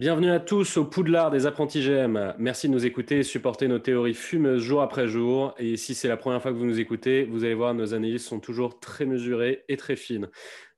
Bienvenue 0.00 0.30
à 0.30 0.40
tous 0.40 0.78
au 0.78 0.86
Poudlard 0.86 1.30
des 1.30 1.44
apprentis 1.44 1.82
GM. 1.82 2.32
Merci 2.38 2.68
de 2.68 2.72
nous 2.72 2.86
écouter 2.86 3.18
et 3.18 3.22
supporter 3.22 3.68
nos 3.68 3.78
théories 3.78 4.14
fumeuses 4.14 4.62
jour 4.62 4.80
après 4.80 5.06
jour. 5.06 5.54
Et 5.58 5.76
si 5.76 5.94
c'est 5.94 6.08
la 6.08 6.16
première 6.16 6.40
fois 6.40 6.52
que 6.52 6.56
vous 6.56 6.64
nous 6.64 6.80
écoutez, 6.80 7.24
vous 7.24 7.44
allez 7.44 7.52
voir, 7.52 7.74
nos 7.74 7.92
analyses 7.92 8.24
sont 8.24 8.40
toujours 8.40 8.80
très 8.80 9.04
mesurées 9.04 9.62
et 9.68 9.76
très 9.76 9.96
fines. 9.96 10.30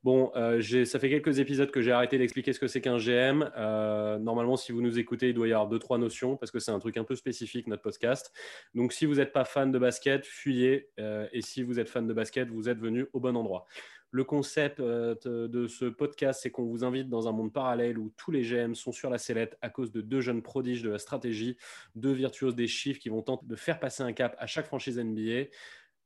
Bon, 0.02 0.32
euh, 0.34 0.60
ça 0.84 0.98
fait 0.98 1.08
quelques 1.08 1.38
épisodes 1.38 1.70
que 1.70 1.80
j'ai 1.80 1.92
arrêté 1.92 2.18
d'expliquer 2.18 2.52
ce 2.52 2.58
que 2.58 2.66
c'est 2.66 2.80
qu'un 2.80 2.96
GM. 2.96 3.48
Euh, 3.56 4.18
normalement, 4.18 4.56
si 4.56 4.72
vous 4.72 4.82
nous 4.82 4.98
écoutez, 4.98 5.28
il 5.28 5.34
doit 5.34 5.46
y 5.46 5.52
avoir 5.52 5.68
deux, 5.68 5.78
trois 5.78 5.98
notions 5.98 6.36
parce 6.36 6.50
que 6.50 6.58
c'est 6.58 6.72
un 6.72 6.80
truc 6.80 6.96
un 6.96 7.04
peu 7.04 7.14
spécifique, 7.14 7.68
notre 7.68 7.82
podcast. 7.82 8.32
Donc, 8.74 8.92
si 8.92 9.06
vous 9.06 9.14
n'êtes 9.14 9.32
pas 9.32 9.44
fan 9.44 9.70
de 9.70 9.78
basket, 9.78 10.26
fuyez. 10.26 10.88
Euh, 10.98 11.28
et 11.32 11.42
si 11.42 11.62
vous 11.62 11.78
êtes 11.78 11.88
fan 11.88 12.08
de 12.08 12.12
basket, 12.12 12.48
vous 12.48 12.68
êtes 12.68 12.80
venu 12.80 13.06
au 13.12 13.20
bon 13.20 13.36
endroit. 13.36 13.66
Le 14.14 14.24
concept 14.24 14.78
euh, 14.78 15.14
de 15.24 15.66
ce 15.66 15.86
podcast, 15.86 16.40
c'est 16.42 16.50
qu'on 16.50 16.64
vous 16.64 16.84
invite 16.84 17.08
dans 17.08 17.28
un 17.28 17.32
monde 17.32 17.50
parallèle 17.50 17.98
où 17.98 18.12
tous 18.18 18.30
les 18.30 18.42
GM 18.42 18.74
sont 18.74 18.92
sur 18.92 19.08
la 19.08 19.16
sellette 19.16 19.56
à 19.62 19.70
cause 19.70 19.90
de 19.90 20.02
deux 20.02 20.20
jeunes 20.20 20.42
prodiges 20.42 20.82
de 20.82 20.90
la 20.90 20.98
stratégie, 20.98 21.56
deux 21.96 22.12
virtuoses 22.12 22.54
des 22.54 22.66
chiffres 22.66 23.00
qui 23.00 23.08
vont 23.08 23.22
tenter 23.22 23.46
de 23.46 23.56
faire 23.56 23.80
passer 23.80 24.02
un 24.02 24.12
cap 24.12 24.36
à 24.38 24.46
chaque 24.46 24.66
franchise 24.66 24.98
NBA. 24.98 25.48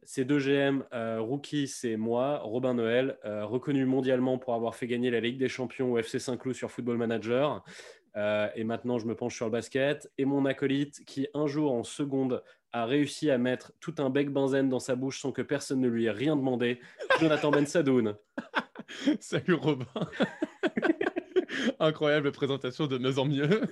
Ces 0.04 0.24
deux 0.24 0.38
GM 0.38 0.84
euh, 0.92 1.20
rookies, 1.20 1.66
c'est 1.66 1.96
moi, 1.96 2.38
Robin 2.38 2.74
Noël, 2.74 3.18
euh, 3.24 3.44
reconnu 3.44 3.84
mondialement 3.86 4.38
pour 4.38 4.54
avoir 4.54 4.76
fait 4.76 4.86
gagner 4.86 5.10
la 5.10 5.18
Ligue 5.18 5.36
des 5.36 5.48
Champions 5.48 5.90
au 5.92 5.98
FC 5.98 6.20
Saint-Cloud 6.20 6.54
sur 6.54 6.70
Football 6.70 6.98
Manager. 6.98 7.64
Euh, 8.16 8.48
et 8.54 8.64
maintenant, 8.64 8.98
je 8.98 9.06
me 9.06 9.14
penche 9.14 9.36
sur 9.36 9.46
le 9.46 9.50
basket. 9.50 10.10
Et 10.18 10.24
mon 10.24 10.46
acolyte 10.46 11.04
qui, 11.04 11.26
un 11.34 11.46
jour 11.46 11.72
en 11.72 11.84
seconde, 11.84 12.42
a 12.72 12.84
réussi 12.84 13.30
à 13.30 13.38
mettre 13.38 13.72
tout 13.80 13.94
un 13.98 14.10
bec 14.10 14.30
benzène 14.30 14.68
dans 14.68 14.78
sa 14.78 14.96
bouche 14.96 15.20
sans 15.20 15.32
que 15.32 15.42
personne 15.42 15.80
ne 15.80 15.88
lui 15.88 16.06
ait 16.06 16.10
rien 16.10 16.36
demandé, 16.36 16.80
Jonathan 17.20 17.50
Ben 17.50 17.66
Sadoun. 17.66 18.16
Salut 19.20 19.54
Robin. 19.54 19.86
Incroyable 21.80 22.32
présentation 22.32 22.86
de 22.86 22.98
mieux 22.98 23.18
en 23.18 23.24
mieux. 23.26 23.62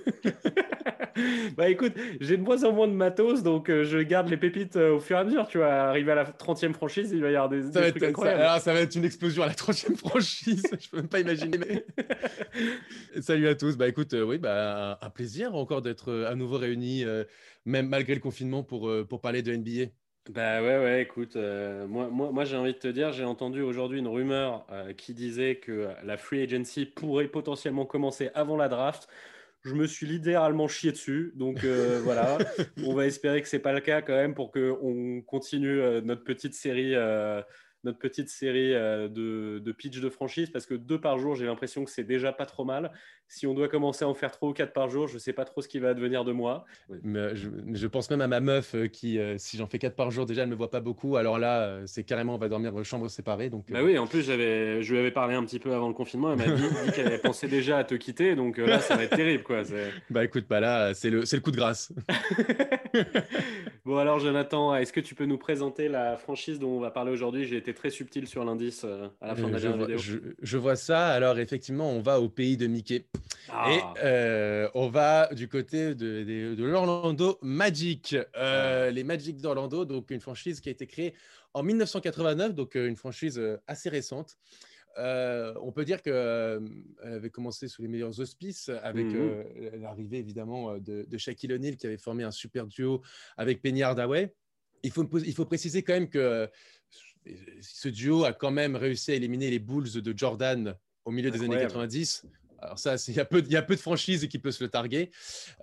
bah 1.57 1.69
écoute, 1.69 1.93
j'ai 2.19 2.37
de 2.37 2.41
moins 2.43 2.63
en 2.65 2.73
moins 2.73 2.87
de 2.87 2.93
matos, 2.93 3.41
donc 3.43 3.69
euh, 3.69 3.83
je 3.85 3.99
garde 3.99 4.27
les 4.29 4.37
pépites 4.37 4.75
euh, 4.75 4.95
au 4.95 4.99
fur 4.99 5.17
et 5.17 5.19
à 5.19 5.23
mesure. 5.23 5.47
Tu 5.47 5.57
vois, 5.57 5.67
arriver 5.73 6.11
à 6.11 6.15
la 6.15 6.25
30e 6.25 6.73
franchise, 6.73 7.11
il 7.11 7.21
va 7.21 7.31
y 7.31 7.35
avoir 7.35 7.49
des, 7.49 7.71
Ça 7.71 7.79
des 7.79 7.83
va, 7.83 7.91
trucs 7.91 8.03
être, 8.03 8.19
ça, 8.19 8.33
incroyables. 8.33 8.41
alors, 8.41 8.59
ça 8.59 8.73
va 8.73 8.81
être 8.81 8.95
une 8.95 9.05
explosion 9.05 9.43
à 9.43 9.47
la 9.47 9.53
troisième 9.55 9.95
franchise. 9.97 10.63
Je 10.79 10.89
peux 10.89 10.97
même 10.97 11.07
pas 11.09 11.19
imaginer. 11.19 11.57
mais- 11.57 11.85
Salut 13.21 13.47
à 13.47 13.55
tous. 13.55 13.77
Bah 13.77 13.87
écoute, 13.87 14.13
euh, 14.13 14.23
oui, 14.23 14.37
bah, 14.37 14.97
un, 15.01 15.05
un 15.07 15.09
plaisir 15.09 15.55
encore 15.55 15.81
d'être 15.81 16.09
euh, 16.11 16.29
à 16.29 16.35
nouveau 16.35 16.57
réunis, 16.57 17.03
euh, 17.05 17.23
même 17.65 17.87
malgré 17.87 18.13
le 18.15 18.21
confinement, 18.21 18.63
pour, 18.63 18.89
euh, 18.89 19.05
pour 19.07 19.21
parler 19.21 19.41
de 19.41 19.53
NBA. 19.53 19.85
Bah 20.27 20.59
ouais, 20.63 20.79
ouais, 20.79 21.01
écoute, 21.03 21.35
euh, 21.35 21.85
moi, 21.87 22.07
moi, 22.09 22.31
moi 22.31 22.45
j'ai 22.45 22.57
envie 22.57 22.73
de 22.73 22.79
te 22.79 22.87
dire, 22.87 23.11
j'ai 23.11 23.25
entendu 23.25 23.61
aujourd'hui 23.61 23.99
une 23.99 24.07
rumeur 24.07 24.65
euh, 24.71 24.91
qui 24.93 25.13
disait 25.13 25.57
que 25.59 25.93
la 26.03 26.17
free 26.17 26.41
agency 26.41 26.87
pourrait 26.87 27.27
potentiellement 27.27 27.85
commencer 27.85 28.31
avant 28.33 28.57
la 28.57 28.67
draft. 28.67 29.07
Je 29.65 29.73
me 29.73 29.87
suis 29.87 30.05
littéralement 30.05 30.67
chié 30.67 30.91
dessus, 30.91 31.33
donc 31.35 31.63
euh, 31.63 31.99
voilà, 32.03 32.37
on 32.83 32.93
va 32.93 33.07
espérer 33.07 33.41
que 33.41 33.47
c'est 33.47 33.59
pas 33.59 33.73
le 33.73 33.79
cas 33.81 34.03
quand 34.03 34.13
même 34.13 34.35
pour 34.35 34.51
qu'on 34.51 35.23
continue 35.25 35.81
euh, 35.81 36.01
notre 36.01 36.23
petite 36.23 36.53
série, 36.53 36.93
euh, 36.93 37.41
notre 37.85 37.99
petite 37.99 38.29
série 38.29 38.73
euh, 38.73 39.07
de, 39.07 39.59
de 39.59 39.71
pitch 39.71 39.99
de 39.99 40.09
franchise, 40.09 40.49
parce 40.49 40.65
que 40.65 40.73
deux 40.73 40.99
par 40.99 41.17
jour, 41.17 41.35
j'ai 41.35 41.45
l'impression 41.45 41.85
que 41.85 41.91
c'est 41.91 42.03
déjà 42.03 42.33
pas 42.33 42.45
trop 42.45 42.65
mal. 42.65 42.91
Si 43.27 43.47
on 43.47 43.53
doit 43.53 43.67
commencer 43.67 44.05
à 44.05 44.07
en 44.07 44.13
faire 44.13 44.31
trois 44.31 44.49
ou 44.49 44.53
quatre 44.53 44.73
par 44.73 44.89
jour, 44.89 45.07
je 45.07 45.17
sais 45.17 45.33
pas 45.33 45.45
trop 45.45 45.61
ce 45.61 45.67
qui 45.67 45.79
va 45.79 45.89
advenir 45.89 46.25
de 46.25 46.31
moi. 46.31 46.65
Mais, 47.03 47.19
euh, 47.19 47.35
je, 47.35 47.49
je 47.73 47.87
pense 47.87 48.09
même 48.11 48.21
à 48.21 48.27
ma 48.27 48.39
meuf 48.39 48.75
euh, 48.75 48.87
qui, 48.87 49.19
si 49.37 49.57
j'en 49.57 49.67
fais 49.67 49.79
quatre 49.79 49.95
par 49.95 50.11
jour, 50.11 50.25
déjà, 50.25 50.43
elle 50.43 50.49
me 50.49 50.55
voit 50.55 50.69
pas 50.69 50.79
beaucoup. 50.81 51.15
Alors 51.15 51.39
là, 51.39 51.79
c'est 51.85 52.03
carrément, 52.03 52.35
on 52.35 52.37
va 52.37 52.49
dormir 52.49 52.71
dans 52.71 52.83
chambre 52.83 53.07
séparée. 53.09 53.49
Donc, 53.49 53.69
euh, 53.69 53.73
Bah 53.73 53.83
oui, 53.83 53.97
en 53.97 54.07
plus, 54.07 54.23
j'avais, 54.23 54.81
je 54.81 54.93
lui 54.93 54.99
avais 54.99 55.11
parlé 55.11 55.35
un 55.35 55.43
petit 55.43 55.59
peu 55.59 55.73
avant 55.73 55.87
le 55.87 55.93
confinement. 55.93 56.31
Elle 56.33 56.37
m'a 56.39 56.55
dit, 56.55 56.63
dit 56.85 56.91
qu'elle 56.91 57.19
pensé 57.21 57.47
déjà 57.47 57.77
à 57.77 57.83
te 57.83 57.95
quitter. 57.95 58.35
Donc 58.35 58.57
là, 58.57 58.79
ça 58.79 58.95
va 58.95 59.03
être 59.03 59.15
terrible. 59.15 59.43
Quoi. 59.43 59.63
Bah 60.09 60.23
écoute, 60.23 60.45
bah 60.49 60.59
là, 60.59 60.93
c'est 60.93 61.09
le, 61.09 61.21
le 61.21 61.39
coup 61.39 61.51
de 61.51 61.57
grâce. 61.57 61.91
Bon, 63.85 63.97
alors, 63.97 64.17
Jonathan, 64.17 64.75
est-ce 64.75 64.91
que 64.91 64.99
tu 64.99 65.13
peux 65.13 65.25
nous 65.25 65.37
présenter 65.37 65.89
la 65.89 66.17
franchise 66.17 66.57
dont 66.57 66.69
on 66.69 66.79
va 66.79 66.89
parler 66.89 67.11
aujourd'hui? 67.11 67.45
J'ai 67.45 67.57
été 67.57 67.71
très 67.75 67.91
subtil 67.91 68.27
sur 68.27 68.43
l'indice 68.43 68.83
euh, 68.83 69.07
à 69.21 69.27
la 69.27 69.35
fin 69.35 69.47
de 69.47 69.53
la 69.53 69.57
Euh, 69.57 69.59
je, 69.59 69.67
vois, 69.67 69.77
vidéo. 69.85 69.97
je- 69.99 70.19
je 70.41 70.57
vois 70.57 70.75
ça. 70.75 71.07
Alors 71.09 71.37
effectivement, 71.37 71.91
on 71.91 72.01
va 72.01 72.19
au 72.19 72.29
pays 72.29 72.57
de 72.57 72.65
Mickey. 72.67 73.05
Ah. 73.49 73.69
Et 73.71 73.79
euh, 74.03 74.67
on 74.73 74.89
va 74.89 75.29
du 75.33 75.47
côté 75.47 75.93
de, 75.93 76.23
de- 76.23 76.55
de 76.55 76.63
l'Orlando 76.63 77.37
Magic. 77.43 78.15
Euh, 78.35 78.89
Les 78.89 79.03
Magic 79.03 79.37
d'Orlando, 79.41 79.85
donc 79.85 80.09
une 80.09 80.19
franchise 80.21 80.59
qui 80.61 80.69
a 80.69 80.71
été 80.71 80.87
créée 80.87 81.13
en 81.53 81.61
1989, 81.63 82.55
donc 82.55 82.75
une 82.75 82.95
franchise 82.95 83.39
assez 83.67 83.89
récente. 83.89 84.37
Euh, 84.97 85.53
on 85.61 85.73
peut 85.73 85.83
dire 85.83 86.01
qu'elle 86.01 86.61
avait 87.03 87.29
commencé 87.29 87.67
sous 87.67 87.81
les 87.81 87.89
meilleurs 87.89 88.17
auspices 88.21 88.69
avec 88.81 89.05
Mhm. 89.07 89.15
euh, 89.17 89.43
l'arrivée 89.81 90.19
évidemment 90.19 90.77
de, 90.77 91.03
de 91.07 91.17
Shaquille 91.17 91.51
O'Neal 91.51 91.75
qui 91.75 91.85
avait 91.85 91.97
formé 91.97 92.23
un 92.23 92.31
super 92.31 92.65
duo 92.65 93.01
avec 93.35 93.61
Penny 93.61 93.83
Hardaway. 93.83 94.33
Il 94.83 94.91
faut, 94.91 95.05
il 95.19 95.33
faut 95.33 95.45
préciser 95.45 95.83
quand 95.83 95.93
même 95.93 96.09
que 96.09 96.47
ce 97.61 97.89
duo 97.89 98.25
a 98.25 98.33
quand 98.33 98.51
même 98.51 98.75
réussi 98.75 99.11
à 99.11 99.15
éliminer 99.15 99.49
les 99.49 99.59
Bulls 99.59 99.91
de 99.91 100.17
Jordan 100.17 100.75
au 101.05 101.11
milieu 101.11 101.31
des 101.31 101.39
années 101.39 101.63
Incroyable. 101.63 101.73
90. 101.73 102.25
Alors 102.59 102.79
ça, 102.79 102.95
il 103.07 103.13
y, 103.15 103.19
a 103.19 103.25
peu 103.25 103.41
de- 103.41 103.75
franchises 103.75 104.27
qui 104.27 104.39
peuvent 104.39 104.51
se 104.53 104.63
le 104.63 104.69
targuer. 104.69 105.11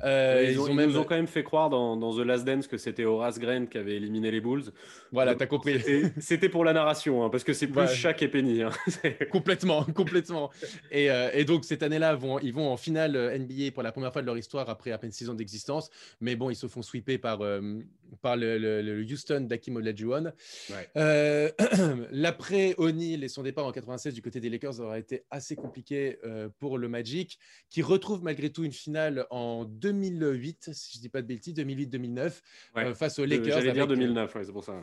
Euh, 0.04 0.46
ils, 0.50 0.60
ont, 0.60 0.68
ils 0.68 0.74
même... 0.74 0.90
nous 0.90 0.98
ont 0.98 1.04
quand 1.04 1.14
même 1.16 1.26
fait 1.26 1.42
croire 1.42 1.70
dans, 1.70 1.96
dans 1.96 2.14
The 2.16 2.20
Last 2.24 2.44
Dance 2.44 2.66
que 2.66 2.76
c'était 2.76 3.04
Horace 3.04 3.38
Grant 3.38 3.66
qui 3.66 3.78
avait 3.78 3.94
éliminé 3.96 4.30
les 4.30 4.40
Bulls. 4.40 4.64
Voilà, 5.10 5.34
t'as 5.34 5.46
compris. 5.46 5.80
C'était- 6.18 6.48
pour 6.48 6.64
la 6.64 6.72
narration, 6.72 7.24
hein, 7.24 7.30
parce 7.30 7.44
que 7.44 7.52
c'est 7.54 7.66
plus 7.66 7.80
Ouais. 7.80 7.88
Shaq 7.88 8.22
et 8.22 8.28
Penny. 8.28 8.62
hein. 8.62 8.70
Complètement, 9.30 9.84
complètement. 9.84 10.50
Et, 10.90 11.10
euh, 11.10 11.30
et 11.32 11.44
donc 11.44 11.64
cette 11.64 11.82
année-là, 11.82 12.14
vont, 12.14 12.38
ils 12.40 12.52
vont 12.52 12.68
en 12.70 12.76
finale 12.76 13.16
euh, 13.16 13.36
NBA 13.38 13.70
pour 13.72 13.82
la 13.82 13.90
première 13.92 14.12
fois 14.12 14.20
de 14.22 14.26
leur 14.26 14.36
histoire 14.36 14.68
après 14.68 14.90
à 14.92 14.98
peine 14.98 15.12
six 15.12 15.28
ans 15.30 15.34
d'existence. 15.34 15.90
Mais 16.20 16.36
bon, 16.36 16.50
ils 16.50 16.56
se 16.56 16.66
font 16.66 16.82
sweeper 16.82 17.18
par, 17.18 17.40
euh, 17.42 17.80
par 18.20 18.36
le, 18.36 18.58
le- 18.58 18.82
le 18.82 19.02
Houston 19.02 19.40
d'Hakim 19.48 19.76
Olajuwon. 19.76 20.32
Ouais. 20.70 21.52
L'après 22.10 22.74
O'Neal 22.78 23.24
et 23.24 23.28
son 23.28 23.42
départ 23.42 23.64
en 23.66 23.72
96 23.72 24.14
du 24.14 24.22
côté 24.22 24.40
des 24.40 24.50
Lakers 24.50 24.80
aura 24.80 24.98
été 24.98 25.24
assez 25.30 25.56
compliqué 25.56 26.18
pour 26.58 26.78
le 26.78 26.81
Magic, 26.88 27.38
qui 27.70 27.82
retrouve 27.82 28.22
malgré 28.22 28.50
tout 28.50 28.64
une 28.64 28.72
finale 28.72 29.26
en 29.30 29.64
2008, 29.64 30.70
si 30.72 30.96
je 30.96 31.00
dis 31.00 31.08
pas 31.08 31.22
de 31.22 31.26
bêtises, 31.26 31.54
2008-2009, 31.54 32.42
Ouais. 32.76 32.84
euh, 32.86 32.94
face 32.94 33.18
aux 33.18 33.22
Euh, 33.22 33.26
Lakers. 33.26 33.46
J'allais 33.60 33.72
dire 33.72 33.82
avec, 33.84 33.92
euh, 33.92 34.00
2009, 34.00 34.34
ouais, 34.34 34.44
c'est 34.44 34.52
pour 34.52 34.64
ça. 34.64 34.80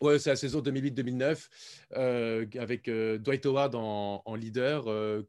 Ouais, 0.00 0.18
c'est 0.18 0.30
la 0.30 0.36
saison 0.36 0.60
2008-2009, 0.60 1.48
euh, 1.96 2.44
avec 2.58 2.86
euh, 2.88 3.16
Dwight 3.18 3.46
Howard 3.46 3.74
en, 3.74 4.22
en 4.24 4.34
leader, 4.34 4.84
euh, 4.88 5.22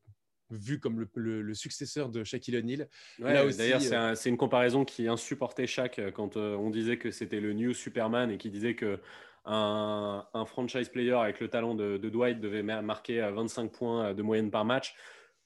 vu 0.49 0.79
comme 0.79 0.99
le, 0.99 1.07
le- 1.15 1.41
le 1.41 1.53
successeur 1.53 2.09
de 2.09 2.23
Shaquille 2.23 2.57
O'Neal. 2.57 2.87
Ouais, 3.19 3.33
D'ailleurs, 3.53 3.81
c'est 3.81 3.95
euh, 3.95 4.11
un- 4.11 4.15
c'est 4.15 4.29
une 4.29 4.37
comparaison 4.37 4.85
qui 4.85 5.07
insupportait 5.07 5.67
Shaq 5.67 5.99
euh, 5.99 6.11
quand 6.11 6.37
euh, 6.37 6.55
on 6.55 6.69
disait 6.69 6.97
que 6.97 7.11
c'était 7.11 7.39
le 7.39 7.53
new 7.53 7.73
Superman 7.73 8.31
et 8.31 8.37
qui 8.37 8.49
disait 8.49 8.75
que 8.75 8.99
un, 9.45 10.25
un 10.33 10.45
franchise 10.45 10.89
player 10.89 11.13
avec 11.13 11.39
le 11.39 11.47
talent 11.47 11.73
de, 11.73 11.97
de 11.97 12.09
Dwight 12.09 12.39
devait 12.41 12.63
mar- 12.63 12.83
marquer 12.83 13.21
euh, 13.21 13.31
25 13.31 13.71
points 13.71 14.07
euh, 14.07 14.13
de 14.13 14.21
moyenne 14.21 14.51
par 14.51 14.65
match. 14.65 14.95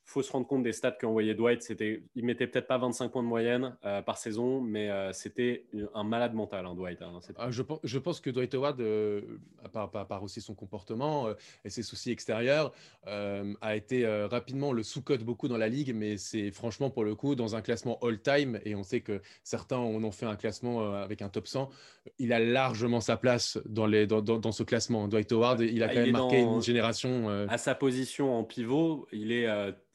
Faut 0.03 0.22
se 0.22 0.31
rendre 0.31 0.45
compte 0.47 0.63
des 0.63 0.73
stats 0.73 0.91
qu'envoyait 1.00 1.35
Dwight. 1.35 1.62
C'était, 1.62 2.03
il 2.16 2.25
mettait 2.25 2.47
peut-être 2.47 2.67
pas 2.67 2.78
25 2.78 3.09
points 3.12 3.23
de 3.23 3.28
moyenne 3.28 3.78
euh, 3.85 4.01
par 4.01 4.17
saison, 4.17 4.59
mais 4.59 4.89
euh, 4.89 5.13
c'était 5.13 5.66
un 5.94 6.03
malade 6.03 6.34
mental, 6.34 6.66
hein, 6.66 6.75
Dwight. 6.75 7.01
hein. 7.01 7.19
Ah, 7.38 7.50
je, 7.51 7.62
pense, 7.62 7.79
je 7.84 7.97
pense 8.00 8.20
que 8.20 8.29
Dwight 8.29 8.53
Howard, 8.55 8.79
euh, 8.81 9.22
à, 9.64 9.70
part, 9.70 9.90
à 9.96 10.05
part 10.05 10.22
aussi 10.23 10.41
son 10.41 10.53
comportement 10.53 11.28
euh, 11.28 11.34
et 11.64 11.70
ses 11.70 11.84
soucis 11.84 12.11
extérieurs, 12.11 12.73
a 13.05 13.75
été 13.75 14.05
rapidement 14.29 14.72
le 14.73 14.84
sous-cote 14.84 15.23
beaucoup 15.23 15.47
dans 15.47 15.58
la 15.58 15.67
ligue, 15.70 15.93
mais 15.96 16.17
c'est 16.17 16.52
franchement 16.52 16.90
pour 16.90 17.03
le 17.03 17.16
coup 17.16 17.35
dans 17.35 17.55
un 17.55 17.61
classement 17.61 17.97
all-time, 18.02 18.59
et 18.66 18.75
on 18.75 18.84
sait 18.84 19.02
que 19.02 19.22
certains 19.43 19.78
en 19.78 20.03
ont 20.03 20.11
fait 20.11 20.25
un 20.25 20.35
classement 20.35 20.93
avec 20.93 21.22
un 21.22 21.29
top 21.29 21.47
100, 21.47 21.70
il 22.20 22.34
a 22.34 22.40
largement 22.40 22.99
sa 23.02 23.17
place 23.17 23.59
dans, 23.66 23.85
les, 23.85 24.08
dans, 24.08 24.22
dans- 24.22 24.40
dans 24.40 24.52
ce 24.52 24.64
classement. 24.64 25.08
Dwight 25.08 25.31
Howard, 25.31 25.61
il 25.61 25.84
a 25.84 25.87
Ah, 25.90 25.93
quand 25.93 25.99
il 25.99 26.03
même 26.03 26.11
marqué 26.11 26.43
dans- 26.43 26.55
une 26.55 26.61
génération. 26.61 27.29
À 27.49 27.58
sa 27.58 27.75
position 27.75 28.35
en 28.37 28.43
pivot, 28.43 29.08
il 29.11 29.31
est, 29.31 29.47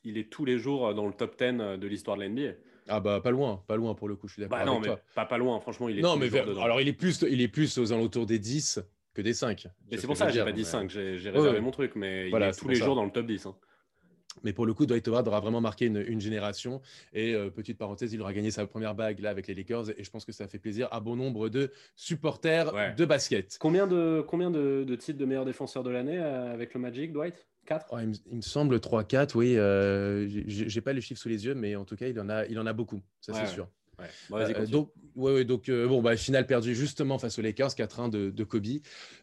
il 0.06 0.16
est 0.18 0.30
tous 0.30 0.44
les 0.44 0.58
jours 0.58 0.94
dans 0.94 1.06
le 1.06 1.12
top 1.12 1.36
10 1.38 1.78
de 1.78 1.86
l'histoire 1.86 2.16
de 2.16 2.22
l'NBA. 2.24 2.52
Ah 2.88 3.00
bah 3.00 3.20
pas 3.20 3.32
loin, 3.32 3.62
pas 3.66 3.74
loin 3.76 3.94
pour 3.94 4.08
le 4.08 4.14
coup, 4.14 4.28
je 4.28 4.34
suis 4.34 4.42
d'accord 4.42 4.58
Bah 4.58 4.64
non, 4.64 4.72
avec 4.78 4.82
mais 4.82 4.94
toi. 4.94 5.00
pas, 5.16 5.26
pas 5.26 5.38
loin, 5.38 5.58
franchement, 5.58 5.88
il 5.88 5.98
est 5.98 6.02
Non, 6.02 6.16
mais 6.16 6.28
vers- 6.28 6.48
alors 6.60 6.80
il 6.80 6.86
est, 6.88 6.92
plus, 6.92 7.20
il 7.28 7.40
est 7.40 7.48
plus 7.48 7.76
aux 7.78 7.92
alentours 7.92 8.26
des 8.26 8.38
10 8.38 8.80
que 9.12 9.22
des 9.22 9.34
5. 9.34 9.66
Mais 9.90 9.96
ce 9.96 10.02
c'est 10.02 10.06
pour 10.06 10.16
ça 10.16 10.26
que 10.26 10.32
j'ai 10.32 10.44
pas 10.44 10.52
dit 10.52 10.60
mais- 10.60 10.64
5, 10.64 10.90
j'ai 10.90 11.10
réservé 11.30 11.50
ouais. 11.50 11.60
mon 11.60 11.72
truc, 11.72 11.92
mais 11.96 12.28
Voilà, 12.30 12.46
il 12.46 12.50
est 12.50 12.58
tous 12.58 12.68
les 12.68 12.76
ça. 12.76 12.84
jours 12.84 12.94
dans 12.94 13.04
le 13.04 13.10
top 13.10 13.26
10. 13.26 13.44
hein. 13.46 13.56
Mais 14.42 14.52
pour 14.52 14.66
le 14.66 14.74
coup, 14.74 14.86
Dwight 14.86 15.06
Howard 15.08 15.26
aura 15.28 15.40
vraiment 15.40 15.60
marqué 15.60 15.86
une, 15.86 16.04
une 16.06 16.20
génération. 16.20 16.80
Et 17.12 17.34
euh, 17.34 17.50
petite 17.50 17.78
parenthèse, 17.78 18.12
il 18.12 18.20
aura 18.20 18.32
gagné 18.32 18.50
sa 18.50 18.66
première 18.66 18.94
bague 18.94 19.20
là 19.20 19.30
avec 19.30 19.46
les 19.46 19.54
Lakers. 19.54 19.90
Et 19.98 20.04
je 20.04 20.10
pense 20.10 20.24
que 20.24 20.32
ça 20.32 20.46
fait 20.48 20.58
plaisir 20.58 20.88
à 20.92 21.00
bon 21.00 21.16
nombre 21.16 21.48
de 21.48 21.70
supporters 21.96 22.72
Ouais. 22.74 22.94
de 22.94 23.04
basket. 23.04 23.56
Combien 23.60 23.86
de, 23.86 24.24
combien 24.26 24.50
de, 24.50 24.84
de 24.86 24.96
titres 24.96 25.18
de 25.18 25.24
meilleur 25.24 25.44
défenseur 25.44 25.82
de 25.82 25.90
l'année 25.90 26.18
euh, 26.18 26.52
avec 26.52 26.74
le 26.74 26.80
Magic, 26.80 27.12
Dwight? 27.12 27.46
4 27.66 27.86
Oh, 27.90 27.96
il, 28.00 28.08
me, 28.08 28.14
il 28.30 28.36
me 28.36 28.42
semble 28.42 28.76
3-4, 28.76 29.32
oui. 29.36 29.56
Euh, 29.56 30.26
j'ai- 30.46 30.80
pas 30.80 30.92
les 30.92 31.00
chiffres 31.00 31.20
sous 31.20 31.28
les 31.28 31.44
yeux, 31.46 31.54
mais 31.54 31.74
en 31.74 31.84
tout 31.84 31.96
cas, 31.96 32.06
il 32.06 32.20
en 32.20 32.28
a, 32.28 32.46
il 32.46 32.58
en 32.60 32.66
a 32.66 32.72
beaucoup, 32.72 33.02
ça 33.20 33.32
Ouais, 33.32 33.38
c'est 33.40 33.46
ouais. 33.46 33.52
sûr. 33.52 33.68
Donc, 34.66 34.93
ouais, 35.14 35.44
donc 35.44 35.70
bon, 35.70 36.02
bah, 36.02 36.16
finale 36.16 36.46
perdue 36.46 36.75
justement 36.75 37.19
face 37.19 37.38
aux 37.38 37.43
Lakers, 37.43 37.70
4-1 37.70 38.10
de, 38.10 38.31
de, 38.31 38.44
Kobe. 38.44 38.66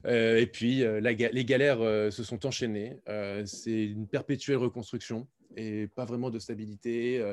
et 0.05 0.49
puis, 0.51 0.83
les 1.01 1.45
galères 1.45 2.11
se 2.11 2.23
sont 2.23 2.45
enchaînées. 2.45 2.97
c'est 3.45 3.85
une 3.85 4.07
perpétuelle 4.07 4.57
reconstruction 4.57 5.27
et 5.55 5.87
pas 5.87 6.05
vraiment 6.05 6.31
de 6.31 6.39
stabilité, 6.39 7.23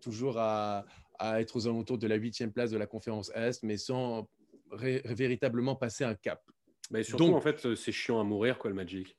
toujours 0.00 0.38
à, 0.38 0.84
à, 1.18 1.40
être 1.40 1.56
aux 1.56 1.66
alentours 1.66 1.98
de 1.98 2.06
la 2.06 2.16
huitième 2.16 2.52
place 2.52 2.70
de 2.70 2.78
la 2.78 2.86
conférence 2.86 3.30
Est, 3.34 3.62
mais 3.62 3.76
sans 3.76 4.28
véritablement 4.72 5.76
passer 5.76 6.04
un 6.04 6.14
cap. 6.14 6.42
Mais 6.90 7.02
surtout, 7.02 7.34
en 7.34 7.40
fait, 7.40 7.74
c'est 7.74 7.92
chiant 7.92 8.20
à 8.20 8.24
mourir, 8.24 8.58
quoi, 8.58 8.70
le 8.70 8.76
Magic. 8.76 9.16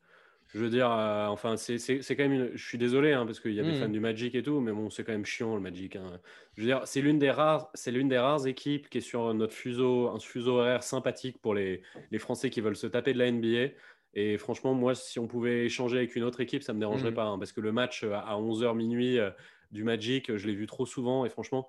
Je 0.52 0.60
veux 0.60 0.70
dire, 0.70 0.92
euh, 0.92 1.28
enfin, 1.28 1.58
c'est 1.58 1.78
quand 1.78 2.24
même 2.24 2.34
une... 2.34 2.52
Je 2.56 2.68
suis 2.68 2.80
désolé, 2.80 3.14
hein, 3.14 3.26
parce 3.28 3.40
qu'il 3.40 3.54
y 3.54 3.60
a 3.60 3.64
des 3.64 3.74
mmh. 3.74 3.82
fans 3.82 3.90
du 3.90 4.00
Magic 4.00 4.34
et 4.34 4.42
tout, 4.42 4.60
mais 4.60 4.72
bon, 4.72 4.90
c'est 4.90 5.04
quand 5.04 5.12
même 5.12 5.26
chiant, 5.26 5.54
le 5.54 5.62
Magic. 5.62 5.96
Hein. 5.96 6.20
Je 6.56 6.62
veux 6.62 6.68
dire, 6.68 6.82
c'est 6.86 7.02
l'une 7.02 7.20
des 7.20 7.30
rares, 7.30 7.70
c'est 7.76 7.92
l'une 7.92 8.08
des 8.08 8.18
rares 8.18 8.48
équipes 8.48 8.90
qui 8.90 8.98
est 8.98 9.02
sur 9.02 9.32
notre 9.36 9.54
fuseau, 9.54 10.10
un 10.10 10.20
fuseau 10.20 10.58
horaire 10.58 10.82
sympathique 10.82 11.40
pour 11.40 11.54
les, 11.54 11.84
les 12.10 12.18
Français 12.18 12.50
qui 12.50 12.62
veulent 12.62 12.76
se 12.76 12.88
taper 12.88 13.14
de 13.14 13.20
la 13.20 13.32
NBA. 13.32 13.76
Et 14.16 14.40
franchement, 14.40 14.74
moi, 14.74 14.96
si 14.96 15.20
on 15.20 15.28
pouvait 15.28 15.66
échanger 15.66 15.98
avec 15.98 16.16
une 16.16 16.24
autre 16.24 16.42
équipe, 16.42 16.64
ça 16.64 16.74
me 16.74 16.80
dérangerait 16.80 17.12
mmh. 17.12 17.16
pas, 17.16 17.26
hein, 17.26 17.38
parce 17.38 17.52
que 17.52 17.62
le 17.62 17.72
match 17.72 18.04
euh, 18.04 18.14
à 18.14 18.36
11h 18.36 18.76
minuit 18.76 19.20
euh, 19.20 19.30
du 19.72 19.84
Magic, 19.84 20.36
je 20.36 20.48
l'ai 20.48 20.56
vu 20.56 20.66
trop 20.66 20.88
souvent, 20.88 21.26
et 21.26 21.30
franchement, 21.30 21.68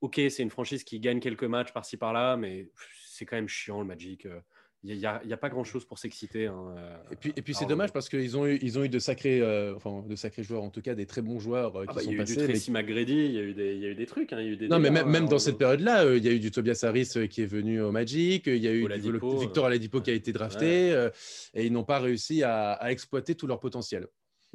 ok, 0.00 0.14
c'est 0.30 0.42
une 0.42 0.48
franchise 0.48 0.84
qui 0.84 1.00
gagne 1.00 1.20
quelques 1.20 1.44
matchs 1.44 1.74
par-ci 1.74 1.98
par-là, 1.98 2.38
mais 2.38 2.70
c'est 3.04 3.26
quand 3.26 3.36
même 3.36 3.48
chiant, 3.48 3.80
le 3.80 3.86
Magic. 3.86 4.26
Il 4.88 4.98
n'y 4.98 5.06
a, 5.06 5.20
a, 5.28 5.36
pas 5.36 5.48
grand-chose 5.48 5.84
pour 5.84 5.98
s'exciter. 5.98 6.46
Hein, 6.46 6.74
euh, 6.76 6.96
et 7.10 7.16
puis, 7.16 7.32
et 7.34 7.42
puis 7.42 7.54
c'est 7.54 7.66
dommage 7.66 7.92
parce 7.92 8.08
qu'ils 8.08 8.36
ont 8.36 8.46
eu, 8.46 8.58
ils 8.62 8.78
ont 8.78 8.84
eu 8.84 8.88
de 8.88 9.00
sacrés, 9.00 9.40
euh, 9.40 9.74
enfin, 9.74 10.04
de 10.08 10.14
sacrés 10.14 10.44
joueurs, 10.44 10.62
en 10.62 10.70
tout 10.70 10.80
cas 10.80 10.94
des 10.94 11.06
très 11.06 11.22
bons 11.22 11.40
joueurs 11.40 11.74
euh, 11.76 11.84
ah 11.88 11.92
qui 11.92 11.96
bah, 11.96 12.02
sont 12.02 12.16
passés. 12.16 12.34
Il 12.34 12.38
y 12.38 12.40
a 12.40 12.44
eu 12.44 12.46
du 12.46 12.52
Tracy 12.52 12.70
McGrady, 12.70 13.12
il 13.12 13.32
y 13.32 13.38
a 13.38 13.42
eu 13.42 13.52
des, 13.52 13.74
il 13.74 13.80
y 13.80 13.86
a 13.86 13.88
eu 13.88 13.94
des 13.96 14.06
trucs. 14.06 14.32
Hein, 14.32 14.40
il 14.40 14.46
y 14.46 14.48
a 14.48 14.52
eu 14.52 14.56
des 14.56 14.68
non, 14.68 14.78
mais 14.78 14.90
même, 14.90 15.08
même 15.08 15.26
dans 15.28 15.40
cette 15.40 15.58
période-là, 15.58 16.14
il 16.14 16.24
y 16.24 16.28
a 16.28 16.32
eu 16.32 16.38
du 16.38 16.52
Tobias 16.52 16.80
Harris 16.84 17.14
qui 17.28 17.42
est 17.42 17.46
venu 17.46 17.80
au 17.80 17.90
Magic, 17.90 18.46
il 18.46 18.58
y 18.58 18.68
a 18.68 18.72
eu 18.72 18.86
du, 19.00 19.12
Victor 19.40 19.66
Aladipo 19.66 20.00
qui 20.00 20.10
a 20.10 20.14
été 20.14 20.32
drafté, 20.32 21.08
et 21.54 21.66
ils 21.66 21.72
n'ont 21.72 21.84
pas 21.84 21.98
réussi 21.98 22.44
à, 22.44 22.72
à, 22.72 22.92
exploiter 22.92 23.34
tout 23.34 23.48
leur 23.48 23.58
potentiel. 23.58 24.06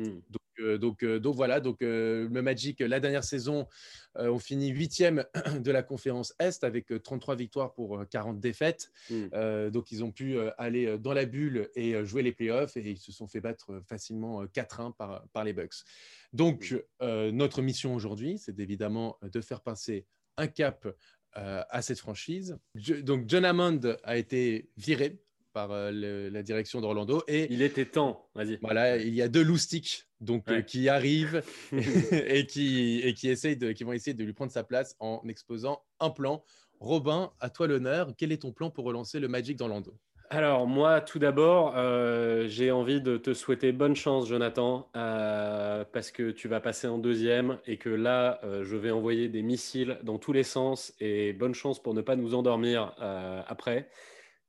Hmm. 0.01 0.19
Donc, 0.29 0.41
euh, 0.59 0.77
donc, 0.77 1.03
euh, 1.03 1.19
donc 1.19 1.35
voilà, 1.35 1.59
donc 1.59 1.81
euh, 1.81 2.27
le 2.29 2.41
Magic, 2.41 2.79
la 2.79 2.99
dernière 2.99 3.23
saison, 3.23 3.67
on 4.15 4.39
finit 4.39 4.69
huitième 4.69 5.25
de 5.59 5.71
la 5.71 5.83
conférence 5.83 6.33
Est 6.39 6.63
avec 6.63 6.91
33 7.03 7.35
victoires 7.35 7.73
pour 7.73 8.03
40 8.09 8.39
défaites. 8.39 8.91
Hmm. 9.09 9.69
donc 9.69 9.91
ils 9.91 10.03
ont 10.03 10.11
pu 10.11 10.37
aller 10.57 10.97
dans 10.97 11.13
la 11.13 11.25
bulle 11.25 11.69
et 11.75 12.03
jouer 12.05 12.21
les 12.21 12.33
playoffs 12.33 12.75
et 12.75 12.81
ils 12.81 12.97
se 12.97 13.13
sont 13.13 13.27
fait 13.27 13.39
battre 13.39 13.81
facilement 13.87 14.43
4-1 14.43 14.93
par, 14.93 15.23
par 15.31 15.45
les 15.45 15.53
Bucks. 15.53 15.85
Donc 16.33 16.75
hmm. 16.99 17.29
notre 17.29 17.61
mission 17.61 17.95
aujourd'hui, 17.95 18.37
c'est 18.37 18.59
évidemment 18.59 19.17
de 19.21 19.39
faire 19.39 19.61
passer 19.61 20.05
un 20.35 20.47
cap 20.47 20.85
à 21.33 21.81
cette 21.81 21.99
franchise. 21.99 22.57
donc 23.03 23.29
John 23.29 23.45
Hammond 23.45 23.95
a 24.03 24.17
été 24.17 24.69
viré 24.75 25.21
par 25.53 25.71
euh, 25.71 26.29
la 26.29 26.43
direction 26.43 26.81
d'Orlando. 26.81 27.23
Et 27.27 27.47
il 27.51 27.61
était 27.61 27.85
temps, 27.85 28.27
vas-y. 28.35 28.57
Voilà, 28.61 28.97
il 28.97 29.13
y 29.13 29.21
a 29.21 29.27
deux 29.27 29.43
loustiques 29.43 30.07
donc 30.19 30.49
euh, 30.49 30.61
qui 30.61 30.89
arrivent 30.89 31.43
et 31.71 32.45
qui 32.45 33.01
et 33.03 33.13
qui 33.13 33.29
essayent 33.29 33.57
de, 33.57 33.71
qui 33.71 33.83
vont 33.83 33.93
essayer 33.93 34.13
de 34.13 34.23
lui 34.23 34.33
prendre 34.33 34.51
sa 34.51 34.63
place 34.63 34.95
en 34.99 35.21
exposant 35.27 35.81
un 35.99 36.09
plan. 36.09 36.43
Robin, 36.79 37.31
à 37.39 37.49
toi 37.49 37.67
l'honneur. 37.67 38.11
Quel 38.17 38.31
est 38.31 38.41
ton 38.41 38.51
plan 38.51 38.71
pour 38.71 38.85
relancer 38.85 39.19
le 39.19 39.27
Magic 39.27 39.57
d'Orlando 39.57 39.95
alors 40.33 40.65
moi, 40.65 41.01
tout 41.01 41.19
d'abord, 41.19 41.73
euh, 41.75 42.47
j'ai 42.47 42.71
envie 42.71 43.01
de 43.01 43.17
te 43.17 43.33
souhaiter 43.33 43.73
bonne 43.73 43.97
chance, 43.97 44.29
Jonathan, 44.29 44.89
parce 44.93 46.09
que 46.09 46.31
tu 46.31 46.47
vas 46.47 46.61
passer 46.61 46.87
en 46.87 46.99
deuxième 46.99 47.57
et 47.67 47.75
que 47.75 47.89
là, 47.89 48.39
je 48.63 48.77
vais 48.77 48.91
envoyer 48.91 49.27
des 49.27 49.41
missiles 49.41 49.99
dans 50.03 50.19
tous 50.19 50.31
les 50.31 50.43
sens 50.43 50.93
et 51.01 51.33
bonne 51.33 51.53
chance 51.53 51.83
pour 51.83 51.93
ne 51.93 51.99
pas 51.99 52.15
nous 52.15 52.33
endormir 52.33 52.95
après 53.45 53.89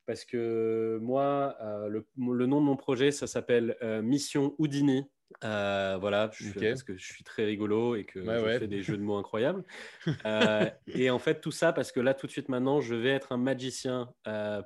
parce 0.07 0.25
que 0.25 0.99
moi, 1.01 1.57
euh, 1.61 1.89
le, 1.89 2.47
nom 2.47 2.61
de 2.61 2.67
mon 2.67 2.77
projet, 2.77 3.11
ça 3.11 3.27
s'appelle 3.27 3.77
euh, 3.83 4.03
Mission 4.03 4.55
Houdini. 4.59 5.05
Euh, 5.45 5.97
voilà, 5.99 6.29
parce 6.29 6.83
que 6.83 6.97
je 6.97 7.05
suis 7.05 7.25
très 7.25 7.45
rigolo 7.45 7.97
et 7.97 8.05
que 8.05 8.23
je 8.23 8.59
fais 8.59 8.69
des 8.69 8.83
jeux 8.83 8.99
de 8.99 9.03
mots 9.03 9.17
incroyables. 9.17 9.65
et 10.87 11.11
en 11.11 11.19
fait, 11.19 11.41
tout 11.41 11.51
ça 11.51 11.73
parce 11.73 11.91
que 11.91 12.01
là, 12.01 12.15
tout 12.15 12.27
de 12.27 12.33
suite 12.33 12.49
maintenant, 12.49 12.81
je 12.81 12.95
vais 12.95 13.11
être 13.11 13.33
un 13.33 13.39
magicien 13.39 14.13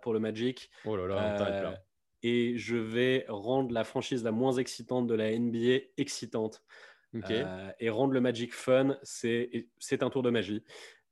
pour 0.03 0.13
le 0.13 0.19
Magic. 0.19 0.71
Oh 0.85 0.97
là 0.97 1.07
là, 1.07 1.83
et 2.23 2.59
je 2.59 2.77
vais 2.77 3.25
rendre 3.29 3.73
la 3.73 3.85
franchise 3.85 4.25
la 4.25 4.33
moins 4.33 4.55
excitante 4.55 5.07
de 5.07 5.15
la 5.15 5.39
NBA 5.39 5.85
excitante. 5.97 6.65
et 7.79 7.89
rendre 7.89 8.13
le 8.13 8.21
Magic 8.21 8.53
fun, 8.53 8.99
c'est 9.03 10.03
un 10.03 10.11
tour 10.11 10.23
de 10.23 10.31
magie. 10.31 10.65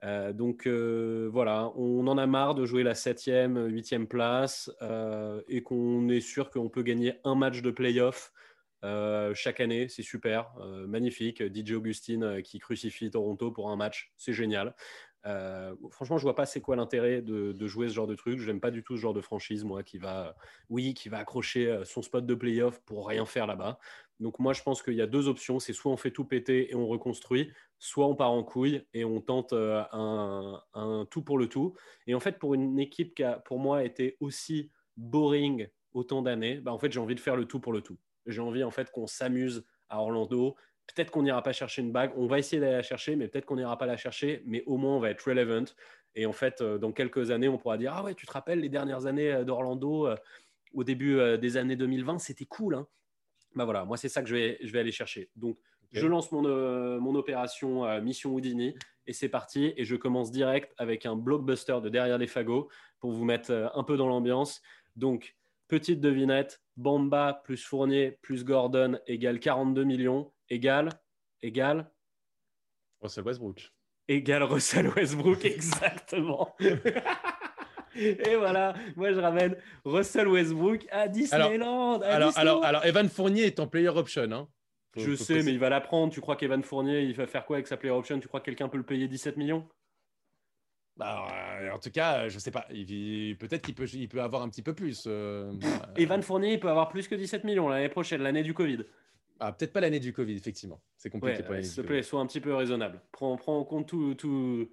Euh, 0.04 0.32
donc 0.32 0.66
euh, 0.66 1.28
voilà, 1.32 1.72
on 1.76 2.06
en 2.06 2.18
a 2.18 2.26
marre 2.26 2.54
de 2.54 2.66
jouer 2.66 2.82
la 2.82 2.92
7e, 2.94 3.68
8e 3.68 4.06
place 4.06 4.70
euh, 4.82 5.40
et 5.48 5.62
qu'on 5.62 6.08
est 6.08 6.20
sûr 6.20 6.50
qu'on 6.50 6.68
peut 6.68 6.82
gagner 6.82 7.14
un 7.24 7.34
match 7.34 7.62
de 7.62 7.70
playoff 7.70 8.32
chaque 9.34 9.60
année. 9.60 9.88
C'est 9.88 10.02
super, 10.02 10.54
magnifique. 10.86 11.42
DJ 11.42 11.72
Augustine 11.72 12.42
qui 12.42 12.58
crucifie 12.58 13.10
Toronto 13.10 13.50
pour 13.50 13.70
un 13.70 13.76
match, 13.76 14.12
c'est 14.18 14.34
génial. 14.34 14.74
franchement, 15.90 16.18
je 16.18 16.22
vois 16.22 16.34
pas 16.34 16.44
c'est 16.44 16.60
quoi 16.60 16.76
l'intérêt 16.76 17.22
de, 17.22 17.66
jouer 17.66 17.88
ce 17.88 17.94
genre 17.94 18.06
de 18.06 18.14
truc. 18.14 18.38
Je 18.38 18.46
n'aime 18.46 18.60
pas 18.60 18.70
du 18.70 18.82
tout 18.82 18.96
ce 18.96 19.00
genre 19.00 19.14
de 19.14 19.22
franchise, 19.22 19.64
moi, 19.64 19.82
qui 19.82 19.96
va, 19.96 20.36
oui, 20.68 20.92
qui 20.92 21.08
va 21.08 21.16
accrocher 21.16 21.80
son 21.84 22.02
spot 22.02 22.26
de 22.26 22.34
playoff 22.34 22.78
pour 22.82 23.08
rien 23.08 23.24
faire 23.24 23.46
là-bas. 23.46 23.78
Donc 24.20 24.38
moi, 24.38 24.52
je 24.52 24.62
pense 24.62 24.82
qu'il 24.82 24.94
y 24.94 25.02
a 25.02 25.06
deux 25.06 25.28
options. 25.28 25.60
C'est 25.60 25.72
soit 25.72 25.90
on 25.90 25.96
fait 25.96 26.10
tout 26.10 26.26
péter 26.26 26.70
et 26.70 26.74
on 26.74 26.86
reconstruit, 26.86 27.50
soit 27.84 28.06
on 28.06 28.14
part 28.14 28.32
en 28.32 28.42
couille 28.42 28.82
et 28.94 29.04
on 29.04 29.20
tente 29.20 29.52
euh, 29.52 29.82
un, 29.92 31.06
tout 31.10 31.22
pour 31.22 31.36
le 31.36 31.50
tout. 31.50 31.74
Et 32.06 32.14
en 32.14 32.20
fait, 32.20 32.38
pour 32.38 32.54
une 32.54 32.78
équipe 32.78 33.14
qui 33.14 33.22
a, 33.22 33.34
pour 33.34 33.58
moi, 33.58 33.84
été 33.84 34.16
aussi 34.20 34.70
boring 34.96 35.68
autant 35.92 36.22
d'années, 36.22 36.60
bah, 36.60 36.72
en 36.72 36.78
fait, 36.78 36.90
j'ai 36.90 36.98
envie 36.98 37.14
de 37.14 37.20
faire 37.20 37.36
le 37.36 37.44
tout 37.44 37.60
pour 37.60 37.74
le 37.74 37.82
tout. 37.82 37.98
J'ai 38.24 38.40
envie, 38.40 38.64
en 38.64 38.70
fait, 38.70 38.90
qu'on 38.90 39.06
s'amuse 39.06 39.66
à 39.90 40.00
Orlando. 40.00 40.56
Peut-être 40.86 41.10
qu'on 41.10 41.24
n'ira 41.24 41.42
pas 41.42 41.52
chercher 41.52 41.82
une 41.82 41.92
bague. 41.92 42.12
On 42.16 42.26
va 42.26 42.38
essayer 42.38 42.58
d'aller 42.58 42.76
la 42.76 42.82
chercher, 42.82 43.16
mais 43.16 43.28
peut-être 43.28 43.44
qu'on 43.44 43.56
n'ira 43.56 43.76
pas 43.76 43.86
la 43.86 43.98
chercher. 43.98 44.42
Mais 44.46 44.62
au 44.64 44.78
moins, 44.78 44.96
on 44.96 45.00
va 45.00 45.10
être 45.10 45.28
relevant. 45.28 45.66
Et 46.14 46.24
en 46.24 46.32
fait, 46.32 46.62
euh, 46.62 46.78
dans 46.78 46.90
quelques 46.90 47.30
années, 47.30 47.48
on 47.48 47.58
pourra 47.58 47.76
dire 47.76 47.92
Ah 47.94 48.02
ouais, 48.02 48.14
tu 48.14 48.24
te 48.24 48.32
rappelles 48.32 48.60
les 48.60 48.70
dernières 48.70 49.04
années 49.04 49.30
euh, 49.30 49.44
d'Orlando 49.44 50.08
au 50.72 50.84
début 50.84 51.38
des 51.38 51.56
années 51.58 51.76
2020, 51.76 52.18
c'était 52.18 52.46
cool. 52.46 52.76
Hein 52.76 52.88
bah 53.54 53.64
voilà, 53.64 53.84
moi 53.84 53.96
c'est 53.96 54.08
ça 54.08 54.22
que 54.22 54.28
je 54.28 54.34
vais, 54.34 54.58
je 54.60 54.72
vais 54.72 54.80
aller 54.80 54.90
chercher. 54.90 55.30
Donc 55.36 55.58
je 55.94 56.06
lance 56.06 56.32
mon, 56.32 56.44
euh, 56.44 56.98
mon 56.98 57.14
opération 57.14 57.84
euh, 57.84 58.00
Mission 58.00 58.34
Houdini 58.34 58.74
et 59.06 59.12
c'est 59.12 59.28
parti. 59.28 59.72
Et 59.76 59.84
je 59.84 59.96
commence 59.96 60.30
direct 60.30 60.72
avec 60.76 61.06
un 61.06 61.16
blockbuster 61.16 61.78
de 61.82 61.88
derrière 61.88 62.18
les 62.18 62.26
fagots 62.26 62.68
pour 63.00 63.12
vous 63.12 63.24
mettre 63.24 63.52
euh, 63.52 63.68
un 63.74 63.84
peu 63.84 63.96
dans 63.96 64.08
l'ambiance. 64.08 64.60
Donc 64.96 65.36
petite 65.68 66.00
devinette, 66.00 66.62
Bamba 66.76 67.40
plus 67.44 67.62
Fournier 67.64 68.18
plus 68.22 68.44
Gordon 68.44 68.98
égale 69.06 69.38
42 69.38 69.84
millions, 69.84 70.32
égale, 70.50 70.90
égale 71.42 71.90
Russell 73.00 73.24
Westbrook. 73.24 73.72
Égale 74.08 74.42
Russell 74.42 74.88
Westbrook, 74.88 75.44
exactement. 75.44 76.54
Et 77.96 78.34
voilà, 78.34 78.74
moi 78.96 79.12
je 79.12 79.20
ramène 79.20 79.56
Russell 79.84 80.26
Westbrook 80.26 80.84
à 80.90 81.06
Disneyland. 81.06 82.00
Alors, 82.00 82.36
alors, 82.36 82.64
alors, 82.64 82.84
Evan 82.84 83.08
Fournier 83.08 83.44
est 83.44 83.60
en 83.60 83.68
player 83.68 83.88
option. 83.88 84.32
Hein. 84.32 84.48
Je 84.96 85.14
sais, 85.14 85.42
mais 85.42 85.52
il 85.52 85.58
va 85.58 85.68
la 85.68 85.80
prendre. 85.80 86.12
Tu 86.12 86.20
crois 86.20 86.36
qu'Evan 86.36 86.62
Fournier, 86.62 87.02
il 87.02 87.14
va 87.14 87.26
faire 87.26 87.44
quoi 87.44 87.56
avec 87.56 87.66
sa 87.66 87.76
player 87.76 87.94
option? 87.94 88.18
Tu 88.20 88.28
crois 88.28 88.40
que 88.40 88.46
quelqu'un 88.46 88.68
peut 88.68 88.78
le 88.78 88.84
payer 88.84 89.08
17 89.08 89.36
millions? 89.36 89.66
Bah, 90.96 91.26
euh, 91.60 91.70
en 91.72 91.78
tout 91.78 91.90
cas, 91.90 92.28
je 92.28 92.38
sais 92.38 92.50
pas. 92.50 92.66
Peut-être 92.68 93.62
qu'il 93.62 93.74
peut, 93.74 93.88
il 93.92 94.08
peut 94.08 94.22
avoir 94.22 94.42
un 94.42 94.48
petit 94.48 94.62
peu 94.62 94.74
plus. 94.74 95.04
Euh, 95.06 95.52
Evan 95.96 96.22
Fournier, 96.22 96.54
il 96.54 96.60
peut 96.60 96.70
avoir 96.70 96.88
plus 96.88 97.08
que 97.08 97.14
17 97.14 97.44
millions 97.44 97.68
l'année 97.68 97.88
prochaine, 97.88 98.22
l'année 98.22 98.42
du 98.42 98.54
Covid. 98.54 98.84
Ah, 99.40 99.52
peut-être 99.52 99.72
pas 99.72 99.80
l'année 99.80 99.98
du 99.98 100.12
Covid, 100.12 100.34
effectivement. 100.36 100.80
C'est 100.96 101.10
compliqué 101.10 101.42
pour 101.42 101.56
S'il 101.56 101.74
te 101.74 101.80
plaît, 101.80 102.02
sois 102.02 102.20
un 102.20 102.26
petit 102.26 102.40
peu 102.40 102.54
raisonnable. 102.54 103.00
Prends, 103.10 103.36
prends 103.36 103.58
en 103.58 103.64
compte 103.64 103.88
tout, 103.88 104.14
tout, 104.14 104.70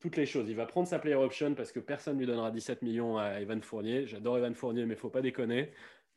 toutes 0.00 0.16
les 0.16 0.24
choses. 0.24 0.48
Il 0.48 0.56
va 0.56 0.64
prendre 0.64 0.88
sa 0.88 0.98
player 0.98 1.16
option 1.16 1.54
parce 1.54 1.70
que 1.70 1.80
personne 1.80 2.14
ne 2.14 2.20
lui 2.20 2.26
donnera 2.26 2.50
17 2.50 2.80
millions 2.82 3.18
à 3.18 3.40
Evan 3.40 3.62
Fournier. 3.62 4.06
J'adore 4.06 4.38
Evan 4.38 4.54
Fournier, 4.54 4.86
mais 4.86 4.94
il 4.94 5.00
faut 5.00 5.10
pas 5.10 5.20
déconner. 5.20 5.70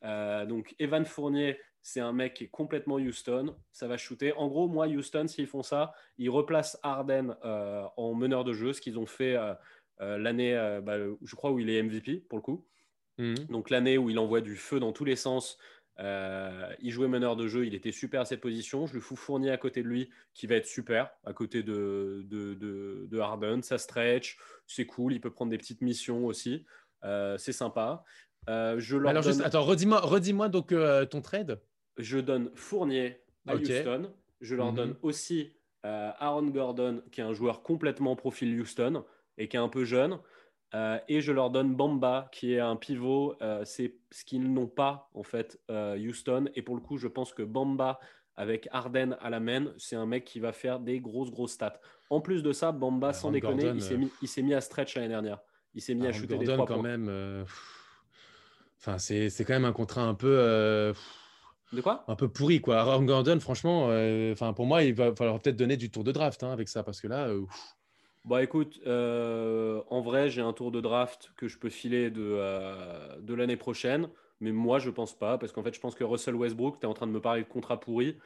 Euh, 0.04 0.46
donc 0.46 0.74
Evan 0.78 1.04
Fournier, 1.04 1.58
c'est 1.86 2.00
un 2.00 2.12
mec 2.12 2.34
qui 2.34 2.44
est 2.44 2.48
complètement 2.48 2.96
Houston. 2.96 3.54
Ça 3.72 3.86
va 3.86 3.96
shooter. 3.96 4.32
En 4.32 4.48
gros, 4.48 4.66
moi, 4.66 4.86
Houston, 4.88 5.26
s'ils 5.28 5.46
font 5.46 5.62
ça, 5.62 5.94
ils 6.18 6.30
replacent 6.30 6.78
Harden 6.82 7.36
euh, 7.44 7.84
en 7.96 8.14
meneur 8.14 8.44
de 8.44 8.52
jeu, 8.52 8.72
ce 8.72 8.80
qu'ils 8.80 8.98
ont 8.98 9.06
fait 9.06 9.36
euh, 9.36 10.18
l'année, 10.18 10.54
bah, 10.82 10.96
je 10.98 11.36
crois, 11.36 11.52
où 11.52 11.60
il 11.60 11.70
est 11.70 11.82
MVP 11.82 12.24
pour 12.28 12.38
le 12.38 12.42
coup. 12.42 12.66
Mhm. 13.18 13.46
Donc 13.50 13.70
l'année 13.70 13.98
où 13.98 14.10
il 14.10 14.18
envoie 14.18 14.40
du 14.40 14.56
feu 14.56 14.80
dans 14.80 14.92
tous 14.92 15.04
les 15.04 15.16
sens, 15.16 15.58
euh, 15.98 16.74
il 16.80 16.90
jouait 16.90 17.08
meneur 17.08 17.36
de 17.36 17.46
jeu, 17.46 17.66
il 17.66 17.74
était 17.74 17.92
super 17.92 18.22
à 18.22 18.24
cette 18.24 18.40
position. 18.40 18.86
Je 18.86 18.94
lui 18.94 19.00
fous 19.00 19.16
Fournier 19.16 19.50
à 19.50 19.56
côté 19.56 19.82
de 19.82 19.88
lui, 19.88 20.10
qui 20.34 20.46
va 20.46 20.56
être 20.56 20.66
super, 20.66 21.10
à 21.24 21.32
côté 21.32 21.62
de, 21.62 22.24
de, 22.26 22.54
de, 23.08 23.18
Harden. 23.18 23.62
Ça 23.62 23.78
stretch, 23.78 24.38
c'est 24.66 24.86
cool, 24.86 25.14
il 25.14 25.20
peut 25.20 25.30
prendre 25.30 25.50
des 25.50 25.58
petites 25.58 25.80
missions 25.80 26.26
aussi. 26.26 26.64
Euh, 27.04 27.38
c'est 27.38 27.52
sympa. 27.52 28.04
Euh, 28.48 28.80
Alors, 29.06 29.22
juste, 29.22 29.40
attends, 29.40 29.64
redis-moi 29.64 30.00
redis 30.00 30.32
donc 30.50 30.74
ton 31.10 31.22
trade. 31.22 31.60
Je 31.98 32.18
donne 32.18 32.50
Fournier 32.54 33.20
à 33.46 33.56
Houston. 33.56 34.10
Je 34.40 34.54
leur 34.54 34.70
mhm. 34.70 34.76
donne 34.76 34.96
aussi 35.02 35.52
euh, 35.84 36.10
Aaron 36.18 36.48
Gordon, 36.48 37.02
qui 37.12 37.20
est 37.20 37.24
un 37.24 37.32
joueur 37.32 37.62
complètement 37.62 38.16
profil 38.16 38.60
Houston 38.60 39.04
et 39.38 39.48
qui 39.48 39.56
est 39.56 39.60
un 39.60 39.68
peu 39.68 39.84
jeune. 39.84 40.18
Euh, 40.74 40.98
et 41.08 41.20
je 41.20 41.32
leur 41.32 41.50
donne 41.50 41.74
Bamba, 41.74 42.28
qui 42.32 42.54
est 42.54 42.60
un 42.60 42.76
pivot. 42.76 43.36
Euh, 43.40 43.62
c'est 43.64 43.94
ce 44.10 44.24
qu'ils 44.24 44.52
n'ont 44.52 44.66
pas, 44.66 45.10
en 45.14 45.22
fait, 45.22 45.60
Houston. 45.70 46.46
Et 46.54 46.62
pour 46.62 46.74
le 46.74 46.80
coup, 46.80 46.98
je 46.98 47.08
pense 47.08 47.32
que 47.32 47.42
Bamba, 47.42 48.00
avec 48.34 48.68
Arden 48.72 49.16
à 49.20 49.30
la 49.30 49.40
main, 49.40 49.72
c'est 49.78 49.96
un 49.96 50.06
mec 50.06 50.24
qui 50.24 50.40
va 50.40 50.52
faire 50.52 50.80
des 50.80 51.00
grosses, 51.00 51.30
grosses 51.30 51.52
stats. 51.52 51.80
En 52.10 52.20
plus 52.20 52.42
de 52.42 52.52
ça, 52.52 52.72
Bamba, 52.72 53.12
sans 53.12 53.30
déconner, 53.30 53.72
il 54.20 54.28
s'est 54.28 54.42
mis, 54.42 54.54
à 54.54 54.60
stretch 54.60 54.96
l'année 54.96 55.08
dernière. 55.08 55.40
Il 55.74 55.80
s'est 55.80 55.94
mis 55.94 56.06
à 56.06 56.12
shooter 56.12 56.38
des 56.38 56.46
trois 56.46 56.66
quand 56.66 56.82
même. 56.82 57.44
Enfin, 58.78 58.98
c'est 58.98 59.44
quand 59.44 59.54
même 59.54 59.64
un 59.64 59.72
contrat 59.72 60.02
un 60.02 60.14
peu. 60.14 60.92
De 61.72 61.80
quoi? 61.80 62.04
Un 62.08 62.16
peu 62.16 62.28
pourri, 62.28 62.60
quoi. 62.60 62.78
Aaron 62.78 63.04
Gordon, 63.04 63.40
franchement, 63.40 63.86
enfin 64.32 64.52
pour 64.52 64.66
moi, 64.66 64.82
il 64.82 64.94
va 64.94 65.14
falloir 65.14 65.40
peut-être 65.40 65.56
donner 65.56 65.76
du 65.76 65.90
tour 65.90 66.04
de 66.04 66.12
draft 66.12 66.42
hein, 66.42 66.52
avec 66.52 66.68
ça, 66.68 66.82
parce 66.82 67.00
que 67.00 67.08
là. 67.08 67.28
Bah 68.24 68.42
écoute, 68.42 68.80
en 68.86 70.00
vrai, 70.00 70.30
j'ai 70.30 70.42
un 70.42 70.52
tour 70.52 70.70
de 70.70 70.80
draft 70.80 71.32
que 71.36 71.48
je 71.48 71.58
peux 71.58 71.70
filer 71.70 72.10
de, 72.10 73.20
de 73.20 73.34
l'année 73.34 73.56
prochaine, 73.56 74.08
mais 74.40 74.52
moi, 74.52 74.78
je 74.78 74.90
pense 74.90 75.18
pas, 75.18 75.38
parce 75.38 75.52
qu'en 75.52 75.62
fait, 75.62 75.74
je 75.74 75.80
pense 75.80 75.94
que 75.94 76.04
Russell 76.04 76.34
Westbrook, 76.36 76.78
tu 76.78 76.86
es 76.86 76.88
en 76.88 76.94
train 76.94 77.06
de 77.06 77.12
me 77.12 77.20
parler 77.20 77.42
de 77.42 77.48
contrat 77.48 77.80
pourri 77.80 78.16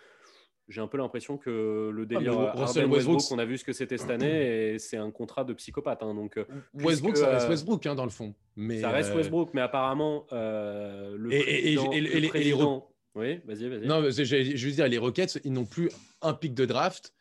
j'ai 0.71 0.81
un 0.81 0.87
peu 0.87 0.99
l'impression 0.99 1.37
que 1.37 1.91
le 1.93 2.03
ah, 2.03 2.07
délire 2.07 2.55
Russell 2.55 2.87
Westbrook, 2.87 3.23
on 3.33 3.39
a 3.39 3.45
vu 3.45 3.59
ce 3.59 3.65
que 3.65 3.73
c'était 3.73 3.99
cette 3.99 4.11
année 4.11 4.75
et 4.75 4.79
c'est 4.79 4.97
un 4.97 5.11
contrat 5.11 5.45
de 5.45 5.53
psychopathe. 5.53 6.03
Hein, 6.03 6.15
donc, 6.15 6.37
euh, 6.37 6.45
Westbrook, 6.75 7.17
ça 7.17 7.29
reste 7.29 7.47
euh, 7.47 7.51
Westbrook 7.51 7.85
hein, 7.87 7.95
dans 7.97 8.05
le 8.05 8.11
fond. 8.11 8.35
Mais 8.57 8.81
ça 8.81 8.91
reste 8.91 9.11
euh, 9.11 9.17
Westbrook, 9.17 9.51
mais 9.53 9.61
apparemment, 9.61 10.27
le 10.31 11.29
et, 11.33 11.73
et, 11.73 12.29
président... 12.29 12.87
Oui, 13.15 13.41
vas-y, 13.45 13.69
vas-y. 13.69 13.87
Non, 13.87 14.03
je, 14.03 14.25
je, 14.25 14.67
veux 14.67 14.73
dire, 14.73 14.89
les 14.89 14.99
Rockets, 14.99 15.41
ils 15.45 15.53
n'ont 15.53 15.65
plus 15.65 15.91
un 16.23 16.33
pic 16.35 16.55
de 16.55 16.65
draft. 16.65 17.13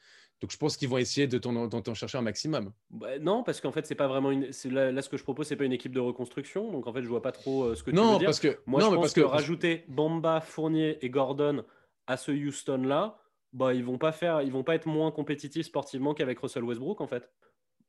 Donc 0.41 0.51
je 0.51 0.57
pense 0.57 0.77
qu'ils 0.77 0.87
vont 0.87 0.97
essayer 0.97 1.27
de 1.27 1.37
t'en 1.37 1.93
chercher 1.93 2.17
un 2.17 2.21
maximum. 2.21 2.71
Bah, 2.89 3.19
non, 3.19 3.43
parce 3.43 3.59
qu'en 3.59 3.73
fait, 3.73 3.85
c'est 3.85 3.95
pas 3.95 4.07
vraiment 4.07 4.31
une. 4.31 4.49
Là, 4.65 4.91
là, 4.91 5.01
ce 5.01 5.09
que 5.09 5.17
je 5.17 5.23
propose, 5.23 5.47
c'est 5.47 5.57
pas 5.57 5.65
une 5.65 5.73
équipe 5.73 5.93
de 5.93 5.99
reconstruction. 5.99 6.71
Donc 6.71 6.87
en 6.87 6.93
fait, 6.93 7.01
je 7.01 7.07
vois 7.07 7.21
pas 7.21 7.33
trop 7.33 7.75
ce 7.75 7.83
que 7.83 7.89
tu 7.91 7.95
non, 7.95 8.13
veux 8.13 8.19
dire. 8.19 8.27
Parce 8.27 8.39
que... 8.39 8.59
Moi, 8.65 8.79
non, 8.79 8.91
je 8.91 8.95
pense 8.95 9.03
parce 9.03 9.13
que, 9.13 9.21
que 9.21 9.25
rajouter 9.25 9.83
Bamba, 9.89 10.39
Fournier 10.39 11.03
et 11.03 11.09
Gordon 11.09 11.65
à 12.07 12.17
ce 12.17 12.31
Houston 12.31 12.83
là, 12.83 13.19
bah, 13.53 13.73
ils 13.73 13.83
vont 13.83 13.97
pas 13.97 14.11
faire, 14.11 14.41
ils 14.41 14.51
vont 14.51 14.63
pas 14.63 14.75
être 14.75 14.87
moins 14.87 15.11
compétitifs 15.11 15.65
sportivement 15.65 16.13
qu'avec 16.13 16.39
Russell 16.39 16.63
Westbrook 16.63 17.01
en 17.01 17.07
fait. 17.07 17.29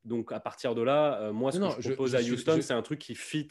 Donc 0.05 0.33
à 0.33 0.41
partir 0.41 0.75
de 0.75 0.83
là, 0.83 1.21
euh, 1.21 1.33
moi 1.33 1.53
ce 1.53 1.59
que 1.59 1.83
je 1.83 1.93
propose 1.93 2.15
à 2.15 2.21
Houston, 2.21 2.59
c'est 2.63 2.73
un 2.73 2.83
truc 2.83 2.99
qui 2.99 3.15
fit. 3.15 3.49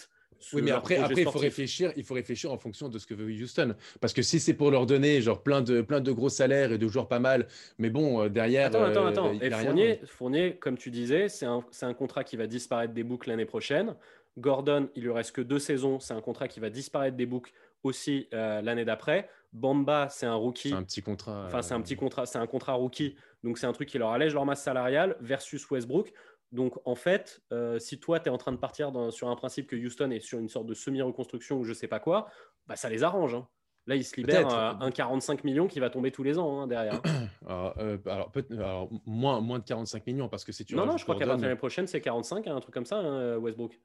Oui, 0.54 0.62
mais 0.62 0.72
après, 0.72 0.98
après 0.98 1.22
il 1.22 1.30
faut 1.30 1.40
réfléchir, 1.40 1.92
il 1.96 2.04
faut 2.04 2.14
réfléchir 2.14 2.52
en 2.52 2.58
fonction 2.58 2.90
de 2.90 2.98
ce 2.98 3.06
que 3.06 3.14
veut 3.14 3.30
Houston. 3.32 3.76
Parce 4.00 4.14
que 4.14 4.22
si 4.22 4.40
c'est 4.40 4.54
pour 4.54 4.72
leur 4.72 4.86
donner 4.86 5.22
genre 5.22 5.42
plein 5.42 5.62
de 5.62 5.82
plein 5.82 6.02
de 6.02 6.12
gros 6.12 6.30
salaires 6.30 6.72
et 6.72 6.78
de 6.78 6.88
joueurs 6.88 7.08
pas 7.08 7.20
mal, 7.20 7.48
mais 7.78 7.90
bon 7.90 8.24
euh, 8.24 8.30
derrière. 8.30 8.68
Attends, 8.68 8.84
attends, 8.84 9.08
euh, 9.08 9.10
attends. 9.10 9.34
et 9.34 9.50
Fournier, 9.52 10.02
Fournier, 10.06 10.56
comme 10.56 10.78
tu 10.78 10.92
disais, 10.92 11.30
c'est 11.30 11.46
un, 11.46 11.64
un 11.82 11.94
contrat 11.94 12.24
qui 12.24 12.38
va 12.38 12.48
disparaître 12.48 12.94
des 12.94 13.04
boucles 13.04 13.30
l'année 13.30 13.46
prochaine. 13.46 13.96
Gordon, 14.38 14.90
il 14.96 15.04
lui 15.04 15.12
reste 15.12 15.34
que 15.34 15.42
deux 15.42 15.60
saisons, 15.60 16.00
c'est 16.00 16.14
un 16.14 16.22
contrat 16.22 16.48
qui 16.48 16.60
va 16.60 16.70
disparaître 16.70 17.18
des 17.18 17.26
boucles 17.26 17.52
aussi 17.84 18.28
l'année 18.32 18.86
d'après. 18.86 19.28
Bamba, 19.54 20.08
c'est 20.10 20.26
un 20.26 20.36
rookie. 20.36 20.70
C'est 20.70 20.76
un 20.76 20.84
petit 20.84 21.02
contrat. 21.02 21.46
Enfin, 21.48 21.62
c'est 21.62 21.74
un 21.74 21.82
petit 21.82 21.96
contrat, 21.96 22.26
c'est 22.26 22.38
un 22.38 22.48
contrat 22.48 22.74
rookie. 22.74 23.16
Donc, 23.44 23.58
c'est 23.58 23.66
un 23.68 23.74
truc 23.74 23.90
qui 23.90 23.98
leur 23.98 24.12
allège 24.12 24.34
leur 24.34 24.46
masse 24.46 24.62
salariale 24.62 25.16
versus 25.22 25.70
Westbrook. 25.70 26.14
Donc, 26.52 26.76
en 26.86 26.96
fait, 26.96 27.42
euh, 27.52 27.78
si 27.80 28.00
toi, 28.00 28.20
tu 28.20 28.28
es 28.28 28.30
en 28.30 28.38
train 28.38 28.52
de 28.52 28.58
partir 28.58 28.92
sur 29.12 29.30
un 29.30 29.36
principe 29.36 29.68
que 29.68 29.76
Houston 29.76 30.10
est 30.12 30.20
sur 30.20 30.40
une 30.40 30.50
sorte 30.50 30.66
de 30.66 30.74
semi-reconstruction 30.74 31.58
ou 31.58 31.64
je 31.64 31.74
sais 31.74 31.88
pas 31.88 32.00
quoi, 32.00 32.28
bah, 32.68 32.76
ça 32.76 32.90
les 32.90 33.04
arrange. 33.04 33.36
Hein. 33.36 33.48
Là, 33.86 33.96
ils 33.96 34.04
se 34.04 34.16
libèrent 34.16 34.50
un 34.82 34.92
45 34.92 35.44
millions 35.44 35.68
qui 35.68 35.80
va 35.80 35.90
tomber 35.90 36.12
tous 36.12 36.24
les 36.24 36.38
ans 36.38 36.62
hein, 36.62 36.68
derrière. 36.68 37.02
alors, 37.48 37.76
euh, 37.80 37.98
alors, 38.06 38.90
moins, 39.06 39.42
moins 39.42 39.60
de 39.60 39.64
45 39.64 40.06
millions 40.08 40.30
parce 40.30 40.44
que 40.44 40.52
si 40.52 40.66
tu. 40.66 40.76
Non, 40.76 40.86
non, 40.86 40.98
je 40.98 41.04
crois 41.04 41.16
qu'à 41.16 41.26
partir 41.26 41.38
de 41.38 41.44
l'année 41.44 41.58
prochaine, 41.58 41.88
c'est 41.88 42.02
45, 42.02 42.48
un 42.48 42.60
truc 42.60 42.74
comme 42.74 42.86
ça, 42.86 42.98
hein, 42.98 43.38
Westbrook. 43.38 43.80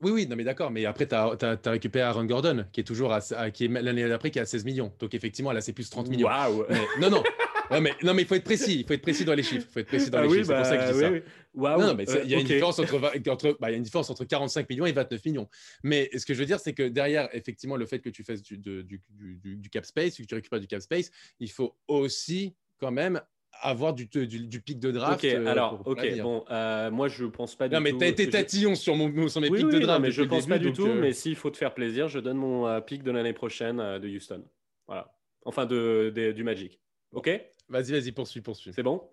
Oui, 0.00 0.12
oui, 0.12 0.26
non, 0.28 0.36
mais 0.36 0.44
d'accord. 0.44 0.70
Mais 0.70 0.86
après, 0.86 1.08
tu 1.08 1.14
as, 1.14 1.58
récupéré 1.66 2.04
Aaron 2.04 2.24
Gordon, 2.24 2.66
qui 2.72 2.80
est 2.80 2.84
toujours 2.84 3.12
à, 3.12 3.50
qui 3.50 3.64
est 3.64 3.68
l'année 3.68 4.08
d'après, 4.08 4.30
qui 4.30 4.38
est 4.38 4.42
à 4.42 4.46
16 4.46 4.64
millions. 4.64 4.92
Donc, 5.00 5.14
effectivement, 5.14 5.52
là, 5.52 5.60
c'est 5.60 5.72
plus 5.72 5.90
30 5.90 6.08
millions. 6.08 6.28
Waouh 6.28 6.64
Non, 7.00 7.10
non. 7.10 7.22
Non 7.70 7.80
mais, 7.80 7.92
non, 8.02 8.14
mais 8.14 8.22
il 8.22 8.28
faut 8.28 8.34
être 8.34 8.44
précis. 8.44 8.80
Il 8.80 8.86
faut 8.86 8.94
être 8.94 9.02
précis 9.02 9.24
dans 9.24 9.34
les 9.34 9.42
chiffres. 9.42 9.66
Il 9.68 9.72
faut 9.72 9.80
être 9.80 9.86
précis 9.86 10.10
dans 10.10 10.18
ah 10.18 10.22
les 10.22 10.30
chiffres. 10.30 10.46
c'est 10.46 10.56
pour 10.56 10.66
ça 10.66 10.76
que 10.76 10.86
je 10.86 10.92
dis 10.92 11.00
bah, 11.00 11.08
ça. 11.08 11.30
Wow. 11.54 11.80
Non, 11.80 11.94
mais 11.94 12.04
il 12.24 12.30
y 12.30 12.34
a 12.34 12.38
une 12.38 12.46
différence 12.46 12.78
entre, 12.78 12.96
entre 13.28 13.56
bah, 13.60 13.70
il 13.70 13.72
y 13.72 13.74
a 13.74 13.76
une 13.76 13.82
différence 13.82 14.10
entre 14.10 14.24
45 14.24 14.68
millions 14.70 14.86
et 14.86 14.92
29 14.92 15.24
millions. 15.24 15.48
Mais 15.82 16.08
ce 16.16 16.24
que 16.24 16.34
je 16.34 16.38
veux 16.38 16.46
dire, 16.46 16.60
c'est 16.60 16.72
que 16.72 16.88
derrière, 16.88 17.28
effectivement, 17.32 17.76
le 17.76 17.86
fait 17.86 17.98
que 17.98 18.10
tu 18.10 18.24
fasses 18.24 18.42
du, 18.42 18.58
du, 18.58 18.84
du, 18.84 19.56
du 19.56 19.70
cap 19.70 19.84
space, 19.84 20.16
que 20.16 20.22
tu 20.22 20.34
récupères 20.34 20.60
du 20.60 20.66
cap 20.66 20.80
space, 20.80 21.10
il 21.40 21.50
faut 21.50 21.74
aussi 21.88 22.54
quand 22.78 22.92
même 22.92 23.20
avoir 23.60 23.92
du, 23.92 24.06
du, 24.06 24.60
pic 24.60 24.78
de 24.78 24.90
draft. 24.90 25.24
Ok, 25.24 25.30
euh, 25.30 25.46
alors, 25.46 25.82
ok, 25.84 26.20
bon, 26.20 26.44
euh, 26.50 26.90
moi 26.90 27.08
je 27.08 27.24
pense 27.24 27.56
pas 27.56 27.68
du 27.68 27.74
tout. 27.74 27.80
Non, 27.80 27.82
mais 27.82 27.96
t'as 27.96 28.06
été 28.06 28.28
tatillon 28.28 28.74
sur, 28.74 28.94
mon, 28.94 29.28
sur 29.28 29.40
mes 29.40 29.50
pics 29.50 29.68
de 29.68 29.78
draft. 29.78 30.00
mais 30.00 30.10
je 30.10 30.22
pense 30.22 30.46
pas 30.46 30.58
du 30.58 30.72
tout. 30.72 30.86
Euh, 30.86 31.00
mais 31.00 31.12
s'il 31.12 31.36
faut 31.36 31.50
te 31.50 31.56
faire 31.56 31.74
plaisir, 31.74 32.08
je 32.08 32.18
donne 32.18 32.36
mon 32.36 32.80
pic 32.82 33.02
de 33.02 33.10
l'année 33.10 33.32
prochaine 33.32 33.76
de 33.76 34.08
Houston. 34.08 34.44
Voilà. 34.86 35.12
Enfin, 35.44 35.66
de, 35.66 36.32
du 36.34 36.44
Magic. 36.44 36.80
Ok? 37.12 37.30
Vas-y, 37.68 37.92
vas-y, 37.92 38.12
poursuis, 38.12 38.40
poursuis. 38.40 38.72
C'est 38.72 38.82
bon? 38.82 39.08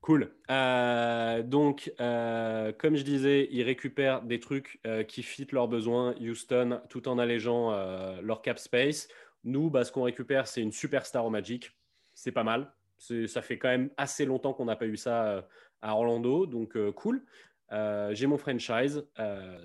Cool. 0.00 0.32
donc, 0.48 1.92
comme 1.98 2.96
je 2.96 3.02
disais, 3.02 3.48
ils 3.50 3.62
récupèrent 3.62 4.22
des 4.22 4.38
trucs 4.38 4.80
qui 5.08 5.22
fit 5.22 5.46
leurs 5.50 5.66
besoins, 5.66 6.14
Houston, 6.20 6.80
tout 6.88 7.08
en 7.08 7.18
allégeant 7.18 7.72
leur 8.20 8.42
cap 8.42 8.58
space. 8.58 9.08
Nous, 9.46 9.70
bah, 9.70 9.84
ce 9.84 9.92
qu'on 9.92 10.02
récupère, 10.02 10.48
c'est 10.48 10.60
une 10.60 10.72
superstar 10.72 11.24
au 11.24 11.30
Magic. 11.30 11.72
C'est 12.14 12.32
pas 12.32 12.42
mal. 12.42 12.72
Ça 12.98 13.42
fait 13.42 13.58
quand 13.58 13.68
même 13.68 13.90
assez 13.96 14.24
longtemps 14.24 14.52
qu'on 14.52 14.64
n'a 14.64 14.76
pas 14.76 14.86
eu 14.86 14.96
ça 14.96 15.26
euh, 15.26 15.42
à 15.82 15.94
Orlando, 15.94 16.46
donc 16.46 16.76
euh, 16.76 16.92
cool. 16.92 17.24
Euh, 17.72 18.14
j'ai 18.14 18.26
mon 18.26 18.38
franchise, 18.38 19.06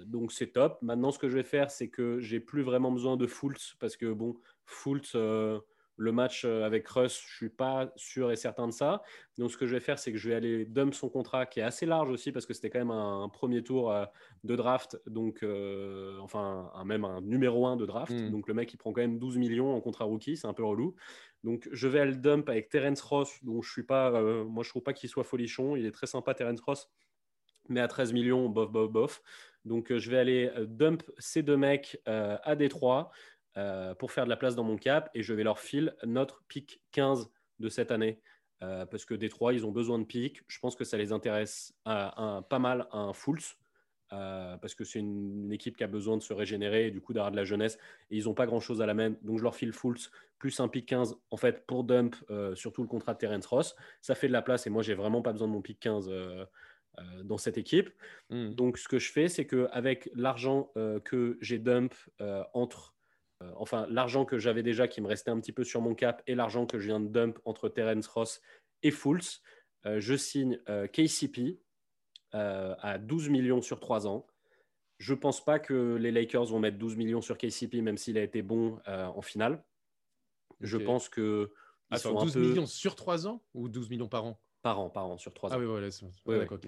donc 0.06 0.32
c'est 0.32 0.54
top. 0.54 0.80
Maintenant, 0.82 1.12
ce 1.12 1.20
que 1.20 1.30
je 1.30 1.36
vais 1.36 1.44
faire, 1.44 1.70
c'est 1.72 1.90
que 1.90 2.20
j'ai 2.20 2.40
plus 2.40 2.62
vraiment 2.62 2.92
besoin 2.92 3.16
de 3.16 3.28
Fultz 3.28 3.76
parce 3.80 3.96
que 3.96 4.12
bon, 4.12 4.36
Fultz, 4.66 5.16
le 6.02 6.12
match 6.12 6.46
avec 6.46 6.88
Russ, 6.88 7.24
je 7.28 7.36
suis 7.36 7.50
pas 7.50 7.92
sûr 7.96 8.32
et 8.32 8.36
certain 8.36 8.68
de 8.68 8.74
ça. 8.74 9.04
Donc, 9.38 9.52
ce 9.52 9.58
que 9.58 9.66
je 9.66 9.74
vais 9.74 9.80
faire, 9.80 10.00
c'est 10.00 10.12
que 10.12 10.18
je 10.18 10.30
vais 10.30 10.36
aller 10.36 10.66
dump 10.66 10.94
son 10.94 11.10
contrat 11.10 11.46
qui 11.46 11.60
est 11.60 11.64
assez 11.64 11.86
large 11.86 12.10
aussi 12.10 12.32
parce 12.32 12.46
que 12.46 12.54
c'était 12.54 12.70
quand 12.70 12.80
même 12.80 12.92
un, 12.92 13.30
premier 13.30 13.64
tour 13.64 13.94
de 14.44 14.56
draft, 14.56 15.00
donc 15.08 15.46
enfin 16.22 16.72
même 16.86 17.06
un 17.06 17.22
numéro 17.22 17.66
1 17.68 17.78
de 17.78 17.86
draft. 17.86 18.12
Hmm. 18.12 18.30
Donc, 18.30 18.48
le 18.48 18.54
mec 18.54 18.74
il 18.74 18.78
prend 18.78 18.92
quand 18.92 19.02
même 19.02 19.20
12 19.20 19.38
millions 19.38 19.76
en 19.76 19.82
contrat 19.82 20.06
rookie, 20.06 20.38
c'est 20.38 20.48
un 20.48 20.54
peu 20.54 20.64
relou. 20.64 20.96
Donc 21.44 21.68
je 21.72 21.88
vais 21.88 22.06
le 22.06 22.16
dump 22.16 22.50
avec 22.50 22.70
Terence 22.70 23.02
Ross, 23.02 23.44
dont 23.44 23.62
je 23.62 23.72
suis 23.72 23.84
pas, 23.84 24.12
euh, 24.12 24.44
moi 24.44 24.64
je 24.64 24.70
trouve 24.70 24.84
pas 24.84 24.94
qu'il 24.94 25.10
soit 25.10 25.24
folichon. 25.24 25.76
Il 25.76 25.86
est 25.86 25.92
très 25.92 26.08
sympa 26.08 26.34
Terence 26.34 26.62
Ross, 26.62 26.90
mais 27.68 27.82
à 27.82 27.88
13 27.88 28.14
millions, 28.14 28.50
bof, 28.50 28.72
bof, 28.72 28.92
bof. 28.92 29.22
Donc 29.66 29.92
euh, 29.92 29.98
je 29.98 30.10
vais 30.12 30.18
aller 30.18 30.52
euh, 30.56 30.66
dump 30.66 31.04
ces 31.18 31.42
deux 31.42 31.58
mecs 31.58 32.00
à 32.06 32.56
Détroit 32.56 33.12
pour 34.00 34.12
faire 34.12 34.26
de 34.26 34.30
la 34.30 34.38
place 34.38 34.56
dans 34.56 34.64
mon 34.64 34.78
cap 34.78 35.10
et 35.14 35.24
je 35.24 35.34
vais 35.34 35.44
leur 35.44 35.60
filer 35.60 35.92
notre 36.04 36.44
pick 36.48 36.82
15 36.92 37.30
de 37.60 37.70
cette 37.70 37.92
année. 37.92 38.20
parce 38.60 39.06
que 39.06 39.14
Détroit, 39.14 39.54
ils 39.54 39.66
ont 39.66 39.72
besoin 39.72 40.00
de 40.00 40.06
pick. 40.06 40.42
Je 40.48 40.60
pense 40.60 40.76
que 40.76 40.84
ça 40.84 40.98
les 40.98 41.12
intéresse 41.12 41.74
à, 41.86 42.42
pas 42.50 42.60
mal 42.60 42.88
à 42.92 43.00
un 43.00 43.14
Fultz. 43.14 43.58
Euh, 44.14 44.58
parce 44.58 44.76
que 44.76 44.84
c'est 44.84 45.00
une, 45.00 45.52
équipe 45.54 45.78
qui 45.78 45.84
a 45.84 45.88
besoin 45.88 46.18
de 46.18 46.22
se 46.22 46.34
régénérer 46.34 46.88
et 46.88 46.92
du 46.92 47.00
coup 47.00 47.14
d'avoir 47.14 47.32
de 47.32 47.38
la 47.38 47.44
jeunesse. 47.44 47.78
Et 48.10 48.18
ils 48.18 48.26
n'ont 48.26 48.34
pas 48.34 48.46
grand-chose 48.46 48.82
à 48.82 48.86
la 48.86 48.94
main. 48.94 49.16
Donc 49.22 49.38
je 49.38 49.44
leur 49.44 49.56
file 49.56 49.72
Fultz 49.72 50.12
plus 50.38 50.60
un 50.60 50.68
pick 50.68 50.86
15 50.88 51.16
en 51.30 51.38
fait 51.38 51.66
pour 51.66 51.84
dump 51.84 52.16
euh, 52.30 52.56
surtout 52.56 52.82
le 52.82 52.88
contrat 52.88 53.14
de 53.14 53.20
Terence 53.20 53.46
Ross. 53.46 53.76
Ça 54.02 54.16
fait 54.16 54.28
de 54.28 54.34
la 54.34 54.42
place 54.42 54.68
et 54.68 54.70
moi 54.70 54.84
j'ai 54.84 54.96
vraiment 54.96 55.22
pas 55.22 55.32
besoin 55.32 55.48
de 55.48 55.54
mon 55.54 55.62
pick 55.62 55.80
15 55.80 56.10
euh, 56.10 56.46
dans 57.24 57.38
cette 57.38 57.58
équipe. 57.58 57.90
Hmm. 58.30 58.50
Donc 58.54 58.78
ce 58.78 58.88
que 58.88 59.00
je 59.00 59.12
fais 59.12 59.30
c'est 59.30 59.48
qu'avec 59.48 60.10
l'argent 60.14 60.72
que 61.06 61.38
j'ai 61.42 61.58
dump 61.58 61.94
entre 62.54 62.94
enfin 63.56 63.86
l'argent 63.90 64.26
que 64.26 64.38
j'avais 64.38 64.64
déjà 64.64 64.88
qui 64.88 65.02
me 65.02 65.08
restait 65.08 65.32
un 65.32 65.40
petit 65.40 65.52
peu 65.52 65.64
sur 65.64 65.82
mon 65.82 65.96
cap 65.96 66.22
et 66.28 66.36
l'argent 66.36 66.66
que 66.66 66.80
je 66.80 66.88
viens 66.88 67.00
de 67.00 67.08
dump 67.08 67.40
entre 67.46 67.70
Terence 67.70 68.08
Ross 68.08 68.42
et 68.84 68.92
Fultz, 68.92 69.42
je 69.86 70.16
signe 70.16 70.60
KCP 70.94 71.60
euh, 72.34 72.76
à 72.80 72.98
12 72.98 73.28
millions 73.28 73.62
sur 73.62 73.82
3 73.82 74.08
ans. 74.08 74.26
Je 75.00 75.14
ne 75.14 75.20
pense 75.20 75.44
pas 75.44 75.60
que 75.60 75.96
les 75.96 76.12
Lakers 76.12 76.46
vont 76.46 76.60
mettre 76.60 76.78
12 76.78 76.96
millions 76.96 77.20
sur 77.20 77.38
KCP, 77.38 77.82
même 77.82 77.98
s'il 77.98 78.18
a 78.18 78.24
été 78.24 78.42
bon 78.42 78.80
euh, 78.88 79.06
en 79.08 79.22
finale. 79.22 79.64
Je 80.62 80.78
pense 80.78 81.10
que. 81.10 81.52
Attends, 81.90 82.14
12 82.24 82.38
millions 82.38 82.66
sur 82.66 82.96
3 82.96 83.28
ans 83.28 83.44
ou 83.54 83.68
12 83.68 83.90
millions 83.90 84.08
par 84.08 84.24
an? 84.24 84.40
Par 84.62 84.80
an, 84.80 84.90
par 84.90 85.08
an, 85.08 85.18
sur 85.18 85.34
3 85.34 85.50
ans. 85.50 85.54
Ah 85.56 85.60
oui, 85.60 85.66
voilà, 85.66 85.90
ouais, 86.26 86.40
d'accord. 86.40 86.60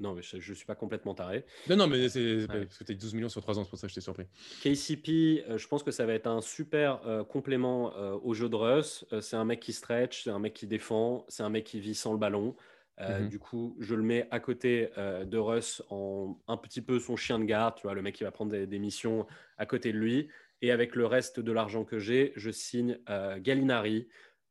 Non, 0.00 0.14
mais 0.14 0.22
je 0.22 0.36
ne 0.36 0.54
suis 0.54 0.66
pas 0.66 0.74
complètement 0.74 1.14
taré. 1.14 1.44
Non, 1.68 1.76
non, 1.76 1.86
mais 1.86 2.08
c'est 2.08 2.46
parce 2.48 2.78
que 2.78 2.84
tu 2.84 2.92
as 2.92 2.94
12 2.94 3.14
millions 3.14 3.28
sur 3.28 3.40
3 3.40 3.58
ans, 3.58 3.64
c'est 3.64 3.70
pour 3.70 3.78
ça 3.78 3.86
que 3.86 3.90
je 3.90 3.94
t'ai 3.94 4.00
surpris. 4.00 4.26
KCP, 4.62 5.44
euh, 5.48 5.58
je 5.58 5.68
pense 5.68 5.82
que 5.82 5.90
ça 5.90 6.06
va 6.06 6.14
être 6.14 6.26
un 6.26 6.40
super 6.40 7.00
complément 7.28 7.94
au 8.24 8.34
jeu 8.34 8.48
de 8.48 8.56
Russ. 8.56 9.04
c'est 9.20 9.36
un 9.36 9.44
mec 9.44 9.60
qui 9.60 9.72
stretch, 9.72 10.24
c'est 10.24 10.30
un 10.30 10.38
mec 10.38 10.54
qui 10.54 10.66
défend, 10.66 11.24
c'est 11.28 11.42
un 11.42 11.50
mec 11.50 11.64
qui 11.64 11.80
vit 11.80 11.94
sans 11.94 12.12
le 12.12 12.18
ballon. 12.18 12.56
Euh, 13.00 13.20
mhm. 13.20 13.28
Du 13.28 13.38
coup, 13.38 13.76
je 13.80 13.94
le 13.94 14.02
mets 14.02 14.28
à 14.30 14.38
côté 14.38 14.90
euh, 14.98 15.24
de 15.24 15.38
Russ 15.38 15.82
en 15.88 16.38
un 16.46 16.56
petit 16.56 16.82
peu 16.82 16.98
son 16.98 17.16
chien 17.16 17.38
de 17.38 17.44
garde, 17.44 17.76
tu 17.76 17.82
vois, 17.82 17.94
le 17.94 18.02
mec 18.02 18.14
qui 18.14 18.24
va 18.24 18.30
prendre 18.30 18.52
des, 18.52 18.78
missions 18.78 19.26
à 19.56 19.66
côté 19.66 19.92
de 19.92 19.98
lui. 19.98 20.28
Et 20.60 20.70
avec 20.70 20.94
le 20.94 21.06
reste 21.06 21.40
de 21.40 21.52
l'argent 21.52 21.84
que 21.84 21.98
j'ai, 21.98 22.32
je 22.36 22.50
signe 22.50 22.98
euh, 23.08 23.38
Gallinari 23.40 24.08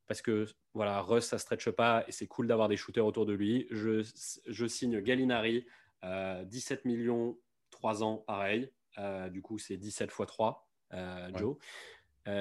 parce 0.07 0.21
que 0.21 0.45
voilà, 0.73 1.01
Russ, 1.01 1.25
ça 1.25 1.35
ne 1.35 1.39
stretche 1.39 1.69
pas 1.69 2.03
et 2.07 2.11
c'est 2.11 2.27
cool 2.27 2.47
d'avoir 2.47 2.69
des 2.69 2.77
shooters 2.77 3.05
autour 3.05 3.25
de 3.25 3.33
lui. 3.33 3.67
Je, 3.71 4.03
je 4.47 4.65
signe 4.65 5.01
Gallinari, 5.01 5.65
17 6.03 6.85
millions, 6.85 7.37
3 7.71 8.03
ans, 8.03 8.17
pareil. 8.25 8.71
du 9.31 9.41
coup, 9.41 9.57
c'est 9.57 9.77
17 9.77 10.09
x 10.09 10.27
3, 10.27 10.67
Joe. 11.35 11.57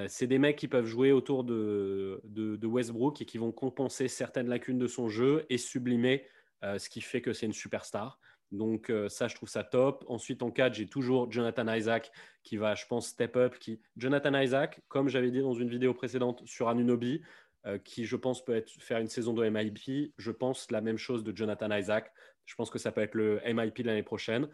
c'est 0.09 0.27
des 0.27 0.39
mecs 0.39 0.57
qui 0.57 0.69
peuvent 0.69 0.87
jouer 0.87 1.13
autour 1.13 1.45
de, 1.45 2.21
de, 2.25 2.57
de, 2.57 2.67
Westbrook 2.67 3.21
et 3.21 3.25
qui 3.25 3.39
vont 3.39 3.53
compenser 3.53 4.09
certaines 4.09 4.49
lacunes 4.49 4.79
de 4.79 4.87
son 4.87 5.09
jeu 5.09 5.45
et 5.51 5.59
sublimer 5.59 6.25
ce 6.63 6.89
qui 6.89 7.01
fait 7.01 7.21
que 7.21 7.33
c'est 7.33 7.47
une 7.47 7.53
superstar. 7.53 8.19
Donc 8.53 8.91
euh, 8.91 9.09
ça, 9.09 9.29
je 9.29 9.35
trouve 9.35 9.49
ça 9.49 9.63
top. 9.63 10.05
Ensuite, 10.09 10.43
en 10.43 10.51
4, 10.51 10.75
j'ai 10.75 10.87
toujours 10.87 11.31
Jonathan 11.31 11.73
Isaac 11.73 12.11
qui 12.43 12.57
va, 12.57 12.75
je 12.75 12.85
pense, 12.87 13.09
step 13.09 13.37
up. 13.37 13.59
Qui... 13.59 13.81
Jonathan 13.97 14.39
Isaac, 14.41 14.81
comme 14.89 15.09
j'avais 15.09 15.31
dit 15.31 15.41
dans 15.41 15.55
une 15.55 15.69
vidéo 15.69 15.95
précédente 15.95 16.43
sur 16.47 16.69
Anunobi, 16.69 17.23
euh, 17.67 17.79
qui, 17.79 18.05
je 18.05 18.17
pense, 18.17 18.45
peut 18.45 18.63
faire 18.79 18.99
une 18.99 19.09
saison 19.09 19.35
de 19.35 19.49
MIP. 19.49 20.13
Je 20.17 20.31
pense 20.31 20.71
la 20.71 20.81
même 20.81 20.99
chose 20.99 21.25
de 21.25 21.37
Jonathan 21.37 21.71
Isaac. 21.77 22.13
Je 22.47 22.55
pense 22.55 22.71
que 22.71 22.79
ça 22.79 22.93
peut 22.93 23.01
être 23.01 23.15
le 23.15 23.41
MIP 23.45 23.83
de 23.83 23.87
l'année 23.87 24.03
prochaine. 24.03 24.49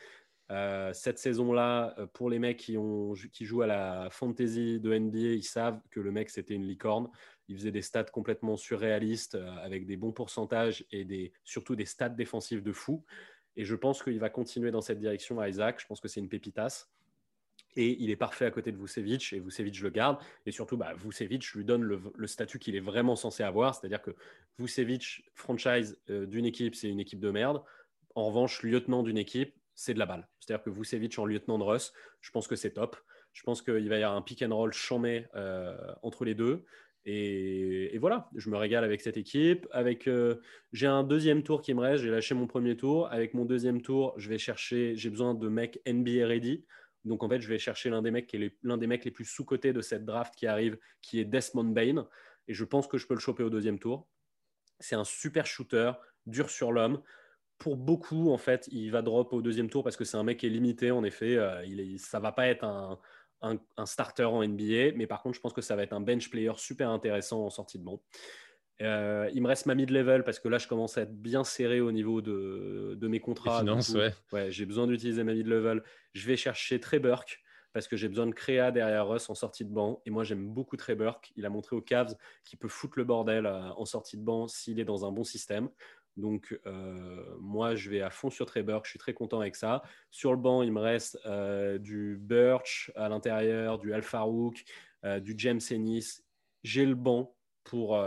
Euh, 0.50 0.92
cette 0.92 1.18
saison-là, 1.18 1.96
pour 2.12 2.30
les 2.30 2.38
mecs 2.38 2.58
qui, 2.58 2.74
jouent 3.40 3.62
à 3.62 3.66
la 3.66 4.08
fantasy 4.10 4.78
de 4.80 4.96
NBA, 4.96 5.18
ils 5.18 5.42
savent 5.42 5.80
que 5.90 6.00
le 6.00 6.12
mec, 6.12 6.30
c'était 6.30 6.54
une 6.54 6.66
licorne. 6.66 7.08
Il 7.48 7.56
faisait 7.56 7.72
des 7.72 7.82
stats 7.82 8.04
complètement 8.04 8.56
surréalistes 8.56 9.36
avec 9.62 9.86
des 9.86 9.96
bons 9.96 10.12
pourcentages 10.12 10.84
et 10.90 11.32
surtout 11.44 11.76
des 11.76 11.86
stats 11.86 12.08
défensifs 12.08 12.62
de 12.62 12.72
fou. 12.72 13.04
Et 13.56 13.64
je 13.64 13.74
pense 13.74 14.02
qu'il 14.02 14.18
va 14.18 14.30
continuer 14.30 14.70
dans 14.70 14.82
cette 14.82 14.98
direction 14.98 15.42
Isaac. 15.42 15.80
Je 15.80 15.86
pense 15.86 16.00
que 16.00 16.08
c'est 16.08 16.20
une 16.20 16.28
pépitasse. 16.28 16.90
Et 17.76 18.02
il 18.02 18.10
est 18.10 18.16
parfait 18.16 18.46
à 18.46 18.50
côté 18.50 18.72
de 18.72 18.78
Vucevic, 18.78 19.32
et 19.32 19.40
Vucevic 19.40 19.80
le 19.80 19.90
garde. 19.90 20.18
Et 20.46 20.50
surtout, 20.50 20.76
bah, 20.76 20.94
Vucevic 20.94 21.52
lui 21.52 21.64
donne 21.64 21.82
le, 21.82 22.26
statut 22.26 22.58
qu'il 22.58 22.74
est 22.74 22.80
vraiment 22.80 23.16
censé 23.16 23.42
avoir. 23.42 23.74
C'est-à-dire 23.74 24.00
que 24.00 24.12
Vucevic, 24.58 25.24
franchise 25.34 25.98
euh, 26.10 26.26
d'une 26.26 26.46
équipe, 26.46 26.74
c'est 26.74 26.88
une 26.88 27.00
équipe 27.00 27.20
de 27.20 27.30
merde. 27.30 27.62
En 28.14 28.28
revanche, 28.28 28.62
lieutenant 28.62 29.02
d'une 29.02 29.18
équipe, 29.18 29.54
c'est 29.74 29.92
de 29.92 29.98
la 29.98 30.06
balle. 30.06 30.26
C'est-à-dire 30.40 30.64
que 30.64 30.70
Vucevic 30.70 31.18
en 31.18 31.26
lieutenant 31.26 31.58
de 31.58 31.64
Russ, 31.64 31.92
je 32.22 32.30
pense 32.30 32.48
que 32.48 32.56
c'est 32.56 32.72
top. 32.72 32.96
Je 33.34 33.42
pense 33.42 33.60
qu'il 33.60 33.88
va 33.90 33.98
y 33.98 34.02
avoir 34.02 34.16
un 34.16 34.22
pick 34.22 34.42
and 34.42 34.56
roll 34.56 34.72
chamé 34.72 35.26
euh, 35.34 35.76
entre 36.02 36.24
les 36.24 36.34
deux. 36.34 36.64
Et, 37.08 37.96
voilà, 37.98 38.28
je 38.34 38.50
me 38.50 38.56
régale 38.56 38.82
avec 38.82 39.00
cette 39.00 39.16
équipe. 39.16 39.68
Avec, 39.70 40.08
euh, 40.08 40.40
j'ai 40.72 40.88
un 40.88 41.04
deuxième 41.04 41.42
tour 41.44 41.62
qui 41.62 41.72
me 41.72 41.80
reste. 41.80 42.02
J'ai 42.02 42.10
lâché 42.10 42.34
mon 42.34 42.48
premier 42.48 42.76
tour. 42.76 43.12
Avec 43.12 43.32
mon 43.34 43.44
deuxième 43.44 43.80
tour, 43.80 44.14
je 44.16 44.28
vais 44.28 44.38
chercher. 44.38 44.96
J'ai 44.96 45.10
besoin 45.10 45.34
de 45.34 45.48
mecs 45.48 45.80
NBA 45.86 46.26
ready. 46.26 46.64
Donc 47.06 47.22
en 47.22 47.28
fait, 47.28 47.40
je 47.40 47.48
vais 47.48 47.58
chercher 47.58 47.90
l'un 47.90 48.02
des 48.02 48.10
mecs 48.10 48.32
les 48.32 49.10
plus 49.10 49.24
sous-cotés 49.24 49.72
de 49.72 49.80
cette 49.80 50.04
draft 50.04 50.34
qui 50.34 50.46
arrive, 50.46 50.78
qui 51.02 51.20
est 51.20 51.24
Desmond 51.24 51.64
Bain. 51.64 52.08
Et 52.48 52.54
je 52.54 52.64
pense 52.64 52.86
que 52.86 52.98
je 52.98 53.06
peux 53.06 53.14
le 53.14 53.20
choper 53.20 53.42
au 53.42 53.50
deuxième 53.50 53.78
tour. 53.78 54.08
C'est 54.78 54.96
un 54.96 55.04
super 55.04 55.46
shooter, 55.46 55.92
dur 56.26 56.50
sur 56.50 56.72
l'homme. 56.72 57.02
Pour 57.58 57.76
beaucoup, 57.76 58.30
en 58.30 58.38
fait, 58.38 58.68
il 58.70 58.90
va 58.90 59.02
drop 59.02 59.32
au 59.32 59.40
deuxième 59.40 59.70
tour 59.70 59.82
parce 59.82 59.96
que 59.96 60.04
c'est 60.04 60.18
un 60.18 60.22
mec 60.22 60.38
qui 60.38 60.46
est 60.46 60.50
limité. 60.50 60.90
En 60.90 61.04
effet, 61.04 61.36
euh, 61.36 61.64
il 61.64 61.80
est, 61.80 61.98
ça 61.98 62.20
va 62.20 62.32
pas 62.32 62.48
être 62.48 62.64
un, 62.64 62.98
un, 63.40 63.86
starter 63.86 64.24
en 64.24 64.46
NBA, 64.46 64.92
mais 64.96 65.06
par 65.06 65.22
contre, 65.22 65.36
je 65.36 65.40
pense 65.40 65.52
que 65.52 65.62
ça 65.62 65.76
va 65.76 65.82
être 65.82 65.92
un 65.92 66.00
bench 66.00 66.30
player 66.30 66.52
super 66.56 66.90
intéressant 66.90 67.44
en 67.44 67.50
sortie 67.50 67.78
de 67.78 67.84
banc. 67.84 68.02
Euh, 68.82 69.30
il 69.32 69.42
me 69.42 69.48
reste 69.48 69.66
ma 69.66 69.74
mid-level 69.74 70.22
parce 70.24 70.38
que 70.38 70.48
là, 70.48 70.58
je 70.58 70.68
commence 70.68 70.98
à 70.98 71.02
être 71.02 71.14
bien 71.14 71.44
serré 71.44 71.80
au 71.80 71.92
niveau 71.92 72.20
de, 72.20 72.98
mes 73.02 73.20
contrats. 73.20 73.62
ouais. 74.32 74.50
j'ai 74.50 74.66
besoin 74.66 74.86
d'utiliser 74.86 75.24
ma 75.24 75.34
mid-level. 75.34 75.82
Je 76.12 76.26
vais 76.26 76.36
chercher 76.36 76.78
Trey 76.80 76.98
Burke 76.98 77.42
parce 77.72 77.88
que 77.88 77.96
j'ai 77.96 78.08
besoin 78.08 78.26
de 78.26 78.32
créa 78.32 78.70
derrière 78.70 79.06
Russ 79.06 79.28
en 79.28 79.34
sortie 79.34 79.64
de 79.64 79.70
banc. 79.70 80.00
Et 80.06 80.10
moi, 80.10 80.24
j'aime 80.24 80.48
beaucoup 80.48 80.76
Trey 80.76 80.94
Burke. 80.94 81.32
Il 81.36 81.44
a 81.46 81.50
montré 81.50 81.76
aux 81.76 81.82
Cavs 81.82 82.14
qu'il 82.44 82.58
peut 82.58 82.68
foutre 82.68 82.98
le 82.98 83.04
bordel 83.04 83.46
euh, 83.46 83.70
en 83.76 83.84
sortie 83.84 84.16
de 84.16 84.22
banc 84.22 84.48
s'il 84.48 84.80
est 84.80 84.84
dans 84.84 85.06
un 85.06 85.12
bon 85.12 85.24
système. 85.24 85.68
Donc, 86.16 86.58
euh, 86.66 87.36
moi, 87.40 87.74
je 87.74 87.90
vais 87.90 88.00
à 88.00 88.10
fond 88.10 88.30
sur 88.30 88.46
Trey 88.46 88.62
Burke. 88.62 88.86
Je 88.86 88.90
suis 88.90 88.98
très 88.98 89.12
content 89.12 89.40
avec 89.40 89.54
ça. 89.54 89.82
Sur 90.10 90.32
le 90.32 90.38
banc, 90.38 90.62
il 90.62 90.72
me 90.72 90.80
reste 90.80 91.18
euh, 91.26 91.78
du 91.78 92.16
Birch 92.18 92.90
à 92.96 93.08
l'intérieur, 93.08 93.78
du 93.78 93.92
Al 93.92 94.02
Farouk, 94.02 94.64
euh, 95.04 95.20
du 95.20 95.34
James 95.36 95.60
Ennis. 95.70 96.22
J'ai 96.62 96.86
le 96.86 96.94
banc 96.94 97.36
pour, 97.64 98.00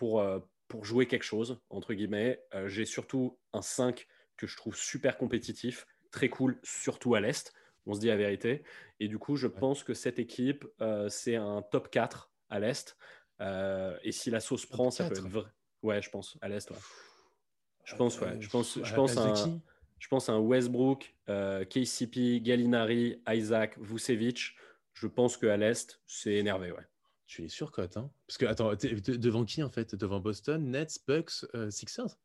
pour, 0.00 0.24
pour 0.66 0.86
jouer 0.86 1.06
quelque 1.06 1.24
chose, 1.24 1.60
entre 1.68 1.92
guillemets. 1.92 2.42
J'ai 2.66 2.86
surtout 2.86 3.38
un 3.52 3.60
5 3.60 4.06
que 4.38 4.46
je 4.46 4.56
trouve 4.56 4.74
super 4.74 5.18
compétitif, 5.18 5.86
très 6.10 6.30
cool, 6.30 6.58
surtout 6.62 7.14
à 7.14 7.20
l'Est. 7.20 7.52
On 7.84 7.92
se 7.92 8.00
dit 8.00 8.06
la 8.06 8.16
vérité. 8.16 8.62
Et 8.98 9.08
du 9.08 9.18
coup, 9.18 9.36
je 9.36 9.46
pense 9.46 9.84
que 9.84 9.92
cette 9.92 10.18
équipe, 10.18 10.66
c'est 11.10 11.36
un 11.36 11.60
top 11.60 11.90
4 11.90 12.32
à 12.48 12.60
l'Est. 12.60 12.96
et 13.40 14.12
si 14.12 14.30
la 14.30 14.40
sauce 14.40 14.64
prend, 14.64 14.90
ça 14.90 15.06
peut 15.06 15.18
être 15.18 15.28
vrai. 15.28 15.50
Ouais, 15.82 16.00
je 16.00 16.08
pense, 16.08 16.38
à 16.40 16.48
l'Est. 16.48 16.70
Ouais. 16.70 16.76
Je 17.84 17.96
pense, 17.96 18.20
ouais. 18.20 18.40
Je 18.40 18.48
pense, 18.48 18.78
je 18.82 18.94
pense, 18.94 19.16
à 19.18 19.24
un, 19.24 19.60
je 20.00 20.08
pense 20.08 20.28
un 20.28 20.38
Westbrook, 20.38 21.14
euh, 21.28 21.64
KCP, 21.64 22.40
Gallinari, 22.40 23.22
Isaac, 23.28 23.78
Vucevic. 23.78 24.56
Je 24.94 25.06
pense 25.06 25.36
qu'à 25.36 25.56
l'Est, 25.56 26.00
c'est 26.06 26.34
énervé, 26.34 26.72
ouais. 26.72 26.86
Tu 27.30 27.44
es 27.44 27.48
surcote, 27.48 27.96
hein. 27.96 28.10
Parce 28.26 28.38
que, 28.38 28.46
attends, 28.46 28.72
devant 28.72 29.44
qui, 29.44 29.62
en 29.62 29.70
fait? 29.70 29.94
Devant 29.94 30.18
Boston, 30.18 30.68
Nets, 30.68 30.98
Bucks, 31.06 31.46
euh, 31.54 31.70
Sixers? 31.70 32.18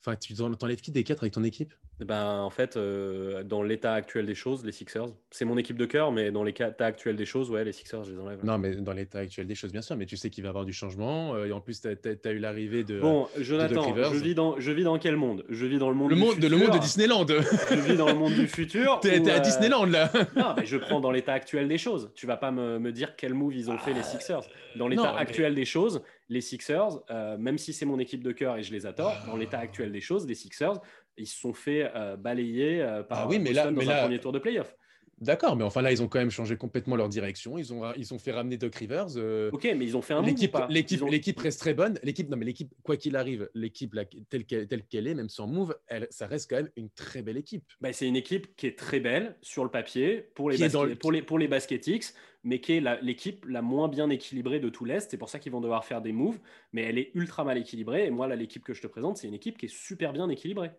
Enfin, 0.00 0.16
tu 0.16 0.34
t'enlèves 0.34 0.80
qui 0.80 0.90
des 0.90 1.04
quatre 1.04 1.24
avec 1.24 1.34
ton 1.34 1.44
équipe? 1.44 1.74
Ben, 2.04 2.40
En 2.42 2.50
fait, 2.50 2.76
euh, 2.76 3.42
dans 3.42 3.62
l'état 3.62 3.92
actuel 3.92 4.26
des 4.26 4.34
choses, 4.34 4.64
les 4.64 4.72
Sixers, 4.72 5.08
c'est 5.30 5.44
mon 5.44 5.56
équipe 5.58 5.76
de 5.76 5.86
cœur, 5.86 6.12
mais 6.12 6.30
dans 6.30 6.44
l'état 6.44 6.72
actuel 6.78 7.16
des 7.16 7.24
choses, 7.24 7.50
ouais, 7.50 7.64
les 7.64 7.72
Sixers, 7.72 8.04
je 8.04 8.12
les 8.12 8.18
enlève. 8.18 8.44
Non, 8.44 8.58
mais 8.58 8.76
dans 8.76 8.92
l'état 8.92 9.18
actuel 9.18 9.46
des 9.46 9.54
choses, 9.54 9.72
bien 9.72 9.82
sûr, 9.82 9.96
mais 9.96 10.06
tu 10.06 10.16
sais 10.16 10.30
qu'il 10.30 10.44
va 10.44 10.48
y 10.48 10.50
avoir 10.50 10.64
du 10.64 10.72
changement. 10.72 11.34
Euh, 11.34 11.46
et 11.46 11.52
en 11.52 11.60
plus, 11.60 11.80
tu 11.80 11.88
as, 11.88 12.32
eu 12.32 12.38
l'arrivée 12.38 12.84
de. 12.84 13.00
Bon, 13.00 13.28
Jonathan, 13.38 13.94
je, 13.94 14.18
vis 14.18 14.34
dans, 14.34 14.60
je 14.60 14.70
vis 14.70 14.84
dans 14.84 14.98
quel 14.98 15.16
monde? 15.16 15.44
Je 15.48 15.66
vis 15.66 15.78
dans 15.78 15.88
le 15.88 15.96
monde 15.96 16.10
le 16.10 16.16
du 16.16 16.22
monde, 16.22 16.34
futur. 16.34 16.50
Le 16.50 16.56
monde 16.56 16.70
de 16.72 16.78
Disneyland 16.78 17.26
Je 17.26 17.80
vis 17.80 17.96
dans 17.96 18.08
le 18.08 18.14
monde 18.14 18.34
du 18.34 18.46
futur. 18.46 19.00
Tu 19.08 19.08
es, 19.08 19.30
à 19.30 19.36
euh, 19.36 19.40
Disneyland, 19.40 19.86
là 19.86 20.10
Non, 20.36 20.54
mais 20.56 20.66
je 20.66 20.76
prends 20.76 21.00
dans 21.00 21.10
l'état 21.10 21.32
actuel 21.32 21.68
des 21.68 21.78
choses. 21.78 22.10
Tu 22.14 22.26
vas 22.26 22.36
pas 22.36 22.50
me, 22.50 22.78
me 22.78 22.92
dire 22.92 23.16
quel 23.16 23.34
move 23.34 23.54
ils 23.54 23.70
ont 23.70 23.78
fait, 23.78 23.92
les 23.92 24.02
Sixers. 24.02 24.42
Dans 24.76 24.88
l'état 24.88 25.16
actuel 25.16 25.54
des 25.54 25.64
choses, 25.64 26.02
les 26.28 26.40
Sixers, 26.40 27.00
même 27.38 27.58
si 27.58 27.72
c'est 27.72 27.86
mon 27.86 27.98
équipe 27.98 28.22
de 28.22 28.32
cœur 28.32 28.56
et 28.56 28.62
je 28.62 28.72
les 28.72 28.86
adore, 28.86 29.14
dans 29.26 29.36
l'état 29.36 29.58
actuel 29.58 29.92
des 29.92 30.00
choses, 30.00 30.26
les 30.26 30.34
Sixers, 30.34 30.80
ils 31.18 31.26
se 31.26 31.38
sont 31.38 31.52
fait 31.52 31.90
euh, 31.94 32.16
balayer 32.16 32.80
euh, 32.82 33.02
par 33.02 33.20
ah 33.20 33.26
oui, 33.28 33.38
mais 33.38 33.52
là, 33.52 33.70
dans 33.70 33.90
un 33.90 34.02
premier 34.02 34.18
tour 34.18 34.32
de 34.32 34.38
playoff. 34.38 34.74
D'accord, 35.20 35.56
mais 35.56 35.64
enfin 35.64 35.82
là, 35.82 35.90
ils 35.90 36.02
ont 36.02 36.08
quand 36.08 36.20
même 36.20 36.30
changé 36.30 36.56
complètement 36.56 36.94
leur 36.94 37.08
direction. 37.08 37.58
Ils 37.58 37.72
ont, 37.72 37.82
ils 37.96 38.14
ont 38.14 38.18
fait 38.18 38.30
ramener 38.30 38.56
Doc 38.56 38.74
Rivers. 38.76 39.16
Euh, 39.16 39.50
ok, 39.52 39.64
mais 39.76 39.84
ils 39.84 39.96
ont 39.96 40.02
fait 40.02 40.14
un 40.14 40.22
l'équipe, 40.22 40.56
l'équipe, 40.68 41.02
l'équipe 41.08 41.38
reste 41.40 41.58
très 41.58 41.74
bonne. 41.74 41.98
L'équipe, 42.04 42.28
non, 42.28 42.36
mais 42.36 42.44
l'équipe, 42.44 42.72
quoi 42.84 42.96
qu'il 42.96 43.16
arrive, 43.16 43.48
l'équipe 43.54 43.96
telle 44.28 44.44
qu'elle, 44.44 44.68
telle 44.68 44.84
qu'elle 44.84 45.08
est, 45.08 45.14
même 45.14 45.28
sans 45.28 45.48
move, 45.48 45.76
elle, 45.88 46.06
ça 46.10 46.26
reste 46.28 46.48
quand 46.48 46.56
même 46.56 46.70
une 46.76 46.90
très 46.90 47.22
belle 47.22 47.36
équipe. 47.36 47.64
Bah, 47.80 47.92
c'est 47.92 48.06
une 48.06 48.16
équipe 48.16 48.54
qui 48.54 48.66
est 48.68 48.78
très 48.78 49.00
belle 49.00 49.36
sur 49.42 49.64
le 49.64 49.70
papier 49.70 50.28
pour 50.34 50.50
les, 50.50 50.68
pour 51.00 51.10
les, 51.10 51.22
pour 51.22 51.38
les 51.38 51.48
Basketix, 51.48 52.14
mais 52.44 52.60
qui 52.60 52.74
est 52.74 53.02
l'équipe 53.02 53.44
la, 53.48 53.60
moins 53.60 53.88
bien 53.88 54.10
équilibrée 54.10 54.60
de 54.60 54.68
tout 54.68 54.84
l'Est. 54.84 55.10
C'est 55.10 55.18
pour 55.18 55.30
ça 55.30 55.40
qu'ils 55.40 55.52
vont 55.52 55.60
devoir 55.60 55.84
faire 55.84 56.00
des 56.00 56.12
moves, 56.12 56.38
mais 56.72 56.82
elle 56.82 56.98
est 56.98 57.10
ultra 57.14 57.42
mal 57.42 57.58
équilibrée. 57.58 58.06
Et 58.06 58.10
moi, 58.10 58.28
là, 58.28 58.36
l'équipe 58.36 58.62
que 58.62 58.72
je 58.72 58.82
te 58.82 58.86
présente, 58.86 59.16
c'est 59.16 59.26
une 59.26 59.34
équipe 59.34 59.58
qui 59.58 59.66
est 59.66 59.74
super 59.74 60.12
bien 60.12 60.28
équilibrée. 60.28 60.70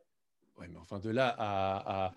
Ouais, 0.59 0.67
mais 0.69 0.77
enfin, 0.77 0.99
de 0.99 1.09
là 1.09 1.33
à, 1.37 2.05
à, 2.05 2.13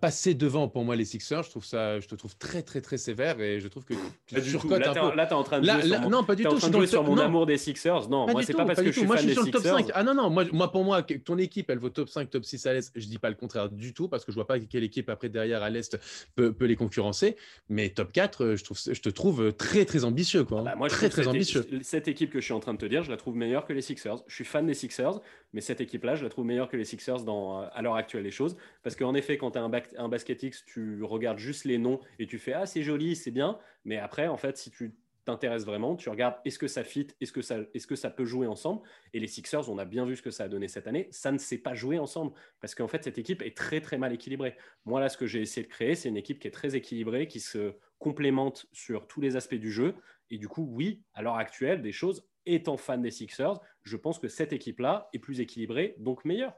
passer 0.00 0.34
devant 0.34 0.68
pour 0.68 0.84
moi 0.84 0.96
les 0.96 1.04
Sixers, 1.04 1.42
je 1.42 1.50
trouve 1.50 1.64
ça, 1.64 2.00
je 2.00 2.06
te 2.06 2.14
trouve 2.14 2.36
très 2.36 2.62
très 2.62 2.80
très 2.80 2.96
sévère 2.96 3.40
et 3.40 3.60
je 3.60 3.68
trouve 3.68 3.84
que 3.84 3.94
tu 4.26 4.34
Là, 4.34 4.40
tu 4.40 5.32
es 5.32 5.32
en 5.32 5.42
train 5.42 5.60
de 5.60 5.66
sur 5.66 6.00
mon, 6.00 6.10
non, 6.10 6.24
pas 6.24 6.34
du 6.34 6.44
tout. 6.44 6.54
De 6.54 6.72
jouer 6.72 6.86
sur 6.86 7.04
mon 7.04 7.18
amour 7.18 7.46
des 7.46 7.58
Sixers. 7.58 8.08
Non, 8.08 8.26
moi 8.28 8.42
c'est 8.42 8.54
pas 8.54 8.64
parce 8.64 8.80
que 8.80 8.92
je 8.92 8.98
suis 9.00 9.06
fan 9.06 9.26
des 9.26 9.34
Sixers. 9.34 9.50
Top 9.50 9.62
5. 9.62 9.90
Ah 9.94 10.02
non 10.02 10.14
non, 10.14 10.30
moi, 10.30 10.44
moi 10.52 10.70
pour 10.70 10.84
moi 10.84 11.02
ton 11.02 11.38
équipe 11.38 11.70
elle 11.70 11.78
vaut 11.78 11.90
top 11.90 12.08
5, 12.08 12.30
top 12.30 12.44
6 12.44 12.66
à 12.66 12.72
l'est. 12.72 12.92
Je 12.94 13.06
dis 13.06 13.18
pas 13.18 13.28
le 13.28 13.36
contraire 13.36 13.68
du 13.68 13.92
tout 13.92 14.08
parce 14.08 14.24
que 14.24 14.32
je 14.32 14.36
vois 14.36 14.46
pas 14.46 14.58
quelle 14.60 14.84
équipe 14.84 15.08
après 15.08 15.28
derrière 15.28 15.62
à 15.62 15.70
l'est 15.70 15.98
peut, 16.34 16.52
peut, 16.52 16.66
les 16.66 16.76
concurrencer. 16.76 17.36
Mais 17.68 17.88
top 17.90 18.12
4, 18.12 18.54
je 18.54 18.64
trouve, 18.64 18.78
je 18.78 19.00
te 19.00 19.08
trouve 19.08 19.52
très 19.52 19.84
très 19.84 20.04
ambitieux 20.04 20.44
quoi. 20.44 20.62
Bah, 20.62 20.74
moi, 20.76 20.88
très 20.88 21.08
très 21.08 21.26
ambitieux. 21.26 21.66
Cette 21.82 22.08
équipe 22.08 22.30
que 22.30 22.40
je 22.40 22.44
suis 22.44 22.54
en 22.54 22.60
train 22.60 22.74
de 22.74 22.78
te 22.78 22.86
dire, 22.86 23.02
je 23.02 23.10
la 23.10 23.16
trouve 23.16 23.36
meilleure 23.36 23.66
que 23.66 23.72
les 23.72 23.82
Sixers. 23.82 24.22
Je 24.26 24.34
suis 24.34 24.44
fan 24.44 24.66
des 24.66 24.74
Sixers, 24.74 25.20
mais 25.52 25.60
cette 25.60 25.80
équipe-là, 25.80 26.14
je 26.14 26.22
la 26.22 26.30
trouve 26.30 26.44
meilleure 26.44 26.68
que 26.68 26.76
les 26.76 26.84
Sixers 26.84 27.22
dans 27.22 27.60
à 27.60 27.82
l'heure 27.82 27.96
actuelle 27.96 28.22
des 28.22 28.30
choses 28.30 28.56
parce 28.82 28.96
qu'en 29.00 29.14
effet, 29.14 29.38
quand 29.38 29.52
tu 29.52 29.58
as 29.58 29.62
un 29.62 30.08
basket 30.08 30.42
X, 30.42 30.64
tu 30.66 31.02
regardes 31.02 31.38
juste 31.38 31.64
les 31.64 31.78
noms 31.78 32.00
et 32.18 32.26
tu 32.26 32.38
fais 32.38 32.52
ah 32.52 32.66
c'est 32.66 32.82
joli, 32.82 33.16
c'est 33.16 33.30
bien. 33.30 33.58
Mais 33.84 33.96
après, 33.96 34.28
en 34.28 34.36
fait, 34.36 34.58
si 34.58 34.70
tu 34.70 34.94
t'intéresses 35.24 35.64
vraiment, 35.64 35.96
tu 35.96 36.08
regardes 36.08 36.36
est-ce 36.44 36.58
que 36.58 36.68
ça 36.68 36.84
fit, 36.84 37.08
est-ce 37.20 37.32
que 37.32 37.42
ça, 37.42 37.58
est-ce 37.74 37.86
que 37.86 37.96
ça 37.96 38.10
peut 38.10 38.24
jouer 38.24 38.46
ensemble? 38.46 38.82
Et 39.12 39.20
les 39.20 39.26
Sixers, 39.26 39.70
on 39.70 39.78
a 39.78 39.84
bien 39.84 40.04
vu 40.04 40.16
ce 40.16 40.22
que 40.22 40.30
ça 40.30 40.44
a 40.44 40.48
donné 40.48 40.68
cette 40.68 40.86
année. 40.86 41.08
Ça 41.10 41.32
ne 41.32 41.38
s'est 41.38 41.58
pas 41.58 41.74
joué 41.74 41.98
ensemble 41.98 42.32
parce 42.60 42.74
qu'en 42.74 42.88
fait 42.88 43.04
cette 43.04 43.18
équipe 43.18 43.42
est 43.42 43.56
très 43.56 43.80
très 43.80 43.98
mal 43.98 44.12
équilibrée. 44.12 44.56
Moi 44.84 45.00
là, 45.00 45.08
ce 45.08 45.16
que 45.16 45.26
j'ai 45.26 45.40
essayé 45.40 45.66
de 45.66 45.72
créer, 45.72 45.94
c'est 45.94 46.08
une 46.08 46.16
équipe 46.16 46.38
qui 46.38 46.48
est 46.48 46.52
très 46.52 46.76
équilibrée, 46.76 47.26
qui 47.26 47.40
se 47.40 47.74
complémente 47.98 48.66
sur 48.72 49.06
tous 49.06 49.20
les 49.20 49.36
aspects 49.36 49.54
du 49.54 49.72
jeu. 49.72 49.94
Et 50.30 50.38
du 50.38 50.48
coup, 50.48 50.68
oui, 50.70 51.02
à 51.14 51.22
l'heure 51.22 51.36
actuelle, 51.36 51.82
des 51.82 51.92
choses. 51.92 52.26
Étant 52.46 52.76
fan 52.76 53.02
des 53.02 53.10
Sixers, 53.10 53.60
je 53.82 53.96
pense 53.96 54.18
que 54.18 54.28
cette 54.28 54.52
équipe-là 54.52 55.08
est 55.12 55.18
plus 55.18 55.40
équilibrée, 55.40 55.94
donc 55.98 56.24
meilleure. 56.24 56.54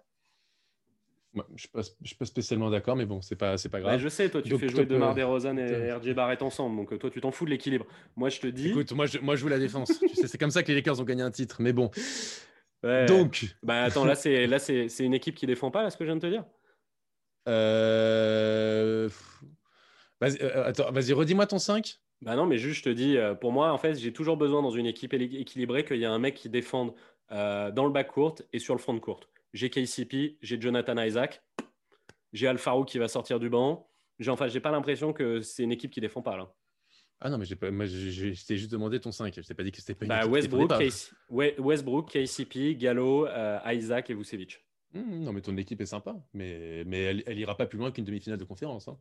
Je 1.34 1.66
ne 1.74 1.82
suis, 2.04 2.14
pas 2.14 2.24
spécialement 2.24 2.70
d'accord, 2.70 2.96
mais 2.96 3.06
bon, 3.06 3.22
c'est 3.22 3.36
pas, 3.36 3.56
pas 3.70 3.80
grave. 3.80 4.00
je 4.00 4.08
sais, 4.08 4.28
toi, 4.28 4.42
tu 4.42 4.56
fais 4.58 4.68
jouer 4.68 4.84
Demar 4.84 5.14
DeRozan 5.14 5.56
et 5.56 5.92
RJ 5.92 6.14
Barrett 6.14 6.42
ensemble, 6.42 6.76
donc 6.76 6.98
toi, 6.98 7.10
tu 7.10 7.20
t'en 7.20 7.30
fous 7.30 7.46
de 7.46 7.50
l'équilibre. 7.50 7.86
Moi, 8.16 8.28
je 8.28 8.40
te 8.40 8.46
dis. 8.46 8.70
Écoute, 8.70 8.92
moi, 8.92 9.06
je, 9.06 9.18
moi, 9.18 9.34
je 9.34 9.40
joue 9.40 9.48
la 9.48 9.58
défense. 9.58 9.92
c'est 10.14 10.38
comme 10.38 10.50
ça 10.50 10.62
que 10.62 10.68
les 10.68 10.74
Lakers 10.74 11.00
ont 11.00 11.04
gagné 11.04 11.22
un 11.22 11.30
titre, 11.30 11.56
mais 11.60 11.72
bon. 11.72 11.90
Donc. 12.82 13.56
Bah, 13.62 13.82
attends, 13.82 14.04
là, 14.04 14.14
c'est 14.14 14.46
là, 14.46 14.58
c'est 14.58 14.88
une 15.00 15.14
équipe 15.14 15.34
qui 15.34 15.46
défend 15.46 15.70
pas, 15.70 15.82
là, 15.82 15.90
ce 15.90 15.96
que 15.96 16.04
je 16.04 16.10
viens 16.10 16.16
de 16.16 16.20
te 16.20 16.26
dire? 16.26 16.44
Euh... 17.48 19.08
Vas-y, 20.20 20.40
euh, 20.40 20.66
attends, 20.66 20.92
vas-y, 20.92 21.12
redis-moi 21.12 21.46
ton 21.46 21.58
5. 21.58 21.98
Bah 22.20 22.36
non, 22.36 22.46
mais 22.46 22.56
juste, 22.56 22.78
je 22.78 22.84
te 22.84 22.94
dis, 22.94 23.16
euh, 23.16 23.34
pour 23.34 23.50
moi, 23.50 23.72
en 23.72 23.78
fait, 23.78 23.94
j'ai 23.94 24.12
toujours 24.12 24.36
besoin 24.36 24.62
dans 24.62 24.70
une 24.70 24.86
équipe 24.86 25.12
équilibrée 25.14 25.84
qu'il 25.84 25.96
y 25.96 26.04
ait 26.04 26.06
un 26.06 26.20
mec 26.20 26.36
qui 26.36 26.48
défende 26.48 26.94
euh, 27.32 27.72
dans 27.72 27.84
le 27.84 27.90
back 27.90 28.12
court 28.12 28.36
et 28.52 28.60
sur 28.60 28.74
le 28.74 28.78
front 28.78 28.98
court. 29.00 29.20
J'ai 29.52 29.70
KCP, 29.70 30.38
j'ai 30.40 30.60
Jonathan 30.60 30.96
Isaac, 31.02 31.42
j'ai 32.32 32.46
Alfaro 32.46 32.84
qui 32.84 32.98
va 32.98 33.08
sortir 33.08 33.38
du 33.38 33.50
banc. 33.50 33.88
J'ai 34.18 34.30
enfin, 34.30 34.48
j'ai 34.48 34.60
pas 34.60 34.70
l'impression 34.70 35.12
que 35.12 35.40
c'est 35.40 35.62
une 35.62 35.72
équipe 35.72 35.90
qui 35.90 36.00
défend 36.00 36.22
pas 36.22 36.36
là. 36.36 36.54
Ah 37.20 37.30
non, 37.30 37.38
mais 37.38 37.44
j'ai 37.44 37.54
pas, 37.54 37.70
moi, 37.70 37.86
je 37.86 38.44
t'ai 38.44 38.56
juste 38.56 38.72
demandé 38.72 38.98
ton 38.98 39.12
5. 39.12 39.34
Je 39.34 39.46
t'ai 39.46 39.54
pas 39.54 39.62
dit 39.62 39.70
que 39.70 39.78
c'était 39.78 39.94
pas 39.94 40.04
une 40.04 40.08
bah, 40.08 40.26
Westbrook, 40.26 40.72
Westbrook, 41.30 42.10
KCP, 42.10 42.76
Gallo, 42.76 43.28
Isaac 43.66 44.10
et 44.10 44.14
Vucevic. 44.14 44.58
Mmh, 44.94 45.24
non, 45.24 45.32
mais 45.32 45.40
ton 45.40 45.56
équipe 45.56 45.80
est 45.80 45.86
sympa, 45.86 46.16
mais, 46.34 46.84
mais 46.84 47.02
elle, 47.02 47.22
elle 47.26 47.38
ira 47.38 47.56
pas 47.56 47.66
plus 47.66 47.78
loin 47.78 47.90
qu'une 47.90 48.04
demi-finale 48.04 48.38
de 48.38 48.44
conférence. 48.44 48.88
Hein. 48.88 48.98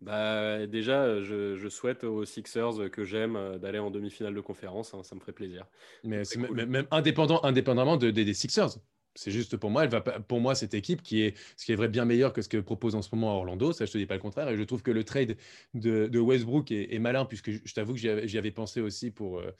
Bah, 0.00 0.66
déjà, 0.66 1.22
je, 1.22 1.68
souhaite 1.68 2.04
aux 2.04 2.24
Sixers 2.24 2.90
que 2.90 3.04
j'aime 3.04 3.36
euh, 3.36 3.58
d'aller 3.58 3.78
en 3.78 3.90
demi-finale 3.90 4.34
de 4.34 4.40
conférence. 4.40 4.94
Hein, 4.94 5.02
ça 5.02 5.14
me 5.14 5.20
ferait 5.20 5.32
plaisir. 5.32 5.66
Mais 6.04 6.22
même 6.52 6.86
indépendant, 6.90 7.42
indépendamment 7.42 7.96
des 7.96 8.34
Sixers. 8.34 8.78
C'est 9.14 9.30
juste 9.30 9.56
pour 9.56 9.70
moi, 9.70 9.86
pour 9.88 10.40
moi 10.40 10.54
cette 10.54 10.74
équipe 10.74 11.02
qui 11.02 11.22
est 11.22 11.36
ce 11.56 11.64
qui 11.64 11.72
est 11.72 11.76
vrai 11.76 11.88
bien 11.88 12.04
meilleur 12.04 12.32
que 12.32 12.42
ce 12.42 12.48
que 12.48 12.56
propose 12.56 12.94
en 12.94 13.02
ce 13.02 13.14
moment 13.14 13.36
Orlando. 13.36 13.72
Ça, 13.72 13.84
je 13.86 13.92
te 13.92 13.98
dis 13.98 14.06
pas 14.06 14.14
le 14.14 14.20
contraire. 14.20 14.48
Et 14.48 14.56
je 14.56 14.62
trouve 14.62 14.82
que 14.82 14.90
le 14.90 15.04
trade 15.04 15.36
de, 15.74 16.18
Westbrook 16.18 16.70
est, 16.72 16.98
malin 16.98 17.24
puisque 17.24 17.50
je, 17.50 17.74
t'avoue 17.74 17.94
que 17.94 17.98
j'y 17.98 18.38
avais, 18.38 18.50
pensé 18.50 18.80
aussi 18.80 19.10
pour 19.10 19.38
euh, 19.38 19.50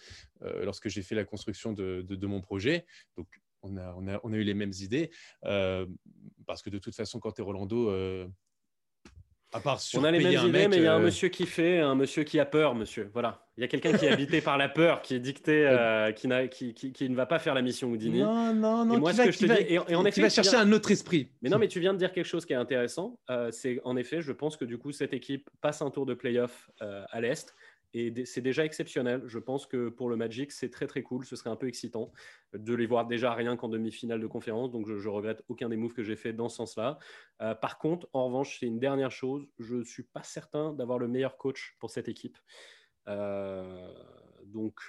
euh, 0.43 0.65
lorsque 0.65 0.89
j'ai 0.89 1.03
fait 1.03 1.15
la 1.15 1.25
construction 1.25 1.73
de, 1.73 2.27
mon 2.27 2.41
projet. 2.41 2.85
Donc 3.17 3.29
on 3.63 3.77
a, 3.77 3.95
on 3.97 4.09
a, 4.09 4.21
on 4.25 4.33
a 4.33 4.37
eu 4.37 4.45
les 4.45 4.55
mêmes 4.55 4.73
idées 4.81 5.11
parce 5.43 6.63
que 6.63 6.71
de 6.71 6.79
toute 6.79 6.95
façon, 6.95 7.21
quand 7.21 7.33
tu 7.33 7.43
es 7.43 7.45
Orlando 7.45 7.91
on 9.95 10.05
a 10.05 10.11
les 10.11 10.19
mêmes 10.19 10.49
idées, 10.49 10.69
mais 10.69 10.77
il 10.79 10.83
y 10.83 10.87
a 10.87 10.95
un 10.95 11.01
euh, 11.01 11.05
monsieur 11.05 11.29
qui 11.29 11.47
fait, 11.47 11.79
un 11.79 11.95
monsieur 11.95 12.25
qui 12.25 12.41
a 12.41 12.45
peur, 12.45 12.75
monsieur. 12.75 13.11
Voilà. 13.13 13.41
Il 13.57 13.61
y 13.61 13.65
a 13.65 13.69
quelqu'un 13.69 13.97
qui 13.97 14.05
est 14.05 14.11
habité 14.11 14.41
par 14.41 14.59
la 14.59 14.69
peur, 14.69 15.01
qui 15.01 15.15
est 15.15 15.21
dicté, 15.21 15.65
euh, 15.67 16.11
qui, 16.11 16.75
qui, 16.75 16.93
qui, 16.93 17.09
ne 17.09 17.15
va 17.15 17.27
pas 17.27 17.39
faire 17.39 17.55
la 17.55 17.63
mission 17.63 17.89
Houdini. 17.89 18.21
Non, 18.21 18.53
non, 18.53 18.85
non. 18.85 18.97
Et 18.97 19.01
moi, 19.01 19.13
ce 19.13 19.23
que 19.23 19.31
je 19.31 19.39
te 19.39 19.45
dis, 19.45 19.73
et, 19.73 19.79
en 19.79 20.05
effet, 20.05 20.17
tu 20.17 20.23
vas 20.23 20.29
chercher 20.29 20.57
un 20.57 20.73
autre 20.73 20.91
esprit. 20.91 21.29
Mais 21.41 21.51
non, 21.51 21.59
mais 21.59 21.69
tu 21.69 21.79
viens 21.79 21.93
de 21.93 21.99
dire 21.99 22.13
quelque 22.13 22.27
chose 22.27 22.45
qui 22.45 22.53
est 22.53 22.57
intéressant. 22.57 23.19
Euh, 23.31 23.51
c'est 23.53 23.81
en 23.85 23.97
effet, 23.97 24.23
je 24.23 24.33
pense 24.33 24.57
que 24.57 24.65
du 24.65 24.77
coup, 24.77 24.91
cette 24.91 25.13
équipe 25.13 25.49
passe 25.61 25.83
un 25.83 25.91
tour 25.91 26.07
de 26.07 26.15
playoff 26.15 26.71
à 26.81 27.21
l'est. 27.21 27.55
Et 27.97 28.25
c'est 28.27 28.41
déjà 28.41 28.65
exceptionnel. 28.65 29.23
Je 29.27 29.39
pense 29.39 29.67
que 29.67 29.89
pour 29.89 30.09
le 30.09 30.17
Magic, 30.17 30.51
c'est 30.51 30.69
très 30.69 30.89
très 30.89 31.03
cool. 31.03 31.25
Ce 31.25 31.37
serait 31.37 31.51
un 31.51 31.57
peu 31.57 31.69
excitant 31.69 32.11
de 32.53 32.75
les 32.75 32.87
voir 32.87 33.07
déjà 33.07 33.33
rien 33.33 33.57
qu'en 33.57 33.69
demi-finale 33.69 34.21
de 34.21 34.27
conférence. 34.27 34.73
Donc 34.73 34.89
je, 34.89 35.09
regrette 35.09 35.45
aucun 35.47 35.69
des 35.69 35.77
moves 35.77 35.93
que 35.93 36.03
j'ai 36.03 36.17
fait 36.17 36.33
dans 36.33 36.49
ce 36.49 36.57
sens-là. 36.57 36.99
Euh, 37.41 37.55
par 37.55 37.79
contre, 37.79 38.09
en 38.13 38.27
revanche, 38.27 38.59
c'est 38.59 38.67
une 38.67 38.81
dernière 38.81 39.13
chose. 39.13 39.47
Je 39.61 39.77
ne 39.77 39.85
suis 39.85 40.03
pas 40.03 40.25
certain 40.25 40.73
d'avoir 40.73 40.99
le 40.99 41.07
meilleur 41.07 41.37
coach 41.37 41.77
pour 41.79 41.91
cette 41.91 42.09
équipe. 42.09 42.37
Euh, 43.07 43.93
donc 44.45 44.81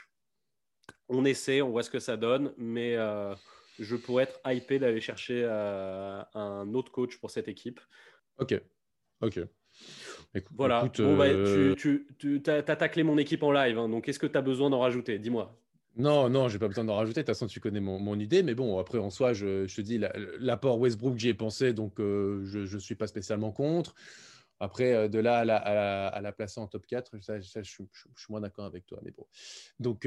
on 1.07 1.25
essaie, 1.25 1.61
on 1.61 1.69
voit 1.69 1.83
ce 1.83 1.91
que 1.91 1.99
ça 1.99 2.17
donne. 2.17 2.55
Mais 2.57 2.95
euh, 2.95 3.35
je 3.77 3.95
pourrais 3.95 4.23
être 4.23 4.39
hypé 4.47 4.79
d'aller 4.79 4.99
chercher 4.99 5.45
un 5.45 6.73
autre 6.73 6.91
coach 6.91 7.19
pour 7.19 7.29
cette 7.29 7.47
équipe. 7.47 7.79
Ok. 8.39 8.59
Ok 9.21 9.39
voilà. 10.55 10.83
Bah, 10.83 11.25
euh, 11.25 11.75
tu, 11.75 12.07
tu, 12.17 12.41
as, 12.47 12.61
taclé 12.63 13.03
mon 13.03 13.17
équipe 13.17 13.43
en 13.43 13.51
live, 13.51 13.77
hein, 13.77 13.89
donc 13.89 14.07
est-ce 14.07 14.19
que 14.19 14.27
tu 14.27 14.37
as 14.37 14.41
besoin 14.41 14.69
d'en 14.69 14.79
rajouter? 14.79 15.19
Dis-moi. 15.19 15.57
Non, 15.97 16.29
non, 16.29 16.49
j'ai 16.49 16.59
pas 16.59 16.67
besoin 16.67 16.83
d'en 16.83 16.95
rajouter. 16.95 17.21
De 17.21 17.25
toute 17.25 17.35
façon, 17.35 17.47
tu 17.47 17.61
connais 17.61 17.79
mon, 17.79 18.19
idée. 18.19 18.43
Mais 18.43 18.53
bon, 18.53 18.77
après, 18.79 18.97
en 18.97 19.09
soi, 19.09 19.33
je, 19.33 19.65
te 19.73 19.81
dis, 19.81 19.99
l'apport 20.39 20.77
Westbrook, 20.79 21.17
j'y 21.17 21.29
ai 21.29 21.33
pensé, 21.33 21.71
donc 21.71 21.99
euh, 21.99 22.43
je 22.45 22.75
ne 22.75 22.79
suis 22.79 22.95
pas 22.95 23.07
spécialement 23.07 23.51
contre. 23.51 23.95
Après, 24.59 24.93
euh, 24.93 25.07
de 25.07 25.19
là 25.19 25.39
à 25.39 25.45
la, 25.45 25.57
à, 25.57 26.21
la, 26.21 26.31
placer 26.33 26.59
en 26.59 26.67
top 26.67 26.85
4, 26.85 27.21
ça, 27.21 27.39
je, 27.39 27.63
suis 27.63 27.85
moins 28.29 28.41
d'accord 28.41 28.65
avec 28.65 28.85
toi. 28.85 28.99
Mais 29.03 29.11
bon. 29.11 29.25
Donc, 29.79 30.05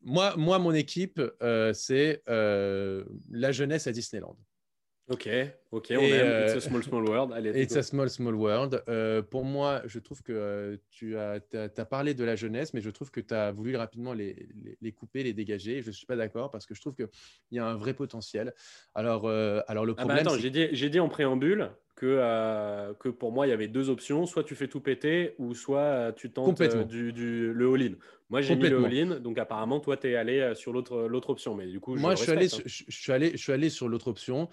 moi, 0.00 0.36
moi, 0.36 0.58
mon 0.60 0.72
équipe, 0.74 1.20
c'est 1.72 2.22
la 2.26 3.52
jeunesse 3.52 3.88
à 3.88 3.92
Disneyland. 3.92 4.36
Ok, 5.10 5.28
ok, 5.72 5.86
on 5.90 6.02
aime. 6.02 6.44
It's 6.44 6.54
a 6.54 6.60
small, 6.60 6.82
small 6.84 7.02
world. 7.02 7.32
Allez, 7.32 7.60
It's 7.60 7.74
a 7.74 7.82
small, 7.82 8.08
small 8.08 8.34
world. 8.36 8.80
Euh, 8.88 9.22
pour 9.22 9.44
moi, 9.44 9.82
je 9.86 9.98
trouve 9.98 10.22
que 10.22 10.32
euh, 10.32 10.76
tu 10.88 11.16
as, 11.16 11.40
as, 11.52 11.84
parlé 11.84 12.14
de 12.14 12.22
la 12.22 12.36
jeunesse, 12.36 12.72
mais 12.74 12.80
je 12.80 12.90
trouve 12.90 13.10
que 13.10 13.20
tu 13.20 13.34
as 13.34 13.50
voulu 13.50 13.74
rapidement 13.74 14.12
les, 14.12 14.48
les, 14.80 14.92
couper, 14.92 15.24
les 15.24 15.32
dégager. 15.32 15.82
Je 15.82 15.88
ne 15.88 15.92
suis 15.92 16.06
pas 16.06 16.14
d'accord 16.14 16.52
parce 16.52 16.64
que 16.64 16.76
je 16.76 16.80
trouve 16.80 16.94
qu'il 16.94 17.08
y 17.50 17.58
a 17.58 17.66
un 17.66 17.74
vrai 17.74 17.92
potentiel. 17.92 18.54
Alors, 18.94 19.26
euh, 19.26 19.60
alors 19.66 19.84
le 19.84 19.94
problème. 19.94 20.18
Ah 20.20 20.22
bah 20.22 20.30
attends, 20.30 20.40
j'ai 20.40 20.50
dit, 20.50 20.90
dit, 20.90 21.00
en 21.00 21.08
préambule 21.08 21.70
que, 21.96 22.94
que 23.00 23.08
pour 23.08 23.32
moi, 23.32 23.48
il 23.48 23.50
y 23.50 23.52
avait 23.52 23.68
deux 23.68 23.90
options. 23.90 24.26
Soit 24.26 24.44
tu 24.44 24.54
fais 24.54 24.68
tout 24.68 24.80
péter, 24.80 25.34
ou 25.38 25.54
soit 25.54 26.12
tu 26.16 26.30
tentes 26.30 26.62
du, 26.86 27.12
du, 27.12 27.52
le 27.52 27.74
all-in. 27.74 27.94
Moi, 28.30 28.42
j'ai 28.42 28.54
mis 28.54 28.68
le 28.68 28.84
all-in, 28.84 29.18
donc 29.18 29.38
apparemment, 29.38 29.80
toi, 29.80 29.96
tu 29.96 30.08
es 30.08 30.14
allé 30.14 30.52
sur 30.54 30.72
l'autre 30.72 31.30
option. 31.30 31.56
Mais 31.56 31.66
du 31.66 31.80
coup, 31.80 31.96
moi, 31.96 32.14
je, 32.14 32.22
suis 32.22 32.30
allé, 32.30 32.46
hein. 32.46 32.58
je, 32.64 32.84
suis 32.88 33.12
allé, 33.12 33.32
je 33.32 33.38
suis 33.38 33.52
allé 33.52 33.68
sur 33.70 33.88
l'autre 33.88 34.06
option. 34.06 34.48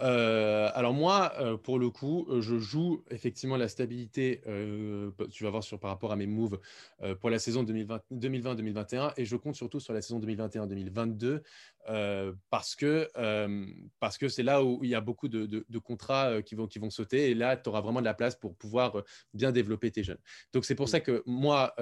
Euh, 0.00 0.70
alors 0.74 0.94
moi, 0.94 1.32
euh, 1.38 1.56
pour 1.56 1.78
le 1.78 1.90
coup, 1.90 2.26
euh, 2.28 2.40
je 2.40 2.58
joue 2.58 3.04
effectivement 3.10 3.56
la 3.56 3.68
stabilité, 3.68 4.42
tu 5.30 5.44
vas 5.44 5.50
voir 5.50 5.62
sur, 5.62 5.78
par 5.78 5.90
rapport 5.90 6.12
à 6.12 6.16
mes 6.16 6.26
moves 6.26 6.58
pour 7.20 7.30
la 7.30 7.38
saison 7.38 7.64
2020-2021 7.64 9.12
et 9.16 9.24
je 9.24 9.36
compte 9.36 9.54
surtout 9.54 9.80
sur 9.80 9.92
la 9.92 10.02
saison 10.02 10.20
2021-2022 10.20 11.42
parce 12.50 12.76
que 12.76 13.08
parce 13.98 14.18
que 14.18 14.28
c'est 14.28 14.42
là 14.42 14.62
où 14.62 14.80
il 14.82 14.90
y 14.90 14.94
a 14.94 15.00
beaucoup 15.00 15.28
de, 15.28 15.78
contrats 15.78 16.42
qui, 16.42 16.54
vont, 16.54 16.66
qui 16.66 16.78
vont 16.78 16.90
sauter 16.90 17.30
et 17.30 17.34
là, 17.34 17.56
tu 17.56 17.68
auras 17.68 17.80
vraiment 17.80 18.00
de 18.00 18.04
la 18.04 18.14
place 18.14 18.36
pour 18.36 18.56
pouvoir 18.56 19.02
bien 19.34 19.52
développer 19.52 19.90
tes 19.90 20.02
jeunes. 20.02 20.20
Donc 20.52 20.64
c'est 20.64 20.74
pour 20.74 20.86
mmh. 20.86 20.90
ça 20.90 21.00
que 21.00 21.22
moi, 21.26 21.74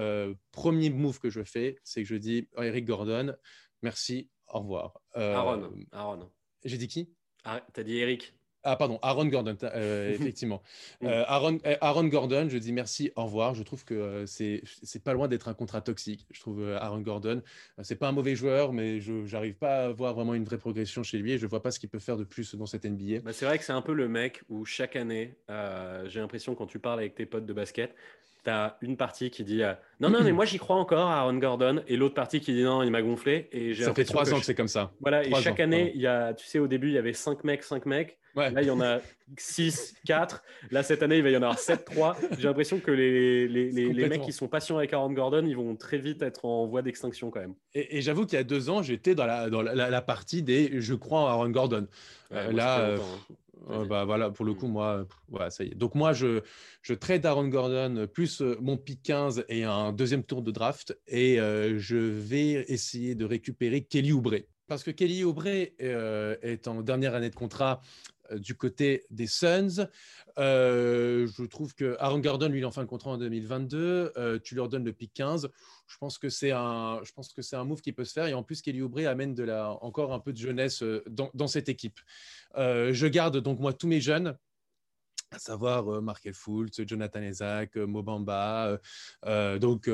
premier 0.53 0.91
move 0.91 1.21
que 1.21 1.31
je 1.31 1.43
fais, 1.43 1.79
c'est 1.85 2.03
que 2.03 2.09
je 2.09 2.17
dis 2.17 2.49
Eric 2.57 2.85
Gordon, 2.85 3.35
merci, 3.83 4.31
au 4.49 4.61
revoir. 4.61 5.01
Aaron, 5.15 5.73
Aaron. 5.93 6.31
J'ai 6.65 6.79
dit 6.79 6.89
qui? 6.89 7.16
Ah, 7.47 7.63
t'as 7.73 7.83
dit 7.83 7.99
Eric. 7.99 8.35
Ah, 8.69 8.75
pardon, 8.75 8.99
Aaron 9.01 9.27
Gordon, 9.27 9.57
euh, 9.63 10.11
effectivement. 10.15 10.61
Euh, 11.05 11.23
Aaron, 11.29 11.59
euh, 11.65 11.77
Aaron, 11.81 12.09
Gordon, 12.09 12.49
je 12.49 12.59
dis 12.59 12.73
merci, 12.73 13.13
au 13.15 13.25
revoir. 13.25 13.55
Je 13.55 13.63
trouve 13.63 13.85
que 13.85 14.25
c'est 14.27 14.65
pas 15.05 15.13
loin 15.13 15.29
d'être 15.29 15.47
un 15.47 15.55
contrat 15.55 15.81
toxique. 15.81 16.27
Je 16.33 16.41
trouve 16.41 16.69
Aaron 16.73 17.01
Gordon, 17.01 17.43
c'est 17.83 17.95
pas 17.95 18.09
un 18.09 18.13
mauvais 18.13 18.35
joueur, 18.35 18.73
mais 18.73 19.01
je 19.01 19.33
n'arrive 19.33 19.55
pas 19.55 19.85
à 19.85 19.89
voir 19.91 20.15
vraiment 20.15 20.35
une 20.35 20.45
vraie 20.45 20.59
progression 20.59 21.05
chez 21.05 21.19
lui 21.19 21.31
et 21.31 21.39
je 21.39 21.47
vois 21.47 21.63
pas 21.63 21.71
ce 21.71 21.79
qu'il 21.79 21.89
peut 21.89 22.01
faire 22.01 22.17
de 22.17 22.25
plus 22.25 22.57
dans 22.57 22.67
cette 22.67 22.85
NBA. 22.85 23.21
Bah, 23.21 23.33
c'est 23.33 23.47
vrai 23.47 23.57
que 23.57 23.65
c'est 23.65 23.73
un 23.73 23.83
peu 23.83 23.95
le 23.95 24.09
mec 24.09 24.43
où 24.49 24.65
chaque 24.65 24.97
année, 24.97 25.37
j'ai 25.49 26.19
l'impression 26.19 26.57
quand 26.57 26.67
tu 26.67 26.81
parles 26.81 26.99
avec 26.99 27.15
tes 27.15 27.27
potes 27.27 27.47
de 27.47 27.53
basket, 27.53 27.95
tu 28.47 28.51
as 28.51 28.77
une 28.81 28.97
partie 28.97 29.31
qui 29.31 29.45
dit 29.45 29.63
non, 30.01 30.11
non, 30.11 30.23
mais 30.23 30.33
moi 30.33 30.45
j'y 30.45 30.59
crois 30.59 30.77
encore 30.77 31.09
à 31.09 31.19
Aaron 31.19 31.35
Gordon, 31.35 31.83
et 31.89 31.97
l'autre 31.97 32.15
partie 32.15 32.41
qui 32.41 32.53
dit 32.53 32.63
non, 32.63 32.83
il 32.83 32.91
m'a 32.91 33.03
gonflé. 33.03 33.49
Et 33.53 33.75
ça 33.75 33.93
fait 33.95 34.05
trois 34.05 34.33
ans 34.33 34.39
que, 34.39 34.45
c'est 34.45 34.55
comme 34.55 34.69
ça. 34.69 34.93
Voilà, 35.01 35.25
et 35.25 35.35
chaque 35.35 35.61
année, 35.61 35.93
il 35.95 36.01
y 36.01 36.07
a, 36.07 36.35
tu 36.35 36.47
sais, 36.47 36.59
au 36.59 36.67
début, 36.67 36.89
il 36.89 36.95
y 36.95 36.99
avait 36.99 37.13
cinq 37.13 37.45
mecs, 37.45 37.63
cinq 37.63 37.87
mecs. 37.87 38.19
Là, 38.37 38.61
il 38.61 38.67
y 38.67 38.71
en 38.71 38.81
a 38.83 38.99
6, 39.39 39.95
4. 40.07 40.43
Là, 40.71 40.83
cette 40.83 41.03
année, 41.03 41.17
il 41.17 41.23
va 41.23 41.31
y 41.31 41.37
en 41.37 41.43
avoir 41.43 41.59
7, 41.59 41.87
3. 41.87 42.17
J'ai 42.39 42.47
l'impression 42.47 42.81
que 42.81 42.91
les, 42.91 43.49
les, 43.49 43.71
les, 43.71 44.09
mecs 44.09 44.21
qui 44.21 44.33
sont 44.33 44.47
patients 44.47 44.77
avec 44.77 44.93
Aaron 44.93 45.13
Gordon, 45.13 45.45
ils 45.47 45.57
vont 45.57 45.75
très 45.75 45.97
vite 45.99 46.21
être 46.23 46.45
en 46.45 46.67
voie 46.67 46.83
d'extinction 46.83 47.31
quand 47.31 47.41
même. 47.41 47.55
Et, 47.75 48.03
j'avoue 48.03 48.27
qu'il 48.27 48.37
y 48.37 48.41
a 48.41 48.45
deux 48.45 48.69
ans, 48.69 48.83
j'étais 48.83 49.15
dans, 49.15 49.25
la, 49.25 49.49
dans 49.49 49.63
la, 49.63 50.03
partie 50.03 50.43
des 50.43 50.81
je 50.81 50.95
crois 50.95 51.21
en 51.21 51.27
Aaron 51.29 51.49
Gordon. 51.49 51.87
Euh, 52.33 52.53
là, 52.53 52.97
euh, 53.71 53.85
bah, 53.85 54.05
voilà, 54.05 54.31
pour 54.31 54.45
le 54.45 54.55
coup, 54.55 54.67
moi, 54.67 55.07
voilà, 55.29 55.51
ça 55.51 55.65
y 55.65 55.69
est. 55.69 55.75
Donc, 55.75 55.95
moi, 55.95 56.13
je, 56.13 56.43
je 56.83 56.95
trade 56.95 57.25
Aaron 57.27 57.49
Gordon 57.49 58.07
plus 58.13 58.41
euh, 58.41 58.57
mon 58.61 58.77
pick 58.77 59.03
15 59.03 59.45
et 59.49 59.65
un 59.65 59.93
deuxième 59.93 60.23
tour 60.23 60.43
de 60.43 60.51
draft 60.51 60.99
et 61.07 61.37
je 61.37 61.97
vais 61.97 62.65
essayer 62.69 63.15
de 63.15 63.25
récupérer 63.25 63.83
Kelly 63.83 64.13
Oubre. 64.13 64.35
Parce 64.69 64.83
que 64.83 64.91
Kelly 64.91 65.23
Oubre 65.23 65.47
est 65.47 66.69
en 66.69 66.83
dernière 66.83 67.15
année 67.15 67.31
de 67.31 67.37
contrat 67.37 67.81
euh, 68.33 68.39
du 68.39 68.55
côté 68.55 69.05
des 69.11 69.27
Suns. 69.27 69.89
Euh, 70.39 71.27
je 71.27 71.45
trouve 71.45 71.75
que 71.75 71.97
Aaron 71.99 72.19
Gordon, 72.19 72.49
lui, 72.49 72.61
il 72.61 72.67
en 72.67 72.71
fin 72.71 72.83
de 72.83 72.89
contrat 72.89 73.11
en 73.11 73.19
2022. 73.19 74.13
Euh, 74.17 74.39
tu 74.43 74.55
leur 74.55 74.69
donnes 74.69 74.85
le 74.85 74.93
pick 74.93 75.13
15. 75.15 75.49
Je 75.87 75.99
pense 75.99 76.19
que 76.19 76.29
c'est 76.29 76.51
un, 76.51 77.01
je 77.05 77.13
pense 77.13 77.33
que 77.33 77.43
c'est 77.43 77.57
un 77.57 77.65
move 77.65 77.81
qui 77.81 77.93
peut 77.93 78.05
se 78.05 78.13
faire. 78.13 78.27
Et 78.27 78.35
en 78.35 78.43
plus, 78.43 78.63
Kelly 78.63 78.83
Oubre 78.83 79.07
amène 79.07 79.35
de 79.35 79.45
la, 79.45 79.71
encore 79.83 80.13
un 80.13 80.21
peu 80.21 80.33
de 80.33 80.39
jeunesse 80.39 80.83
dans, 81.09 81.49
cette 81.49 81.69
équipe. 81.69 82.01
Je 82.57 83.07
garde 83.07 83.39
donc 83.39 83.61
moi 83.61 83.73
tous 83.73 83.87
mes 83.87 84.01
jeunes. 84.01 84.37
à 85.31 85.39
savoir 85.39 85.89
euh, 85.93 86.01
Markel 86.01 86.35
Fultz, 86.35 86.81
Jonathan 86.87 87.23
Isaac, 87.23 87.77
euh, 87.77 87.87
Mobamba. 87.87 88.79
Euh, 89.27 89.59
donc, 89.59 89.91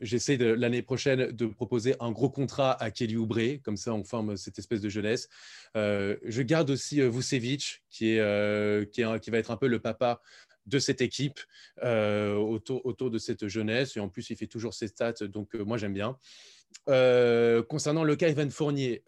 j'essaie 0.00 0.36
l'année 0.36 0.82
prochaine 0.82 1.32
de 1.32 1.46
proposer 1.46 1.94
un 2.00 2.12
gros 2.12 2.30
contrat 2.30 2.80
à 2.82 2.90
Kelly 2.90 3.16
Oubre, 3.16 3.60
comme 3.62 3.76
ça 3.76 3.92
on 3.94 4.04
forme 4.04 4.36
cette 4.36 4.58
espèce 4.58 4.80
de 4.80 4.88
jeunesse. 4.88 5.28
je 5.74 6.42
garde 6.42 6.70
aussi 6.70 7.00
Vucevic, 7.00 7.82
qui, 7.90 8.12
est 8.12 8.90
qui 8.92 9.30
va 9.30 9.38
être 9.38 9.50
un 9.50 9.56
peu 9.56 9.68
le 9.68 9.78
papa 9.78 10.20
de 10.66 10.78
cette 10.78 11.00
équipe 11.00 11.40
autour, 11.82 12.84
autour 12.84 13.10
de 13.10 13.18
cette 13.18 13.48
jeunesse. 13.48 13.96
Et 13.96 14.00
en 14.00 14.08
plus, 14.08 14.30
il 14.30 14.36
fait 14.36 14.46
toujours 14.46 14.74
ses 14.74 14.88
stats, 14.88 15.26
donc 15.26 15.54
moi 15.54 15.78
j'aime 15.78 15.94
bien. 15.94 16.18
concernant 17.68 18.04
le 18.04 18.16
cas 18.16 18.28
Evan 18.28 18.50
Fournier, 18.50 19.02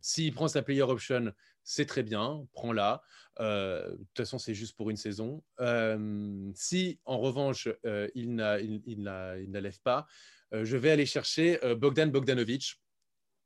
s'il 0.00 0.32
prend 0.32 0.48
sa 0.48 0.62
player 0.62 0.82
option, 0.82 1.32
c'est 1.64 1.86
très 1.86 2.02
bien, 2.02 2.46
prends-la. 2.52 3.02
Euh, 3.40 3.90
de 3.90 3.96
toute 3.96 4.16
façon, 4.16 4.38
c'est 4.38 4.54
juste 4.54 4.76
pour 4.76 4.90
une 4.90 4.96
saison. 4.96 5.42
Euh, 5.60 6.50
si, 6.54 6.98
en 7.04 7.18
revanche, 7.18 7.68
euh, 7.86 8.08
il, 8.14 8.28
il, 8.62 8.82
il, 8.86 9.50
n'élève 9.50 9.80
pas, 9.82 10.06
je 10.52 10.76
vais 10.76 10.90
aller 10.90 11.06
chercher 11.06 11.58
Bogdan 11.76 12.10
Bogdanovic. 12.10 12.76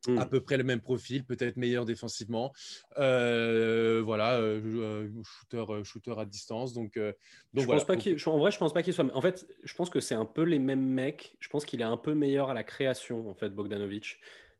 À 0.06 0.26
hmm. 0.26 0.28
peu 0.28 0.42
près 0.42 0.58
le 0.58 0.64
même 0.64 0.82
profil, 0.82 1.24
peut-être 1.24 1.56
meilleur 1.56 1.86
défensivement. 1.86 2.52
voilà, 2.94 4.38
shooter, 5.22 5.64
shooter 5.82 6.14
à 6.18 6.26
distance. 6.26 6.74
Donc, 6.74 6.98
donc 6.98 7.14
je 7.54 7.64
pense 7.64 7.86
pas 7.86 7.94
en 8.30 8.38
vrai, 8.38 8.50
je 8.50 8.58
pense 8.58 8.74
pas 8.74 8.82
qu'il 8.82 8.92
soit. 8.92 9.16
En 9.16 9.22
fait, 9.22 9.46
je 9.62 9.74
pense 9.74 9.88
que 9.88 10.00
c'est 10.00 10.14
un 10.14 10.26
peu 10.26 10.42
les 10.42 10.58
mêmes 10.58 10.84
mecs. 10.84 11.36
Je 11.40 11.48
pense 11.48 11.64
qu'il 11.64 11.80
est 11.80 11.84
un 11.84 11.96
peu 11.96 12.12
meilleur 12.12 12.50
à 12.50 12.54
la 12.54 12.64
création, 12.64 13.30
en 13.30 13.34
fait, 13.34 13.48
Bogdanovic. 13.48 14.18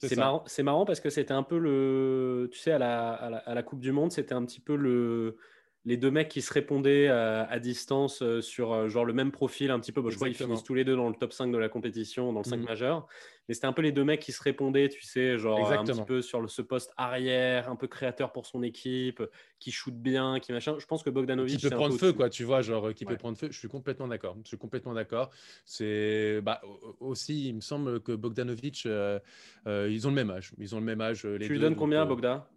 C'est 0.08 0.16
marrant, 0.16 0.44
marrant, 0.62 0.84
parce 0.84 1.00
que 1.00 1.10
c'était 1.10 1.32
un 1.32 1.42
peu 1.42 1.58
le. 1.58 2.48
Tu 2.52 2.58
sais, 2.58 2.72
à 2.72 2.78
la, 2.78 3.12
à 3.12 3.54
la, 3.54 3.62
Coupe 3.62 3.80
du 3.80 3.92
Monde, 3.92 4.12
c'était 4.12 4.34
un 4.34 4.44
petit 4.44 4.60
peu 4.60 4.76
le, 4.76 5.36
les 5.84 5.96
deux 5.96 6.10
mecs 6.10 6.28
qui 6.28 6.42
se 6.42 6.52
répondaient 6.52 7.08
à, 7.08 7.58
distance 7.58 8.22
euh, 8.22 8.40
sur 8.40 8.72
euh, 8.72 8.88
genre 8.88 9.04
le 9.04 9.12
même 9.12 9.32
profil, 9.32 9.70
un 9.70 9.78
petit 9.78 9.92
peu. 9.92 10.02
je 10.08 10.16
crois 10.16 10.28
qu'ils 10.28 10.36
finissent 10.36 10.62
tous 10.62 10.74
les 10.74 10.84
deux 10.84 10.96
dans 10.96 11.08
le 11.08 11.14
top 11.14 11.32
5 11.32 11.50
de 11.52 11.58
la 11.58 11.68
compétition, 11.68 12.32
dans 12.32 12.40
le 12.40 12.48
5 12.48 12.56
mhm. 12.56 12.64
majeur. 12.64 13.06
Mais 13.48 13.54
c'était 13.54 13.66
un 13.66 13.72
peu 13.72 13.82
les 13.82 13.92
deux 13.92 14.04
mecs 14.04 14.20
qui 14.20 14.32
se 14.32 14.42
répondaient, 14.42 14.88
tu 14.88 15.02
sais, 15.02 15.38
genre 15.38 15.70
un 15.70 15.84
petit 15.84 16.02
peu 16.02 16.22
sur 16.22 16.48
ce 16.48 16.62
poste 16.62 16.92
arrière, 16.96 17.68
un 17.68 17.76
peu 17.76 17.86
créateur 17.86 18.32
pour 18.32 18.46
son 18.46 18.62
équipe, 18.62 19.22
qui 19.58 19.70
shoot 19.70 19.94
bien, 19.94 20.40
qui 20.40 20.52
machin. 20.52 20.76
Je 20.78 20.86
pense 20.86 21.02
que 21.02 21.10
Bogdanovic. 21.10 21.58
Qui 21.58 21.68
peut 21.68 21.76
prendre 21.76 21.96
feu, 21.98 22.12
quoi, 22.12 22.30
tu 22.30 22.44
vois, 22.44 22.62
genre 22.62 22.92
qui 22.94 23.04
peut 23.04 23.16
prendre 23.16 23.36
feu. 23.36 23.48
Je 23.50 23.58
suis 23.58 23.68
complètement 23.68 24.08
d'accord. 24.08 24.36
Je 24.42 24.48
suis 24.48 24.58
complètement 24.58 24.94
d'accord. 24.94 25.30
C'est 25.64 26.40
bah, 26.42 26.60
aussi, 27.00 27.48
il 27.48 27.56
me 27.56 27.60
semble 27.60 28.00
que 28.00 28.12
Bogdanovic, 28.12 28.86
euh, 28.86 29.18
ils 29.66 30.06
ont 30.06 30.10
le 30.10 30.16
même 30.16 30.30
âge. 30.30 30.52
Ils 30.58 30.74
ont 30.74 30.78
le 30.78 30.86
même 30.86 31.00
âge. 31.00 31.24
Les 31.24 31.46
tu 31.46 31.52
lui 31.52 31.60
donnes 31.60 31.76
combien, 31.76 32.06
Bogda? 32.06 32.48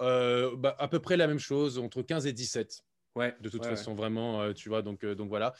euh, 0.00 0.56
bah, 0.56 0.74
à 0.78 0.88
peu 0.88 0.98
près 1.00 1.16
la 1.16 1.26
même 1.26 1.38
chose, 1.38 1.78
entre 1.78 2.02
15 2.02 2.26
et 2.26 2.32
17. 2.32 2.84
Ouais, 3.14 3.34
de 3.40 3.50
toute 3.50 3.66
façon, 3.66 3.94
vraiment, 3.94 4.40
euh, 4.40 4.52
tu 4.54 4.70
vois, 4.70 4.80
donc, 4.80 5.04
euh, 5.04 5.14
donc 5.14 5.28
voilà. 5.28 5.52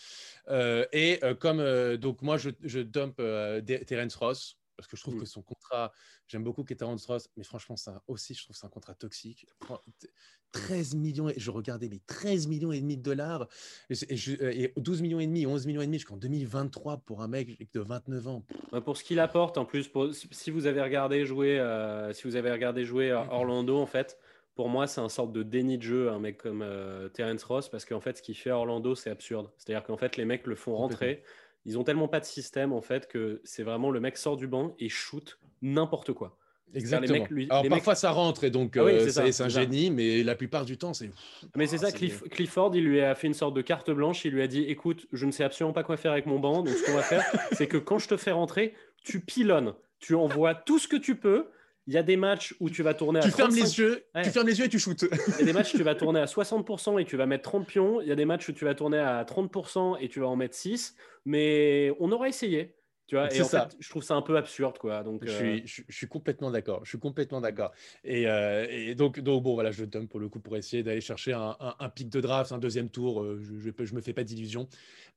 et 0.92 1.20
comme, 1.38 1.62
donc 1.96 2.22
moi, 2.22 2.38
je, 2.38 2.50
je 2.62 2.80
dump 2.80 3.20
Terence 3.87 4.14
Ross, 4.16 4.58
parce 4.76 4.88
que 4.88 4.96
je 4.96 5.02
trouve 5.02 5.18
que 5.18 5.26
son 5.26 5.42
contrat, 5.42 5.92
j'aime 6.26 6.44
beaucoup 6.44 6.64
Terence 6.64 7.06
Ross, 7.06 7.28
mais 7.37 7.44
franchement, 7.44 7.76
ça 7.76 8.02
aussi, 8.06 8.35
je 8.35 8.44
trouve 8.44 8.56
c'est 8.56 8.66
un 8.66 8.70
contrat 8.70 8.94
toxique. 8.94 9.46
13 10.52 10.94
millions, 10.96 11.32
je 11.37 11.50
regardais, 11.50 11.88
mais 11.88 12.00
13 12.06 12.46
millions 12.46 12.72
et 12.72 12.80
demi 12.80 12.96
de 12.96 13.02
dollars, 13.02 13.48
et, 13.90 14.72
12 14.76 15.02
millions 15.02 15.20
et 15.20 15.26
demi, 15.26 15.46
11 15.46 15.66
millions 15.66 15.80
et 15.80 15.87
demi 15.87 15.98
jusqu'en 15.98 16.16
2023 16.16 16.98
pour 16.98 17.22
un 17.22 17.28
mec 17.28 17.72
de 17.72 17.80
29 17.80 18.28
ans. 18.28 18.44
Bah, 18.70 18.80
pour 18.80 18.96
ce 18.96 19.04
qu'il 19.04 19.18
apporte, 19.18 19.56
en 19.56 19.64
plus, 19.64 19.88
pour, 19.88 20.14
si 20.14 20.50
vous 20.50 20.66
avez 20.66 20.82
regardé 20.82 21.24
jouer, 21.24 21.58
si 22.12 22.24
vous 22.24 22.37
avez 22.37 22.50
regardé 22.50 22.85
jouer 22.85 23.11
à 23.11 23.32
Orlando, 23.32 23.78
en 23.78 23.87
fait, 23.87 24.18
pour 24.54 24.68
moi, 24.68 24.87
c'est 24.87 25.00
un 25.00 25.08
sorte 25.08 25.32
de 25.32 25.42
déni 25.42 25.78
de 25.78 25.82
jeu, 25.82 26.11
un 26.11 26.18
mec 26.18 26.37
comme 26.37 26.62
euh, 26.62 27.08
Terence 27.08 27.42
Ross, 27.44 27.68
parce 27.68 27.85
qu'en 27.85 28.00
fait, 28.00 28.18
ce 28.18 28.22
qu'il 28.22 28.37
fait 28.37 28.50
à 28.50 28.58
Orlando, 28.58 28.94
c'est 28.94 29.11
absurde. 29.11 29.50
C'est-à-dire 29.56 29.85
qu'en 29.85 29.96
fait, 29.96 30.16
les 30.16 30.24
mecs 30.24 30.46
le 30.46 30.54
font 30.54 30.76
rentrer. 30.76 31.22
Ils 31.64 31.79
ont 31.79 31.85
tellement 31.85 32.09
pas 32.09 32.20
de 32.20 32.25
système, 32.25 32.72
en 32.72 32.81
fait, 32.83 33.07
que 33.07 33.40
c'est 33.44 33.62
vraiment 33.62 33.90
le 33.90 34.01
mec 34.01 34.16
sort 34.16 34.37
du 34.37 34.46
banc 34.46 34.75
et 34.79 34.88
shoot 34.88 35.38
n'importe 35.62 36.12
quoi. 36.12 36.37
Exactement. 36.75 37.27
Alors 37.51 37.68
parfois 37.68 37.94
ça 37.94 38.11
rentre 38.11 38.44
et 38.44 38.51
donc 38.51 38.77
ah 38.77 38.81
euh, 38.81 39.09
c'est 39.09 39.42
un 39.42 39.48
génie, 39.48 39.90
mais 39.90 40.22
la 40.22 40.35
plupart 40.35 40.64
du 40.64 40.79
temps 40.79 40.94
c'est. 40.94 41.11
Mais 41.57 41.66
c'est 41.66 41.79
ça, 41.79 41.92
Clifford, 41.92 42.75
il 42.75 42.85
lui 42.85 43.01
a 43.01 43.14
fait 43.14 43.27
une 43.27 43.35
sorte 43.35 43.55
de 43.55 43.62
carte 43.62 43.90
blanche. 43.90 44.25
Il 44.25 44.33
lui 44.33 44.42
a 44.42 44.46
dit 44.46 44.62
"Écoute, 44.62 45.07
je 45.12 45.27
ne 45.27 45.31
sais 45.31 45.44
absolument 45.44 45.75
pas 45.75 45.83
quoi 45.83 45.96
faire 45.96 46.12
avec 46.12 46.27
mon 46.27 46.38
banc, 46.38 46.62
donc 46.62 46.75
ce 46.75 46.87
qu'on 46.87 46.94
va 46.94 47.03
faire, 47.03 47.25
c'est 47.53 47.66
que 47.66 47.77
quand 47.77 47.98
je 47.98 48.09
te 48.09 48.16
fais 48.16 48.33
rentrer, 48.33 48.75
tu 49.05 49.20
pilonnes, 49.20 49.75
tu 49.98 50.14
envoies 50.14 50.55
tout 50.55 50.79
ce 50.79 50.88
que 50.88 50.96
tu 50.96 51.16
peux." 51.16 51.48
Il 51.87 51.95
y 51.95 51.99
a 51.99 52.03
des 52.03 52.16
matchs 52.16 52.55
où 52.61 52.71
tu 52.71 52.83
vas 52.83 52.95
tourner 52.95 53.18
à 53.18 53.23
tu 53.23 53.31
fermes 53.31 53.55
les 53.55 53.79
yeux, 53.79 54.05
tu 54.23 54.31
fermes 54.31 54.47
les 54.47 54.59
yeux 54.59 54.66
et 54.66 54.68
tu 54.68 54.79
shootes. 54.79 55.03
Il 55.03 55.40
y 55.40 55.42
a 55.42 55.45
des 55.45 55.53
matchs 55.53 55.75
où 55.75 55.79
tu 55.79 55.83
vas 55.83 55.97
tourner 55.97 56.21
à 56.21 56.27
60% 56.27 57.01
et 57.01 57.05
tu 57.05 57.16
vas 57.16 57.27
mettre 57.27 57.51
30 57.51 57.66
pions. 57.66 58.01
Il 58.01 58.09
y 58.09 58.12
a 58.12 58.14
des 58.14 58.25
matchs 58.25 58.49
où 58.49 58.53
tu 58.53 58.64
vas 58.64 58.75
tourner 58.75 58.99
à 58.99 59.25
30% 59.25 59.97
et 60.01 60.09
tu 60.09 60.21
vas 60.21 60.29
en 60.29 60.37
mettre 60.37 60.55
6. 60.55 60.95
Mais 61.25 61.92
on 61.99 62.12
aura 62.12 62.29
essayé. 62.29 62.77
Tu 63.12 63.16
vois, 63.16 63.31
et 63.35 63.42
en 63.42 63.45
ça. 63.45 63.68
fait, 63.68 63.77
je 63.79 63.90
trouve 63.90 64.03
ça 64.03 64.14
un 64.14 64.23
peu 64.23 64.38
absurde, 64.38 64.79
quoi. 64.79 65.03
Donc, 65.03 65.23
je, 65.25 65.31
suis, 65.31 65.61
euh, 65.61 65.62
je, 65.66 65.95
suis 65.95 66.07
complètement 66.07 66.51
d'accord. 66.51 66.81
Je 66.85 66.88
suis 66.88 66.99
complètement 66.99 67.42
d'accord. 67.42 67.73
Et, 68.05 68.27
euh, 68.27 68.66
et, 68.71 68.95
donc, 68.95 69.21
donc, 69.21 69.42
bon, 69.42 69.53
voilà, 69.53 69.71
je 69.71 69.85
dump 69.85 70.09
pour 70.09 70.18
le 70.18 70.31
coup 70.31 70.40
pour 70.40 70.57
essayer 70.57 70.83
d'aller 70.83 71.03
chercher 71.03 71.35
un, 71.35 71.55
un, 71.61 71.88
pic 71.90 72.09
de 72.09 72.23
draft, 72.23 72.53
un 72.53 72.59
deuxième 72.59 72.88
tour. 72.88 73.23
Euh, 73.23 73.38
je, 73.42 73.71
je, 73.85 73.95
me 73.95 74.01
fais 74.01 74.14
pas 74.14 74.25
d'illusions. 74.25 74.66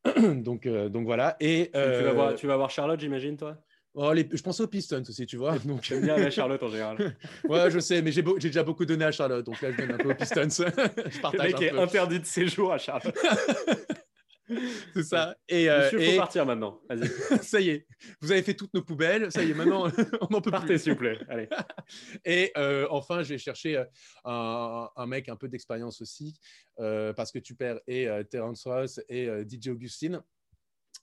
donc, 0.34 0.68
donc 0.68 1.06
voilà. 1.06 1.38
Et 1.40 1.70
tu, 1.74 1.80
vas 1.80 2.12
voir, 2.12 2.36
tu 2.36 2.48
vas 2.48 2.58
voir 2.58 2.70
Charlotte, 2.70 3.00
j'imagine, 3.00 3.38
toi? 3.38 3.58
Oh, 3.98 4.14
je 4.14 4.42
pense 4.42 4.60
aux 4.60 4.68
Pistons 4.68 5.04
aussi, 5.08 5.26
tu 5.26 5.38
vois. 5.38 5.58
Donc... 5.66 5.84
J'aime 5.84 6.02
bien 6.02 6.18
la 6.18 6.30
Charlotte 6.30 6.62
en 6.62 6.70
général. 6.70 7.16
ouais, 7.50 7.72
je 7.72 7.80
sais, 7.80 8.02
mais 8.02 8.12
j'ai, 8.12 8.22
déjà 8.22 8.64
beaucoup 8.64 8.86
donné 8.86 9.06
à 9.06 9.12
Charlotte, 9.12 9.46
donc 9.46 9.62
là, 9.62 9.72
je 9.72 9.78
donne 9.78 9.92
un 9.92 9.98
peu 9.98 10.12
aux 10.12 10.16
Pistons. 10.16 10.50
je 10.50 11.22
partage 11.22 11.54
le 11.54 11.60
mec 11.60 11.62
est 11.62 11.72
interdit 11.72 12.20
de 12.20 12.26
séjour 12.26 12.74
à 12.74 12.78
Charlotte. 12.78 13.18
C'est 14.94 15.04
ça. 15.04 15.36
Et, 15.48 15.70
euh, 15.70 15.86
Monsieur, 15.86 16.12
faut 16.12 16.18
partir 16.18 16.46
maintenant. 16.46 16.82
Vas-y. 16.90 17.10
ça 17.44 17.60
y 17.60 17.70
est, 17.70 17.88
vous 18.22 18.32
avez 18.32 18.44
fait 18.44 18.54
toutes 18.54 18.74
nos 18.74 18.84
poubelles. 18.84 19.32
Ça 19.32 19.44
y 19.44 19.52
est, 19.52 19.54
maintenant, 19.54 19.88
on 20.22 20.36
en 20.36 20.42
peut 20.42 20.52
Partez, 20.52 20.78
s'il 20.78 20.94
vous 20.94 21.00
plaît. 21.00 21.18
Allez. 21.30 21.50
Et 22.26 22.52
euh, 22.58 22.86
enfin, 22.92 23.24
je 23.24 23.30
vais 23.30 23.38
chercher 23.38 23.78
euh, 23.78 23.86
un, 24.26 24.90
un, 24.96 25.06
mec 25.08 25.30
un 25.30 25.36
peu 25.36 25.48
d'expérience 25.48 26.02
aussi, 26.02 26.38
euh, 26.80 27.14
parce 27.14 27.32
que 27.32 27.40
tu 27.40 27.56
perds 27.56 27.80
et 27.88 28.08
Terence 28.30 28.66
Ross 28.66 29.00
et 29.10 29.28
DJ 29.50 29.70
Augustine. 29.70 30.22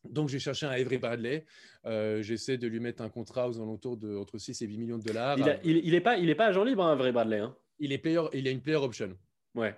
Donc, 0.09 0.29
j'ai 0.29 0.39
cherché 0.39 0.67
un 0.67 0.71
Avery 0.71 0.99
Bradley. 0.99 1.45
Euh, 1.87 2.23
j'essaie 2.23 2.59
de 2.59 2.67
lui 2.67 2.81
mettre 2.81 3.03
un 3.03 3.09
contrat 3.09 3.49
aux 3.49 3.61
alentours 3.61 3.97
de 3.97 4.17
entre 4.17 4.39
6 4.39 4.63
et 4.63 4.67
8 4.67 4.79
millions 4.79 4.99
de 4.99 5.05
dollars. 5.05 5.39
Il 5.39 5.45
n'est 5.45 5.61
il, 5.65 5.95
est 5.95 6.01
pas, 6.01 6.17
il 6.17 6.29
est 6.29 6.35
pas 6.35 6.47
agent 6.47 6.65
libre, 6.65 6.85
un 6.85 6.91
hein, 6.91 6.93
Avery 6.93 7.13
Bradley. 7.13 7.39
Hein. 7.39 7.55
Il, 7.79 7.93
est 7.93 7.99
player, 7.99 8.23
il 8.33 8.47
a 8.49 8.51
une 8.51 8.61
player 8.61 8.79
option. 8.79 9.17
Ouais. 9.55 9.75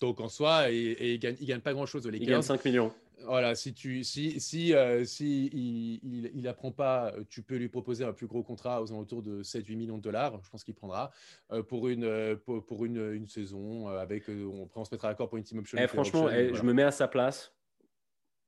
Donc, 0.00 0.20
en 0.20 0.28
soi, 0.28 0.70
et, 0.70 0.96
il 1.00 1.12
ne 1.12 1.16
gagne, 1.18 1.36
il 1.40 1.46
gagne, 1.46 1.60
pas 1.60 1.72
grand-chose. 1.72 2.08
Il 2.12 2.26
gagne 2.26 2.42
5 2.42 2.64
millions. 2.64 2.92
Voilà, 3.26 3.54
si 3.54 3.74
tu 3.74 4.02
si 4.02 4.40
si, 4.40 4.72
euh, 4.72 5.04
si 5.04 5.50
il, 5.52 6.30
il, 6.34 6.48
apprend 6.48 6.72
pas, 6.72 7.12
tu 7.28 7.42
peux 7.42 7.56
lui 7.56 7.68
proposer 7.68 8.02
un 8.02 8.14
plus 8.14 8.26
gros 8.26 8.42
contrat 8.42 8.82
aux 8.82 8.90
alentours 8.92 9.22
de 9.22 9.42
7-8 9.42 9.76
millions 9.76 9.98
de 9.98 10.02
dollars. 10.02 10.40
Je 10.42 10.48
pense 10.48 10.64
qu'il 10.64 10.74
prendra 10.74 11.10
euh, 11.52 11.62
pour 11.62 11.88
une 11.88 12.36
pour, 12.46 12.84
une, 12.86 13.12
une, 13.12 13.28
saison 13.28 13.88
avec 13.88 14.28
on, 14.30 14.70
on 14.74 14.84
se 14.84 14.94
mettra 14.94 15.08
d'accord 15.08 15.28
pour 15.28 15.36
une 15.36 15.44
team 15.44 15.58
option. 15.58 15.76
Eh, 15.78 15.86
franchement, 15.86 16.30
eh, 16.30 16.54
je 16.54 16.62
me 16.62 16.72
mets 16.72 16.82
à 16.82 16.90
sa 16.90 17.08
place. 17.08 17.52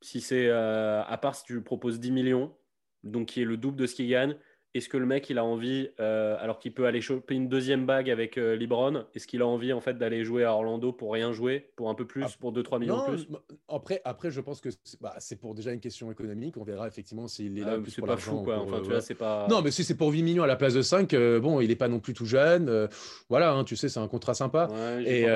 Si 0.03 0.21
c'est, 0.21 0.47
euh, 0.47 1.01
à 1.03 1.17
part 1.17 1.33
si 1.35 1.45
tu 1.45 1.53
lui 1.53 1.61
proposes 1.61 1.99
10 1.99 2.11
millions, 2.11 2.55
donc 3.03 3.29
qui 3.29 3.41
est 3.41 3.45
le 3.45 3.57
double 3.57 3.77
de 3.77 3.87
ce 3.87 3.95
qu'il 3.95 4.09
gagne, 4.09 4.37
est-ce 4.73 4.89
que 4.89 4.97
le 4.97 5.05
mec, 5.05 5.29
il 5.29 5.37
a 5.37 5.45
envie, 5.45 5.89
euh, 5.99 6.35
alors 6.39 6.57
qu'il 6.57 6.73
peut 6.73 6.85
aller 6.85 6.99
choper 6.99 7.35
une 7.35 7.47
deuxième 7.47 7.85
bague 7.85 8.09
avec 8.09 8.39
euh, 8.39 8.55
Libron, 8.55 9.05
est-ce 9.13 9.27
qu'il 9.27 9.43
a 9.43 9.47
envie 9.47 9.71
en 9.71 9.81
fait 9.81 9.99
d'aller 9.99 10.23
jouer 10.23 10.43
à 10.45 10.53
Orlando 10.53 10.91
pour 10.91 11.13
rien 11.13 11.31
jouer, 11.31 11.69
pour 11.75 11.89
un 11.89 11.93
peu 11.93 12.05
plus, 12.07 12.23
ah, 12.25 12.31
pour 12.39 12.51
2-3 12.53 12.79
millions 12.79 13.05
de 13.05 13.15
plus? 13.15 13.27
après, 13.67 14.01
après, 14.03 14.31
je 14.31 14.41
pense 14.41 14.61
que 14.61 14.69
bah, 14.99 15.13
c'est 15.19 15.39
pour 15.39 15.53
déjà 15.53 15.71
une 15.73 15.79
question 15.79 16.11
économique. 16.11 16.57
On 16.57 16.63
verra 16.63 16.87
effectivement 16.87 17.27
s'il 17.27 17.57
est 17.59 17.61
là. 17.61 17.77
c'est 17.87 18.03
pas 18.03 18.17
fou, 18.17 18.41
quoi. 18.41 18.57
Enfin, 18.57 18.79
tu 18.81 18.89
vois, 18.89 19.01
c'est 19.01 19.13
pas... 19.13 19.47
Non, 19.47 19.61
mais 19.61 19.69
si 19.69 19.83
c'est 19.83 19.95
pour 19.95 20.11
8 20.11 20.23
millions 20.23 20.43
à 20.43 20.47
la 20.47 20.55
place 20.55 20.73
de 20.73 20.81
5, 20.81 21.13
bon, 21.39 21.61
il 21.61 21.67
n'est 21.67 21.75
pas 21.75 21.87
non 21.87 21.99
plus 21.99 22.13
tout 22.13 22.25
jeune. 22.25 22.89
voilà, 23.29 23.53
hein, 23.53 23.63
tu 23.63 23.75
sais, 23.75 23.89
c'est 23.89 23.99
un 23.99 24.07
contrat 24.07 24.33
sympa. 24.33 24.69
et, 25.05 25.27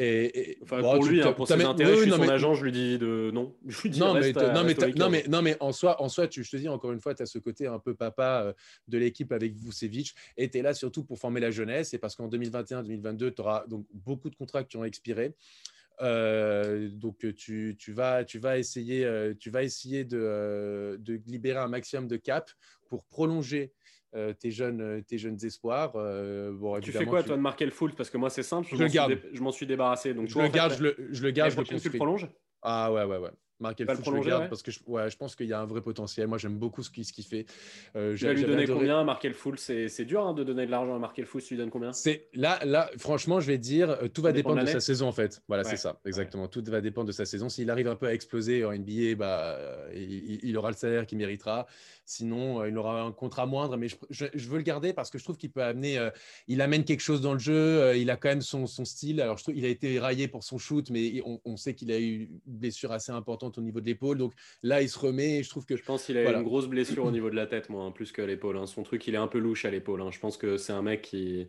et, 0.00 0.58
enfin, 0.62 0.82
pour 0.82 1.04
lui, 1.04 1.22
hein, 1.22 1.32
pour 1.32 1.48
ses 1.48 1.64
intérêts, 1.64 1.96
je 1.96 2.02
suis 2.02 2.10
son 2.10 2.28
agent, 2.28 2.54
je 2.54 2.64
lui 2.64 2.72
dis 2.72 2.98
de 2.98 3.30
non. 3.32 3.54
Je 3.66 3.82
lui 3.82 3.90
dis 3.90 4.00
non, 4.00 4.12
mais, 4.14 4.32
non, 4.32 4.64
mais, 4.64 4.74
non, 4.96 5.08
mais, 5.08 5.24
non, 5.28 5.42
mais 5.42 5.56
en 5.60 5.72
soi, 5.72 6.02
en 6.02 6.08
soi 6.08 6.28
tu, 6.28 6.44
je 6.44 6.50
te 6.50 6.56
dis 6.56 6.68
encore 6.68 6.92
une 6.92 7.00
fois, 7.00 7.14
tu 7.14 7.22
as 7.22 7.26
ce 7.26 7.38
côté 7.38 7.66
un 7.66 7.78
peu 7.78 7.94
papa 7.94 8.54
de 8.88 8.98
l'équipe 8.98 9.32
avec 9.32 9.54
Vucevic 9.54 10.14
était 10.36 10.62
là 10.62 10.74
surtout 10.74 11.04
pour 11.04 11.18
former 11.18 11.40
la 11.40 11.50
jeunesse 11.50 11.94
et 11.94 11.98
parce 11.98 12.16
qu'en 12.16 12.28
2021-2022, 12.28 13.34
tu 13.34 13.40
auras 13.40 13.66
donc 13.66 13.86
beaucoup 13.92 14.30
de 14.30 14.34
contrats 14.34 14.64
qui 14.64 14.76
ont 14.76 14.84
expiré. 14.84 15.34
Euh, 16.00 16.88
donc 16.88 17.18
tu, 17.36 17.76
tu, 17.78 17.92
vas, 17.92 18.24
tu 18.24 18.38
vas 18.38 18.58
essayer, 18.58 19.04
euh, 19.04 19.34
tu 19.38 19.50
vas 19.50 19.62
essayer 19.62 20.04
de, 20.04 20.18
euh, 20.20 20.96
de, 20.98 21.20
libérer 21.26 21.58
un 21.58 21.68
maximum 21.68 22.08
de 22.08 22.16
cap 22.16 22.50
pour 22.88 23.04
prolonger 23.04 23.72
tes, 24.40 24.50
jeunes, 24.50 25.02
tes 25.04 25.16
jeunes 25.16 25.42
espoirs. 25.42 25.92
Bon, 25.92 26.78
tu 26.80 26.92
fais 26.92 27.06
quoi 27.06 27.22
toi 27.22 27.36
de 27.36 27.40
marquer 27.40 27.64
le 27.64 27.70
full 27.70 27.94
Parce 27.94 28.10
que 28.10 28.18
moi 28.18 28.28
c'est 28.28 28.42
simple, 28.42 28.68
je, 28.70 28.76
je 28.76 29.40
m'en 29.40 29.52
suis, 29.52 29.58
suis, 29.58 29.66
débarrassé. 29.66 30.12
Donc, 30.12 30.28
je, 30.28 30.38
le 30.38 30.48
garde, 30.48 30.74
je, 30.76 30.82
le, 30.82 30.96
je 31.12 31.22
le 31.22 31.30
garde, 31.30 31.52
je. 31.52 31.62
Tu 31.78 31.88
le 31.88 31.96
prolonges 31.96 32.28
Ah 32.60 32.92
ouais, 32.92 33.04
ouais, 33.04 33.16
ouais. 33.16 33.30
Le 33.70 33.86
Fultz, 33.86 34.04
je 34.04 34.10
le 34.10 34.20
garde 34.20 34.42
ouais. 34.42 34.48
parce 34.48 34.62
que 34.62 34.70
je, 34.70 34.80
ouais, 34.86 35.10
je 35.10 35.16
pense 35.16 35.36
qu'il 35.36 35.46
y 35.46 35.52
a 35.52 35.60
un 35.60 35.64
vrai 35.66 35.80
potentiel. 35.80 36.26
Moi, 36.26 36.38
j'aime 36.38 36.56
beaucoup 36.58 36.82
ce 36.82 36.90
qu'il 36.90 37.04
qu'il 37.04 37.24
fait. 37.24 37.46
Euh, 37.96 38.16
Tu 38.16 38.24
vas 38.24 38.32
lui 38.32 38.42
donner 38.44 38.62
adoré- 38.64 38.78
combien 38.78 39.04
Markel 39.04 39.34
Fultz 39.34 39.70
C'est 39.88 40.04
dur 40.04 40.24
hein, 40.26 40.34
de 40.34 40.44
donner 40.44 40.66
de 40.66 40.70
l'argent 40.70 40.94
à 40.94 40.98
Markel 40.98 41.26
Fultz. 41.26 41.46
Tu 41.46 41.54
lui 41.54 41.58
donnes 41.58 41.70
combien? 41.70 41.92
C'est 41.92 42.28
là, 42.34 42.58
là, 42.64 42.90
franchement, 42.98 43.40
je 43.40 43.46
vais 43.46 43.58
dire, 43.58 43.90
euh, 43.90 44.08
tout 44.08 44.22
va 44.22 44.30
Ça 44.30 44.32
dépend 44.34 44.50
de 44.50 44.54
dépendre 44.56 44.66
de, 44.74 44.80
sa 44.80 44.80
saison 44.80 45.06
en 45.08 45.12
fait. 45.12 45.42
Voilà, 45.48 45.62
Ouais, 45.62 45.70
c'est 45.70 45.76
ça, 45.76 46.00
exactement. 46.06 46.48
Tout 46.48 46.62
va 46.66 46.80
dépendre 46.80 47.06
de 47.06 47.12
sa 47.12 47.24
saison. 47.26 47.48
S'il 47.48 47.70
arrive 47.70 47.88
un 47.88 47.96
peu 47.96 48.06
à 48.06 48.14
exploser 48.14 48.64
en 48.64 48.72
NBA, 48.72 49.14
bah, 49.16 49.56
euh, 49.58 49.90
il, 49.94 50.40
il 50.42 50.56
aura 50.56 50.70
le 50.70 50.76
salaire 50.76 51.06
qu'il 51.06 51.18
méritera. 51.18 51.66
Sinon, 52.04 52.60
euh, 52.62 52.68
il 52.68 52.76
aura 52.78 53.02
un 53.02 53.12
contrat 53.12 53.46
moindre. 53.46 53.76
Mais 53.76 53.88
je, 53.88 53.96
je- 54.10 54.26
je 54.34 54.48
veux 54.48 54.56
le 54.58 54.62
garder 54.64 54.92
parce 54.92 55.10
que 55.10 55.18
je 55.18 55.24
trouve 55.24 55.36
qu'il 55.36 55.50
peut 55.50 55.62
amener, 55.62 55.98
euh, 55.98 56.10
il 56.48 56.60
amène 56.60 56.84
quelque 56.84 57.00
chose 57.00 57.20
dans 57.20 57.32
le 57.32 57.38
jeu. 57.38 57.52
euh, 57.54 57.96
il 57.96 58.10
a 58.10 58.16
quand 58.16 58.28
même 58.28 58.42
son, 58.42 58.66
son 58.66 58.84
style. 58.84 59.20
Alors, 59.20 59.38
je 59.38 59.44
trouve 59.44 59.56
il 59.56 59.64
a 59.64 59.68
été 59.68 59.98
raillé 59.98 60.28
pour 60.28 60.42
son 60.44 60.58
shoot, 60.58 60.90
mais 60.90 61.22
on, 61.24 61.40
on 61.44 61.56
sait 61.56 61.74
qu'il 61.74 61.90
a 61.92 61.98
eu 61.98 62.24
une 62.24 62.40
blessure 62.58 62.92
assez 62.92 63.12
importante 63.12 63.51
au 63.58 63.62
niveau 63.62 63.80
de 63.80 63.86
l'épaule. 63.86 64.18
Donc 64.18 64.32
là, 64.62 64.82
il 64.82 64.88
se 64.88 64.98
remet. 64.98 65.38
Et 65.38 65.42
je 65.42 65.50
trouve 65.50 65.64
que 65.66 65.76
Je 65.76 65.82
pense 65.84 66.04
qu'il 66.04 66.16
a 66.18 66.22
Voilà. 66.22 66.38
une 66.38 66.44
grosse 66.44 66.66
blessure 66.66 67.04
au 67.04 67.10
niveau 67.10 67.30
de 67.30 67.36
la 67.36 67.46
tête, 67.46 67.68
moi, 67.70 67.84
hein, 67.84 67.90
plus 67.90 68.12
qu'à 68.12 68.26
l'épaule. 68.26 68.56
hein. 68.56 68.66
Son 68.66 68.82
truc, 68.82 69.06
il 69.06 69.14
est 69.14 69.18
un 69.18 69.28
peu 69.28 69.38
louche 69.38 69.64
à 69.64 69.70
l'épaule. 69.70 70.00
hein. 70.02 70.10
Je 70.10 70.18
pense 70.18 70.36
que 70.36 70.56
c'est 70.56 70.72
un 70.72 70.82
mec 70.82 71.02
qui. 71.02 71.48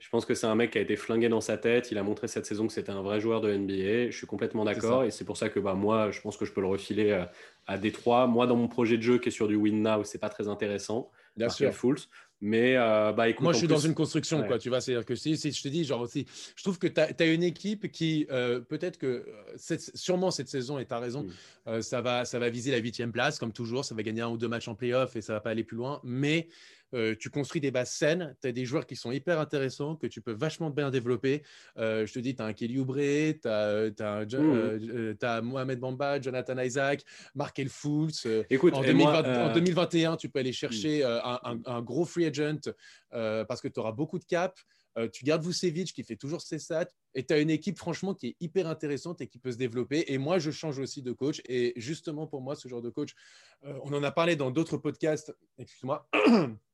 Je 0.00 0.10
pense 0.10 0.26
que 0.26 0.34
c'est 0.34 0.46
un 0.46 0.54
mec 0.54 0.72
qui 0.72 0.78
a 0.78 0.82
été 0.82 0.96
flingué 0.96 1.30
dans 1.30 1.40
sa 1.40 1.56
tête. 1.56 1.90
Il 1.90 1.96
a 1.96 2.02
montré 2.02 2.28
cette 2.28 2.44
saison 2.44 2.66
que 2.66 2.72
c'était 2.74 2.90
un 2.90 3.00
vrai 3.00 3.20
joueur 3.20 3.40
de 3.40 3.50
NBA. 3.50 4.10
Je 4.10 4.16
suis 4.16 4.26
complètement 4.26 4.64
d'accord. 4.64 5.04
Et 5.04 5.10
c'est 5.10 5.24
pour 5.24 5.38
ça 5.38 5.48
que 5.48 5.58
bah, 5.60 5.72
moi, 5.74 6.10
je 6.10 6.20
pense 6.20 6.36
que 6.36 6.44
je 6.44 6.52
peux 6.52 6.60
le 6.60 6.66
refiler 6.66 7.10
euh, 7.12 7.24
à 7.66 7.78
Détroit. 7.78 8.26
Moi, 8.26 8.46
dans 8.46 8.56
mon 8.56 8.68
projet 8.68 8.98
de 8.98 9.02
jeu 9.02 9.18
qui 9.18 9.28
est 9.30 9.32
sur 9.32 9.48
du 9.48 9.54
win 9.56 9.82
now, 9.82 10.04
c'est 10.04 10.18
pas 10.18 10.28
très 10.28 10.46
intéressant. 10.48 11.10
bien 11.36 11.46
Markel 11.46 11.72
sûr. 11.72 11.74
Fultz. 11.80 12.08
Mais 12.46 12.76
euh, 12.76 13.12
bah, 13.12 13.30
écoute, 13.30 13.42
Moi, 13.42 13.52
je 13.54 13.58
suis 13.58 13.66
plus- 13.66 13.72
dans 13.74 13.80
une 13.80 13.94
construction, 13.94 14.40
Ouais. 14.42 14.46
quoi. 14.46 14.58
Tu 14.58 14.68
vois, 14.68 14.82
c'est-à-dire 14.82 15.06
que 15.06 15.14
si, 15.14 15.38
si 15.38 15.50
je 15.50 15.62
te 15.62 15.68
dis, 15.68 15.82
genre 15.84 16.02
aussi, 16.02 16.26
je 16.54 16.62
trouve 16.62 16.78
que 16.78 16.86
tu 16.86 17.00
as, 17.00 17.24
une 17.32 17.42
équipe 17.42 17.90
qui, 17.90 18.26
euh, 18.30 18.60
peut-être 18.60 18.98
que, 18.98 19.06
euh, 19.06 19.24
cette- 19.56 19.96
sûrement 19.96 20.30
cette 20.30 20.48
saison, 20.50 20.78
et 20.78 20.84
tu 20.84 20.92
as 20.92 20.98
raison, 20.98 21.22
Mm. 21.22 21.30
euh, 21.68 21.80
ça, 21.80 22.02
va, 22.02 22.26
ça 22.26 22.38
va 22.38 22.50
viser 22.50 22.70
la 22.70 22.76
huitième 22.76 23.12
place, 23.12 23.38
comme 23.38 23.52
toujours. 23.52 23.86
Ça 23.86 23.94
va 23.94 24.02
gagner 24.02 24.20
un 24.20 24.28
ou 24.28 24.36
deux 24.36 24.48
matchs 24.48 24.68
en 24.68 24.74
playoff 24.74 25.16
et 25.16 25.22
ça 25.22 25.32
va 25.32 25.40
pas 25.40 25.50
aller 25.50 25.64
plus 25.64 25.78
loin. 25.78 26.00
Mais 26.04 26.48
euh, 26.94 27.14
tu 27.18 27.28
construis 27.28 27.60
des 27.60 27.70
bases 27.70 27.90
saines, 27.90 28.34
tu 28.40 28.48
as 28.48 28.52
des 28.52 28.64
joueurs 28.64 28.86
qui 28.86 28.96
sont 28.96 29.12
hyper 29.12 29.38
intéressants, 29.40 29.96
que 29.96 30.06
tu 30.06 30.20
peux 30.20 30.32
vachement 30.32 30.70
bien 30.70 30.90
développer. 30.90 31.42
Euh, 31.76 32.06
je 32.06 32.12
te 32.14 32.18
dis, 32.20 32.34
tu 32.34 32.42
as 32.42 32.46
un 32.46 32.52
Kelly 32.52 32.78
Oubre, 32.78 32.94
tu 32.96 33.48
as, 33.48 35.40
Mm. 35.42 35.44
Mohamed 35.44 35.80
Bamba, 35.80 36.20
Jonathan 36.20 36.58
Isaac, 36.58 37.02
Markel 37.34 37.68
Fultz. 37.68 38.26
euh, 38.26 38.44
Écoute, 38.50 38.74
en, 38.74 38.82
et 38.82 38.92
moi, 38.94 39.22
2020 39.22 39.44
en 39.44 39.48
euh, 39.50 39.54
2021, 39.54 40.16
tu 40.16 40.28
peux 40.28 40.38
aller 40.38 40.52
chercher 40.52 41.04
euh, 41.04 41.20
un, 41.22 41.40
un- 41.44 41.60
un 41.66 41.82
gros 41.82 42.04
free 42.04 42.26
agent 42.26 42.60
euh, 43.12 43.44
parce 43.44 43.60
que 43.60 43.68
tu 43.68 43.80
auras 43.80 43.92
beaucoup 43.92 44.18
de 44.18 44.24
cap. 44.24 44.58
Euh, 44.96 45.08
tu 45.12 45.24
gardes 45.24 45.44
Vucevic 45.44 45.92
qui 45.92 46.04
fait 46.04 46.14
toujours 46.14 46.40
ses 46.40 46.60
stats 46.60 46.86
et 47.16 47.26
tu 47.26 47.34
as 47.34 47.40
une 47.40 47.50
équipe 47.50 47.76
franchement 47.78 48.14
qui 48.14 48.28
est 48.28 48.36
hyper 48.40 48.68
intéressante 48.68 49.20
et 49.20 49.26
qui 49.26 49.38
peut 49.40 49.50
se 49.50 49.56
développer. 49.56 50.04
Et 50.12 50.18
moi, 50.18 50.38
je 50.38 50.52
change 50.52 50.78
aussi 50.78 51.02
de 51.02 51.10
coach. 51.10 51.42
Et 51.48 51.72
justement, 51.74 52.28
pour 52.28 52.40
moi, 52.42 52.54
ce 52.54 52.68
genre 52.68 52.80
de 52.80 52.90
coach, 52.90 53.10
euh, 53.64 53.74
on 53.82 53.92
en 53.92 54.04
a 54.04 54.12
parlé 54.12 54.36
dans 54.36 54.52
d'autres 54.52 54.76
podcasts. 54.76 55.34
Excuse-moi. 55.58 56.08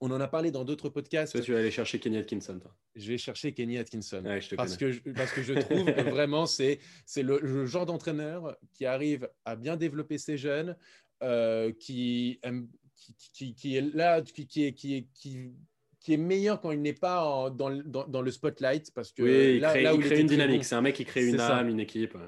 On 0.00 0.10
en 0.10 0.20
a 0.20 0.28
parlé 0.28 0.50
dans 0.50 0.64
d'autres 0.64 0.90
podcasts. 0.90 1.32
toi, 1.32 1.40
tu 1.40 1.52
vas 1.52 1.58
aller 1.58 1.70
chercher 1.70 1.98
Kenny 1.98 2.18
Atkinson. 2.18 2.58
Toi. 2.60 2.70
Je 2.94 3.08
vais 3.08 3.16
chercher 3.18 3.52
Kenny 3.52 3.78
Atkinson. 3.78 4.22
Ouais, 4.24 4.40
je 4.42 4.50
te 4.50 4.54
Parce 4.54 4.76
connais. 4.76 4.92
que, 4.92 4.98
je, 5.06 5.12
parce 5.14 5.32
que 5.32 5.42
je 5.42 5.54
trouve 5.54 5.86
que 5.86 6.00
vraiment, 6.10 6.44
c'est 6.46 6.80
c'est 7.06 7.22
le, 7.22 7.40
le 7.42 7.64
genre 7.64 7.86
d'entraîneur 7.86 8.56
qui 8.74 8.84
arrive 8.84 9.28
à 9.46 9.56
bien 9.56 9.76
développer 9.76 10.18
ses 10.18 10.36
jeunes, 10.36 10.76
euh, 11.22 11.72
qui, 11.72 12.38
aime- 12.42 12.68
qui, 12.94 13.14
qui, 13.32 13.54
qui 13.54 13.76
est 13.76 13.94
là, 13.94 14.20
qui, 14.20 14.46
qui, 14.46 14.64
est, 14.66 14.72
qui, 14.74 14.96
est, 14.96 15.06
qui, 15.14 15.52
qui 15.98 16.12
est 16.12 16.18
meilleur 16.18 16.60
quand 16.60 16.72
il 16.72 16.82
n'est 16.82 16.92
pas 16.92 17.24
en- 17.24 17.48
dans, 17.50 17.70
le- 17.70 17.82
dans, 17.82 18.06
dans 18.06 18.20
le 18.20 18.30
spotlight. 18.30 18.92
Parce 18.94 19.12
que 19.12 19.22
Oui, 19.22 19.54
il 19.56 19.60
là, 19.60 19.70
crée, 19.70 19.82
là 19.82 19.94
où 19.94 20.00
il 20.00 20.04
crée 20.06 20.20
une 20.20 20.26
dynamique. 20.26 20.58
bon, 20.58 20.62
C'est 20.64 20.74
un 20.74 20.82
mec 20.82 20.94
qui 20.94 21.06
crée 21.06 21.26
une 21.26 21.38
ça. 21.38 21.56
âme, 21.56 21.70
une 21.70 21.80
équipe. 21.80 22.14
ouais. 22.14 22.20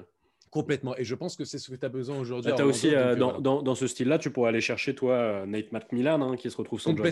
complètement. 0.49 0.97
Et 0.97 1.03
je 1.03 1.13
pense 1.13 1.35
que 1.35 1.45
c'est 1.45 1.59
ce 1.59 1.69
que 1.69 1.75
tu 1.75 1.85
as 1.85 1.89
besoin 1.89 2.17
aujourd'hui. 2.17 2.49
Bah, 2.49 2.57
t'as 2.57 2.63
Orlando, 2.63 2.75
aussi, 2.75 2.95
euh, 2.95 3.09
euh, 3.11 3.15
dans, 3.15 3.39
voilà. 3.39 3.61
dans, 3.61 3.75
ce 3.75 3.85
style-là, 3.85 4.17
tu 4.17 4.31
pourrais 4.31 4.49
aller 4.49 4.61
chercher, 4.61 4.95
toi, 4.95 5.45
Nate 5.45 5.71
McMillan, 5.71 6.19
hein, 6.23 6.35
qui 6.35 6.49
se 6.49 6.57
retrouve 6.57 6.81
sans 6.81 6.97
job. 6.97 7.05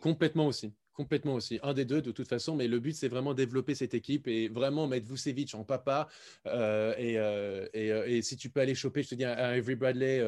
Complètement. 0.00 0.46
Aussi. 0.46 0.72
Complètement 0.96 1.34
aussi. 1.34 1.60
Un 1.62 1.74
des 1.74 1.84
deux, 1.84 2.00
de 2.00 2.10
toute 2.10 2.26
façon. 2.26 2.56
Mais 2.56 2.68
le 2.68 2.80
but, 2.80 2.94
c'est 2.94 3.08
vraiment 3.08 3.34
développer 3.34 3.74
cette 3.74 3.92
équipe 3.92 4.26
et 4.28 4.48
vraiment 4.48 4.86
mettre 4.86 5.06
Vucevic 5.06 5.54
en 5.54 5.62
papa. 5.62 6.08
Euh, 6.46 6.94
et, 6.96 7.18
euh, 7.18 7.68
et, 7.74 7.92
euh, 7.92 8.08
et 8.08 8.22
si 8.22 8.38
tu 8.38 8.48
peux 8.48 8.60
aller 8.60 8.74
choper, 8.74 9.02
je 9.02 9.10
te 9.10 9.14
dis, 9.14 9.24
un 9.26 9.32
Avery 9.32 9.74
Bradley, 9.74 10.24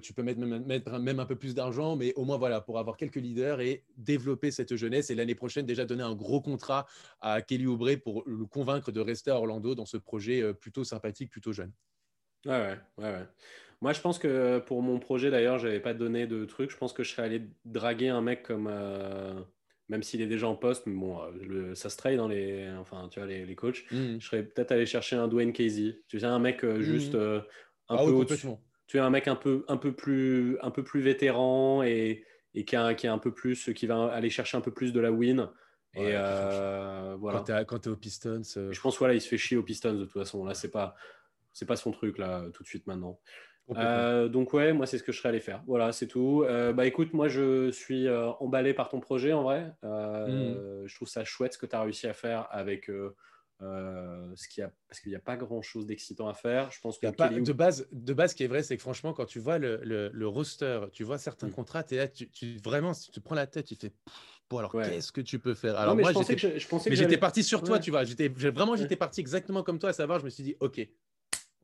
tu 0.00 0.12
peux 0.12 0.22
mettre 0.22 0.38
même, 0.38 0.64
mettre 0.64 0.98
même 1.00 1.18
un 1.18 1.26
peu 1.26 1.34
plus 1.34 1.56
d'argent. 1.56 1.96
Mais 1.96 2.12
au 2.14 2.24
moins, 2.24 2.36
voilà, 2.36 2.60
pour 2.60 2.78
avoir 2.78 2.96
quelques 2.96 3.16
leaders 3.16 3.60
et 3.60 3.82
développer 3.96 4.52
cette 4.52 4.76
jeunesse. 4.76 5.10
Et 5.10 5.16
l'année 5.16 5.34
prochaine, 5.34 5.66
déjà 5.66 5.84
donner 5.84 6.04
un 6.04 6.14
gros 6.14 6.40
contrat 6.40 6.86
à 7.20 7.42
Kelly 7.42 7.66
Oubre 7.66 7.96
pour 7.96 8.22
le 8.24 8.46
convaincre 8.46 8.92
de 8.92 9.00
rester 9.00 9.32
à 9.32 9.36
Orlando 9.36 9.74
dans 9.74 9.86
ce 9.86 9.96
projet 9.96 10.54
plutôt 10.54 10.84
sympathique, 10.84 11.30
plutôt 11.30 11.52
jeune. 11.52 11.72
Ouais, 12.46 12.78
ouais, 12.98 13.04
ouais. 13.04 13.26
Moi, 13.84 13.92
je 13.92 14.00
pense 14.00 14.18
que 14.18 14.60
pour 14.60 14.80
mon 14.80 14.98
projet, 14.98 15.30
d'ailleurs, 15.30 15.58
j'avais 15.58 15.78
pas 15.78 15.92
donné 15.92 16.26
de 16.26 16.46
truc. 16.46 16.70
Je 16.70 16.76
pense 16.78 16.94
que 16.94 17.02
je 17.04 17.10
serais 17.10 17.24
allé 17.24 17.42
draguer 17.66 18.08
un 18.08 18.22
mec 18.22 18.42
comme. 18.42 18.66
euh, 18.66 19.34
même 19.90 20.02
s'il 20.02 20.22
est 20.22 20.26
déjà 20.26 20.48
en 20.48 20.56
poste, 20.56 20.86
mais 20.86 20.94
bon, 20.94 21.20
euh, 21.22 21.30
le- 21.42 21.74
ça 21.74 21.90
se 21.90 21.98
trade 21.98 22.16
dans 22.16 22.26
les. 22.26 22.66
Enfin, 22.78 23.10
tu 23.10 23.20
vois, 23.20 23.28
les, 23.28 23.44
les 23.44 23.54
coachs. 23.54 23.84
Mhm. 23.90 24.22
Je 24.22 24.26
serais 24.26 24.42
peut-être 24.42 24.72
allé 24.72 24.86
chercher 24.86 25.16
un 25.16 25.28
Dwayne 25.28 25.52
Casey. 25.52 26.00
Tu 26.08 26.18
sais, 26.18 26.24
un 26.24 26.38
mec 26.38 26.64
euh, 26.64 26.80
juste 26.80 27.14
euh, 27.14 27.40
un 27.90 27.96
Ah 27.98 28.04
peu 28.06 28.12
oui. 28.12 28.26
Tu 28.86 28.96
es 28.96 29.00
un 29.00 29.10
mec 29.10 29.28
un 29.28 29.36
peu, 29.36 29.66
un 29.68 29.76
peu, 29.76 29.92
plus, 29.92 30.56
un 30.62 30.70
peu 30.70 30.82
plus 30.82 31.02
vétéran 31.02 31.82
et, 31.82 32.24
et 32.54 32.64
qui, 32.64 32.76
a, 32.76 32.94
qui 32.94 33.06
a 33.06 33.12
un 33.12 33.18
peu 33.18 33.34
plus. 33.34 33.70
qui 33.74 33.86
va 33.86 34.06
aller 34.06 34.30
chercher 34.30 34.56
un 34.56 34.62
peu 34.62 34.72
plus 34.72 34.94
de 34.94 35.00
la 35.00 35.12
win. 35.12 35.50
Et 35.94 36.12
euh, 36.14 37.16
voilà. 37.18 37.40
Quand 37.40 37.44
tu 37.44 37.52
es, 37.52 37.80
t'es 37.80 37.90
aux 37.90 37.96
Pistons. 37.96 38.40
euh, 38.56 38.72
Je 38.72 38.80
pense 38.80 38.98
voilà, 38.98 39.12
il 39.12 39.20
se 39.20 39.28
fait 39.28 39.36
chier 39.36 39.58
aux 39.58 39.62
Pistons 39.62 39.92
de 39.92 40.04
toute 40.04 40.12
façon. 40.14 40.42
Là, 40.46 40.54
c'est 40.54 40.70
pas, 40.70 40.94
c'est 41.52 41.66
pas 41.66 41.76
son 41.76 41.90
truc 41.92 42.16
là 42.16 42.46
tout 42.54 42.62
de 42.62 42.68
suite 42.68 42.86
maintenant. 42.86 43.20
Euh, 43.76 44.28
donc 44.28 44.52
ouais, 44.52 44.72
moi 44.72 44.86
c'est 44.86 44.98
ce 44.98 45.02
que 45.02 45.12
je 45.12 45.18
serais 45.18 45.30
allé 45.30 45.40
faire. 45.40 45.62
Voilà, 45.66 45.92
c'est 45.92 46.06
tout. 46.06 46.44
Euh, 46.46 46.72
bah 46.72 46.86
écoute, 46.86 47.12
moi 47.14 47.28
je 47.28 47.70
suis 47.70 48.06
euh, 48.06 48.30
emballé 48.40 48.74
par 48.74 48.88
ton 48.88 49.00
projet 49.00 49.32
en 49.32 49.42
vrai. 49.42 49.72
Euh, 49.84 50.86
Je 50.86 50.94
trouve 50.94 51.08
ça 51.08 51.24
chouette 51.24 51.54
ce 51.54 51.58
que 51.58 51.66
tu 51.66 51.74
as 51.74 51.80
réussi 51.82 52.06
à 52.06 52.12
faire 52.12 52.46
avec 52.50 52.90
ce 53.60 54.48
qu'il 54.48 54.60
y 54.60 54.64
a, 54.64 54.72
parce 54.88 55.00
qu'il 55.00 55.10
n'y 55.10 55.16
a 55.16 55.20
pas 55.20 55.36
grand 55.36 55.62
chose 55.62 55.86
d'excitant 55.86 56.28
à 56.28 56.34
faire. 56.34 56.70
Je 56.70 56.80
pense 56.80 56.98
que 56.98 57.06
pas, 57.10 57.30
de, 57.30 57.52
base, 57.52 57.88
de 57.92 58.12
base, 58.12 58.32
ce 58.32 58.36
qui 58.36 58.44
est 58.44 58.48
vrai, 58.48 58.62
c'est 58.62 58.76
que 58.76 58.82
franchement, 58.82 59.12
quand 59.12 59.24
tu 59.24 59.38
vois 59.38 59.58
le, 59.58 59.80
le, 59.82 60.10
le 60.12 60.28
roster, 60.28 60.80
tu 60.92 61.04
vois 61.04 61.18
certains 61.18 61.48
Mm. 61.48 61.52
contrats, 61.52 61.84
es 61.90 61.96
là, 61.96 62.08
tu, 62.08 62.28
tu- 62.30 62.58
vraiment, 62.62 62.92
si 62.92 63.10
tu 63.10 63.20
te 63.20 63.24
prends 63.24 63.34
la 63.34 63.46
tête, 63.46 63.66
tu 63.66 63.76
fais 63.76 63.92
bon, 64.50 64.58
alors 64.58 64.74
Ouais. 64.74 64.84
qu'est-ce 64.84 65.12
que 65.12 65.20
tu 65.20 65.38
peux 65.38 65.54
faire? 65.54 65.74
Non, 65.74 65.80
Alors 65.80 65.96
mais 65.96 66.02
moi, 66.02 66.10
je 66.10 66.18
pensais 66.18 66.36
j'étais 66.36 66.54
que 66.54 66.58
je, 66.58 66.90
mais 66.90 66.96
j'étais 66.96 67.18
parti 67.18 67.42
sur 67.42 67.62
toi, 67.62 67.76
Ouais. 67.76 67.80
tu 67.80 67.90
vois. 67.90 68.04
J'étais, 68.04 68.28
vraiment, 68.28 68.76
j'étais 68.76 68.96
parti 68.96 69.20
exactement 69.20 69.62
comme 69.62 69.78
toi, 69.78 69.90
à 69.90 69.92
savoir, 69.94 70.18
je 70.20 70.24
me 70.24 70.30
suis 70.30 70.42
dit, 70.44 70.56
OK, 70.60 70.86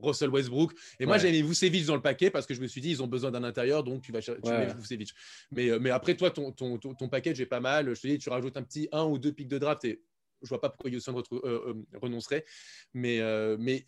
Russell 0.02 0.30
Westbrook. 0.30 0.72
Et 0.98 1.06
moi, 1.06 1.14
Ouais. 1.16 1.20
j'ai 1.20 1.30
mis 1.32 1.42
Vucevic 1.42 1.84
dans 1.86 1.94
le 1.96 2.02
paquet 2.02 2.30
parce 2.30 2.46
que 2.46 2.54
je 2.54 2.60
me 2.60 2.66
suis 2.66 2.80
dit, 2.80 2.90
ils 2.90 3.02
ont 3.02 3.06
besoin 3.06 3.30
d'un 3.30 3.44
intérieur, 3.44 3.84
donc 3.84 4.02
tu 4.02 4.12
vas 4.12 4.20
tu 4.20 4.30
Ouais. 4.30 4.66
mets 4.66 4.74
Vucevic. 4.74 5.12
Mais, 5.50 5.70
euh, 5.70 5.78
mais 5.80 5.90
après, 5.90 6.16
toi, 6.16 6.30
ton, 6.30 6.52
ton, 6.52 6.78
ton, 6.78 6.94
ton 6.94 7.08
package 7.08 7.40
est 7.40 7.46
pas 7.46 7.60
mal. 7.60 7.94
Je 7.94 8.00
te 8.00 8.06
dis, 8.06 8.18
tu 8.18 8.30
rajoutes 8.30 8.56
un 8.56 8.62
petit 8.62 8.88
un 8.92 9.04
ou 9.04 9.18
deux 9.18 9.32
pics 9.32 9.48
de 9.48 9.58
draft 9.58 9.84
et 9.84 10.02
je 10.42 10.48
vois 10.48 10.60
pas 10.60 10.70
pourquoi 10.70 10.90
Houston 10.90 11.12
retrouve- 11.14 11.42
euh, 11.44 11.74
euh, 11.74 11.98
renoncerait. 12.00 12.44
Mais, 12.94 13.20
euh, 13.20 13.56
mais 13.58 13.84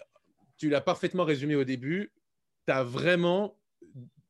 tu 0.58 0.68
l'as 0.68 0.80
parfaitement 0.82 1.24
résumé 1.24 1.54
au 1.56 1.64
début. 1.64 2.12
Tu 2.66 2.72
as 2.72 2.82
vraiment 2.84 3.58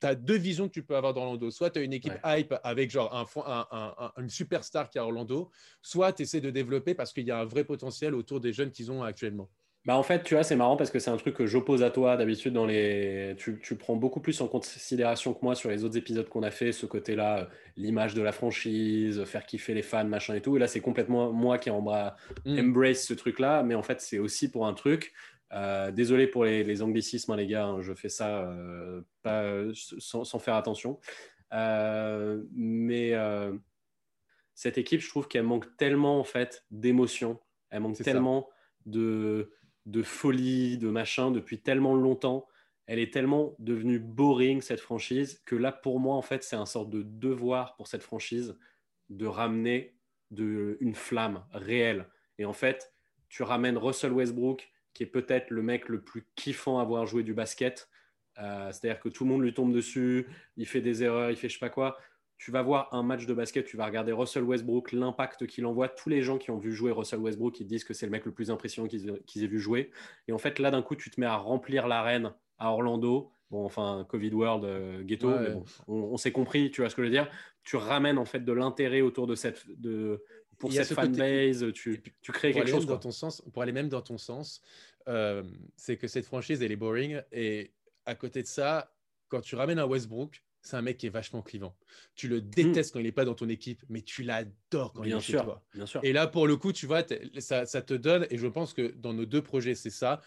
tu 0.00 0.16
deux 0.16 0.36
visions 0.36 0.66
que 0.66 0.72
tu 0.72 0.82
peux 0.82 0.96
avoir 0.96 1.14
dans 1.14 1.22
Orlando. 1.22 1.48
Soit 1.52 1.70
tu 1.70 1.78
as 1.78 1.82
une 1.82 1.92
équipe 1.92 2.18
hype 2.24 2.52
avec 2.64 2.90
genre 2.90 3.14
un, 3.14 3.24
fond- 3.24 3.44
un- 3.46 3.68
un- 3.70 3.94
un- 3.98 4.12
une 4.20 4.28
superstar 4.30 4.90
qui 4.90 4.98
est 4.98 5.00
à 5.00 5.04
Orlando, 5.04 5.48
soit 5.80 6.12
tu 6.12 6.22
essaies 6.22 6.40
de 6.40 6.50
développer 6.50 6.94
parce 6.94 7.12
qu'il 7.12 7.24
y 7.24 7.30
a 7.30 7.38
un 7.38 7.44
vrai 7.44 7.62
potentiel 7.62 8.12
autour 8.16 8.40
des 8.40 8.52
jeunes 8.52 8.72
qu'ils 8.72 8.90
ont 8.90 9.04
actuellement. 9.04 9.48
Bah 9.84 9.96
en 9.96 10.04
fait, 10.04 10.22
tu 10.22 10.34
vois, 10.34 10.44
c'est 10.44 10.54
marrant 10.54 10.76
parce 10.76 10.92
que 10.92 11.00
c'est 11.00 11.10
un 11.10 11.16
truc 11.16 11.34
que 11.34 11.46
j'oppose 11.46 11.82
à 11.82 11.90
toi 11.90 12.16
d'habitude 12.16 12.52
dans 12.52 12.66
les. 12.66 13.34
Tu, 13.36 13.58
tu 13.60 13.74
prends 13.74 13.96
beaucoup 13.96 14.20
plus 14.20 14.40
en 14.40 14.46
considération 14.46 15.34
que 15.34 15.40
moi 15.42 15.56
sur 15.56 15.70
les 15.70 15.82
autres 15.82 15.96
épisodes 15.96 16.28
qu'on 16.28 16.44
a 16.44 16.52
fait, 16.52 16.70
ce 16.70 16.86
côté-là, 16.86 17.38
euh, 17.38 17.44
l'image 17.76 18.14
de 18.14 18.22
la 18.22 18.30
franchise, 18.30 19.24
faire 19.24 19.44
kiffer 19.44 19.74
les 19.74 19.82
fans, 19.82 20.04
machin 20.04 20.34
et 20.36 20.40
tout. 20.40 20.56
Et 20.56 20.60
là, 20.60 20.68
c'est 20.68 20.80
complètement 20.80 21.32
moi 21.32 21.58
qui 21.58 21.70
embra... 21.70 22.14
Mm. 22.44 22.60
embrace 22.60 23.04
ce 23.04 23.14
truc-là, 23.14 23.64
mais 23.64 23.74
en 23.74 23.82
fait, 23.82 24.00
c'est 24.00 24.18
aussi 24.18 24.50
pour 24.50 24.68
un 24.68 24.74
truc. 24.74 25.12
Euh, 25.52 25.90
désolé 25.90 26.26
pour 26.26 26.44
les, 26.44 26.64
les 26.64 26.80
anglicismes, 26.80 27.32
hein, 27.32 27.36
les 27.36 27.46
gars, 27.46 27.66
hein, 27.66 27.82
je 27.82 27.92
fais 27.92 28.08
ça 28.08 28.44
euh, 28.44 29.02
pas, 29.22 29.52
sans, 29.74 30.24
sans 30.24 30.38
faire 30.38 30.54
attention. 30.54 30.98
Euh, 31.52 32.42
mais 32.54 33.12
cette 34.54 34.78
équipe, 34.78 35.00
je 35.00 35.08
trouve 35.08 35.28
qu'elle 35.28 35.42
manque 35.42 35.76
tellement 35.76 36.18
en 36.18 36.24
fait 36.24 36.64
d'émotion, 36.70 37.40
elle 37.70 37.80
manque 37.80 37.96
ça. 37.96 38.04
tellement 38.04 38.48
de, 38.86 39.50
de 39.86 40.02
folie, 40.02 40.78
de 40.78 40.88
machin 40.88 41.30
depuis 41.30 41.60
tellement 41.60 41.94
longtemps. 41.94 42.46
Elle 42.86 42.98
est 42.98 43.12
tellement 43.12 43.54
devenue 43.58 43.98
boring 43.98 44.60
cette 44.60 44.80
franchise 44.80 45.40
que 45.46 45.56
là, 45.56 45.72
pour 45.72 46.00
moi, 46.00 46.16
en 46.16 46.22
fait, 46.22 46.42
c'est 46.42 46.56
un 46.56 46.66
sorte 46.66 46.90
de 46.90 47.02
devoir 47.02 47.74
pour 47.76 47.86
cette 47.86 48.02
franchise 48.02 48.58
de 49.08 49.26
ramener 49.26 49.96
une 50.30 50.94
flamme 50.94 51.44
réelle. 51.52 52.08
Et 52.38 52.44
en 52.44 52.52
fait, 52.52 52.92
tu 53.28 53.42
ramènes 53.42 53.78
Russell 53.78 54.12
Westbrook, 54.12 54.70
qui 54.94 55.02
est 55.02 55.06
peut-être 55.06 55.50
le 55.50 55.62
mec 55.62 55.88
le 55.88 56.02
plus 56.02 56.26
kiffant 56.34 56.78
à 56.78 56.82
avoir 56.82 57.06
joué 57.06 57.22
du 57.22 57.34
basket. 57.34 57.88
Euh, 58.38 58.70
C'est-à-dire 58.72 59.00
que 59.00 59.08
tout 59.08 59.24
le 59.24 59.30
monde 59.30 59.42
lui 59.42 59.54
tombe 59.54 59.72
dessus, 59.72 60.26
il 60.56 60.66
fait 60.66 60.80
des 60.80 61.02
erreurs, 61.02 61.30
il 61.30 61.36
fait 61.36 61.48
je 61.48 61.54
sais 61.54 61.60
pas 61.60 61.70
quoi. 61.70 61.98
Tu 62.44 62.50
vas 62.50 62.62
voir 62.62 62.88
un 62.92 63.04
match 63.04 63.24
de 63.26 63.34
basket, 63.34 63.64
tu 63.66 63.76
vas 63.76 63.86
regarder 63.86 64.10
Russell 64.10 64.42
Westbrook, 64.42 64.90
l'impact 64.90 65.46
qu'il 65.46 65.64
envoie. 65.64 65.88
Tous 65.88 66.08
les 66.08 66.22
gens 66.22 66.38
qui 66.38 66.50
ont 66.50 66.58
vu 66.58 66.72
jouer 66.72 66.90
Russell 66.90 67.20
Westbrook, 67.20 67.60
ils 67.60 67.68
disent 67.68 67.84
que 67.84 67.94
c'est 67.94 68.04
le 68.04 68.10
mec 68.10 68.24
le 68.24 68.32
plus 68.32 68.50
impressionnant 68.50 68.88
qu'ils 68.88 69.44
aient 69.44 69.46
vu 69.46 69.60
jouer. 69.60 69.92
Et 70.26 70.32
en 70.32 70.38
fait, 70.38 70.58
là, 70.58 70.72
d'un 70.72 70.82
coup, 70.82 70.96
tu 70.96 71.08
te 71.08 71.20
mets 71.20 71.26
à 71.26 71.36
remplir 71.36 71.86
l'arène 71.86 72.32
à 72.58 72.72
Orlando. 72.72 73.30
Bon, 73.52 73.64
enfin, 73.64 74.04
Covid 74.08 74.30
World, 74.30 74.64
euh, 74.64 75.04
ghetto, 75.04 75.28
Ouais, 75.28 75.38
mais 75.38 75.48
ouais. 75.50 75.54
bon, 75.54 75.64
on, 75.86 75.94
on 75.94 76.16
s'est 76.16 76.32
compris, 76.32 76.72
tu 76.72 76.80
vois 76.80 76.90
ce 76.90 76.96
que 76.96 77.02
je 77.02 77.06
veux 77.06 77.12
dire. 77.12 77.30
Tu 77.62 77.76
ramènes 77.76 78.18
en 78.18 78.24
fait 78.24 78.40
de 78.44 78.52
l'intérêt 78.52 79.02
autour 79.02 79.28
de 79.28 79.36
cette, 79.36 79.62
de, 79.80 80.24
pour 80.58 80.72
cette 80.72 80.86
ce 80.86 80.94
fanbase, 80.94 81.72
tu, 81.72 81.94
et 81.94 81.98
puis, 81.98 82.12
tu 82.22 82.32
crées 82.32 82.52
quelque 82.52 82.70
chose. 82.70 82.86
dans 82.86 82.98
ton 82.98 83.12
sens, 83.12 83.40
pour 83.52 83.62
aller 83.62 83.70
même 83.70 83.88
dans 83.88 84.02
ton 84.02 84.18
sens, 84.18 84.62
euh, 85.06 85.44
c'est 85.76 85.96
que 85.96 86.08
cette 86.08 86.24
franchise, 86.24 86.60
elle 86.60 86.72
est 86.72 86.76
boring. 86.76 87.20
Et 87.30 87.70
à 88.04 88.16
côté 88.16 88.42
de 88.42 88.48
ça, 88.48 88.92
quand 89.28 89.42
tu 89.42 89.54
ramènes 89.54 89.78
un 89.78 89.86
Westbrook, 89.86 90.42
c'est 90.62 90.76
un 90.76 90.82
mec 90.82 90.96
qui 90.96 91.06
est 91.06 91.10
vachement 91.10 91.42
clivant. 91.42 91.76
Tu 92.14 92.28
le 92.28 92.40
détestes 92.40 92.92
quand 92.92 93.00
il 93.00 93.04
n'est 93.04 93.12
pas 93.12 93.24
dans 93.24 93.34
ton 93.34 93.48
équipe, 93.48 93.82
mais 93.88 94.02
tu 94.02 94.22
l'adores 94.22 94.92
quand 94.92 95.04
il 95.04 95.12
est 95.12 95.20
chez 95.20 95.32
sûr, 95.32 95.44
toi. 95.44 95.62
bien 95.74 95.86
sûr. 95.86 96.00
Et 96.04 96.12
là, 96.12 96.26
pour 96.26 96.46
le 96.46 96.56
coup, 96.56 96.72
tu 96.72 96.86
vois, 96.86 97.02
ça, 97.38 97.66
ça 97.66 97.82
te 97.82 97.94
donne, 97.94 98.26
et 98.30 98.38
je 98.38 98.46
pense 98.46 98.72
que 98.72 98.92
dans 98.92 99.12
nos 99.12 99.26
deux 99.26 99.42
projets, 99.42 99.74
c'est 99.74 99.90
ça. 99.90 100.20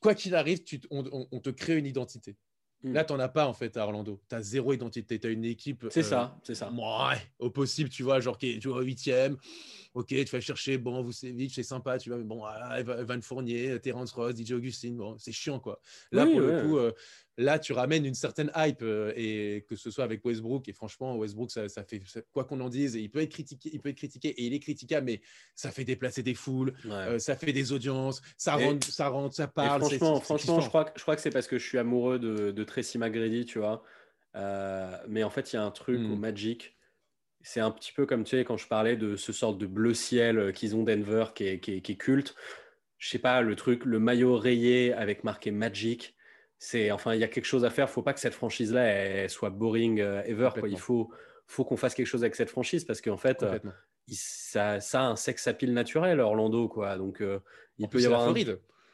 Quoi 0.00 0.14
qu'il 0.14 0.34
arrive, 0.34 0.62
tu 0.64 0.80
te- 0.80 0.86
on, 0.90 1.04
on- 1.12 1.28
on 1.30 1.40
te 1.40 1.50
crée 1.50 1.76
une 1.76 1.86
identité. 1.86 2.36
Mm. 2.82 2.92
Là, 2.92 3.04
tu 3.04 3.12
n'en 3.14 3.18
as 3.20 3.28
pas 3.28 3.46
en 3.46 3.52
fait 3.54 3.76
à 3.76 3.84
Orlando. 3.84 4.20
Tu 4.28 4.34
as 4.34 4.42
zéro 4.42 4.72
identité. 4.72 5.18
Tu 5.18 5.26
as 5.26 5.30
une 5.30 5.44
équipe. 5.44 5.86
C'est 5.90 6.00
euh, 6.00 6.02
ça, 6.02 6.38
c'est 6.42 6.54
ça. 6.54 6.70
Ouais, 6.70 7.16
au 7.38 7.50
possible, 7.50 7.88
tu 7.88 8.02
vois, 8.02 8.20
genre 8.20 8.38
tu 8.38 8.58
vois, 8.68 8.82
huitième. 8.82 9.36
Ok, 9.94 10.08
tu 10.08 10.24
vas 10.26 10.40
chercher, 10.40 10.76
bon, 10.76 11.00
vous 11.02 11.12
c'est 11.12 11.30
vite, 11.30 11.52
c'est 11.54 11.62
sympa, 11.62 11.96
tu 11.96 12.10
vois, 12.10 12.18
mais 12.18 12.24
bon, 12.24 12.44
ah, 12.44 12.78
Evan 12.80 13.22
Fournier, 13.22 13.80
Terence 13.80 14.12
Ross, 14.12 14.34
DJ 14.36 14.52
Augustine, 14.52 14.94
bon, 14.94 15.16
c'est 15.18 15.32
chiant, 15.32 15.58
quoi. 15.58 15.80
Là, 16.12 16.26
Oui, 16.26 16.32
pour 16.32 16.40
ouais. 16.42 16.52
le 16.62 16.68
coup, 16.68 16.76
euh, 16.76 16.92
là, 17.38 17.58
tu 17.58 17.72
ramènes 17.72 18.04
une 18.04 18.12
certaine 18.12 18.50
hype, 18.54 18.82
euh, 18.82 19.14
et 19.16 19.64
que 19.66 19.74
ce 19.74 19.90
soit 19.90 20.04
avec 20.04 20.22
Westbrook, 20.22 20.68
et 20.68 20.74
franchement, 20.74 21.16
Westbrook, 21.16 21.50
ça, 21.50 21.70
ça 21.70 21.82
fait, 21.82 22.02
ça- 22.04 22.20
quoi 22.30 22.44
qu'on 22.44 22.60
en 22.60 22.68
dise, 22.68 22.94
il 22.94 23.08
peut 23.10 23.20
être 23.22 23.30
critiqué, 23.30 23.70
il 23.72 23.80
peut 23.80 23.88
être 23.88 23.96
critiqué, 23.96 24.28
et 24.28 24.42
il 24.44 24.52
est 24.52 24.58
critiquable, 24.60 25.06
mais 25.06 25.22
ça 25.54 25.70
fait 25.70 25.84
déplacer 25.84 26.22
des 26.22 26.34
foules, 26.34 26.74
Ouais. 26.84 27.18
ça 27.18 27.34
fait 27.34 27.54
des 27.54 27.72
audiences, 27.72 28.20
ça 28.36 28.60
Et- 28.60 28.66
rentre, 28.66 28.86
ça 28.86 29.08
rentre, 29.08 29.34
ça 29.34 29.48
parle. 29.48 29.80
franchement, 29.80 30.20
franchement 30.20 30.60
je, 30.60 30.68
crois, 30.68 30.84
que- 30.84 30.98
je 30.98 31.02
crois 31.02 31.16
que 31.16 31.22
c'est 31.22 31.30
parce 31.30 31.46
que 31.46 31.58
je 31.58 31.66
suis 31.66 31.78
amoureux 31.78 32.18
de, 32.18 32.50
de 32.50 32.64
Tracy 32.66 32.98
McGrady, 32.98 33.44
tu 33.46 33.58
vois. 33.58 33.82
Euh, 34.34 34.96
mais 35.08 35.24
en 35.24 35.30
fait, 35.30 35.52
il 35.52 35.56
y 35.56 35.58
a 35.58 35.62
un 35.64 35.70
truc 35.70 35.98
Mm. 36.00 36.12
au 36.12 36.16
Magic. 36.16 36.76
C'est 37.42 37.60
un 37.60 37.70
petit 37.70 37.92
peu 37.92 38.06
comme 38.06 38.24
tu 38.24 38.36
sais, 38.36 38.44
quand 38.44 38.56
je 38.56 38.66
parlais 38.66 38.96
de 38.96 39.16
ce 39.16 39.32
sorte 39.32 39.56
de 39.58 39.66
bleu 39.66 39.94
ciel 39.94 40.38
euh, 40.38 40.52
qu'ils 40.52 40.74
ont 40.76 40.82
Denver 40.82 41.26
qui 41.34 41.46
est, 41.46 41.60
qui 41.60 41.74
est- 41.76 41.80
qui 41.80 41.92
est 41.92 41.96
culte. 41.96 42.34
Je 42.98 43.08
sais 43.08 43.18
pas, 43.18 43.40
le 43.42 43.54
truc, 43.56 43.84
le 43.84 43.98
maillot 44.00 44.36
rayé 44.36 44.92
avec 44.92 45.22
marqué 45.24 45.50
Magic. 45.50 46.14
C'est 46.58 46.90
enfin, 46.90 47.14
il 47.14 47.20
y 47.20 47.24
a 47.24 47.28
quelque 47.28 47.44
chose 47.44 47.64
à 47.64 47.70
faire. 47.70 47.88
Faut 47.90 48.02
pas 48.02 48.14
que 48.14 48.20
cette 48.20 48.34
franchise-là 48.34 48.82
elle 48.84 49.30
soit 49.30 49.50
boring 49.50 50.00
euh, 50.00 50.22
ever. 50.24 50.50
Quoi. 50.58 50.68
Il 50.68 50.78
faut, 50.78 51.10
faut 51.46 51.64
qu'on 51.64 51.76
fasse 51.76 51.94
quelque 51.94 52.06
chose 52.06 52.24
avec 52.24 52.34
cette 52.34 52.50
franchise 52.50 52.84
parce 52.84 53.00
qu'en 53.00 53.18
fait, 53.18 53.42
euh, 53.42 53.58
il- 54.08 54.16
ça, 54.16 54.80
ça 54.80 55.02
a 55.02 55.04
un 55.04 55.16
sex 55.16 55.46
appeal 55.46 55.72
naturel, 55.72 56.20
Orlando, 56.20 56.68
quoi. 56.68 56.96
Donc, 56.96 57.22
il 57.78 57.84
En 57.84 57.88
peut 57.88 57.98
y 57.98 58.02
la 58.02 58.08
avoir 58.08 58.22
un. 58.28 58.32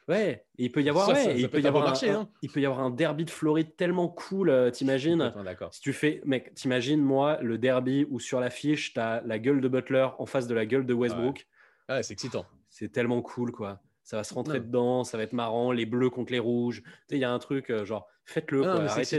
Ouais, 0.09 0.45
et 0.59 0.65
il 0.65 0.73
peut 0.73 0.83
y 0.83 0.89
avoir, 0.89 1.07
Ça, 1.07 1.13
ouais, 1.13 1.25
ça- 1.25 1.31
et 1.31 1.35
ça 1.35 1.39
il 1.41 1.49
peut 1.49 1.61
y 1.61 1.67
avoir 1.67 1.85
un, 1.85 1.87
marché, 1.87 2.11
un- 2.11 2.21
hein. 2.23 2.29
il 2.43 2.51
peut 2.51 2.61
y 2.61 2.67
avoir 2.67 2.81
un 2.81 2.91
derby 2.91 3.25
de 3.25 3.31
Floride 3.31 3.77
tellement 3.77 4.09
cool, 4.09 4.51
euh, 4.51 4.71
t'imagines. 4.71 5.33
Si 5.71 5.81
tu 5.81 5.93
fais, 5.93 6.21
mec, 6.25 6.55
t'imagines 6.55 7.01
moi 7.01 7.39
le 7.41 7.57
derby 7.59 8.07
où 8.11 8.19
sur 8.19 8.41
l'affiche 8.41 8.95
t'as 8.95 9.21
la 9.23 9.39
gueule 9.39 9.61
de 9.61 9.69
Butler 9.69 10.09
en 10.19 10.27
face 10.27 10.47
de 10.49 10.55
la 10.55 10.67
gueule 10.67 10.87
de 10.87 10.93
Westbrook, 10.95 11.47
Ah, 11.89 12.03
c'est 12.03 12.13
excitant. 12.15 12.45
c'est 12.69 12.91
tellement 12.91 13.23
cool 13.23 13.53
quoi. 13.53 13.81
Ça 14.03 14.17
va 14.17 14.25
se 14.25 14.35
rentrer 14.35 14.59
dedans, 14.59 15.05
ça 15.05 15.17
va 15.17 15.23
être 15.23 15.33
marrant, 15.33 15.71
les 15.71 15.87
bleus 15.87 16.11
contre 16.11 16.33
les 16.33 16.41
rouges. 16.41 16.83
Tu 16.83 16.91
sais, 17.11 17.17
il 17.17 17.21
y 17.21 17.25
a 17.25 17.33
un 17.33 17.39
truc 17.39 17.71
euh, 17.71 17.85
genre, 17.85 18.09
faites-le, 18.25 18.63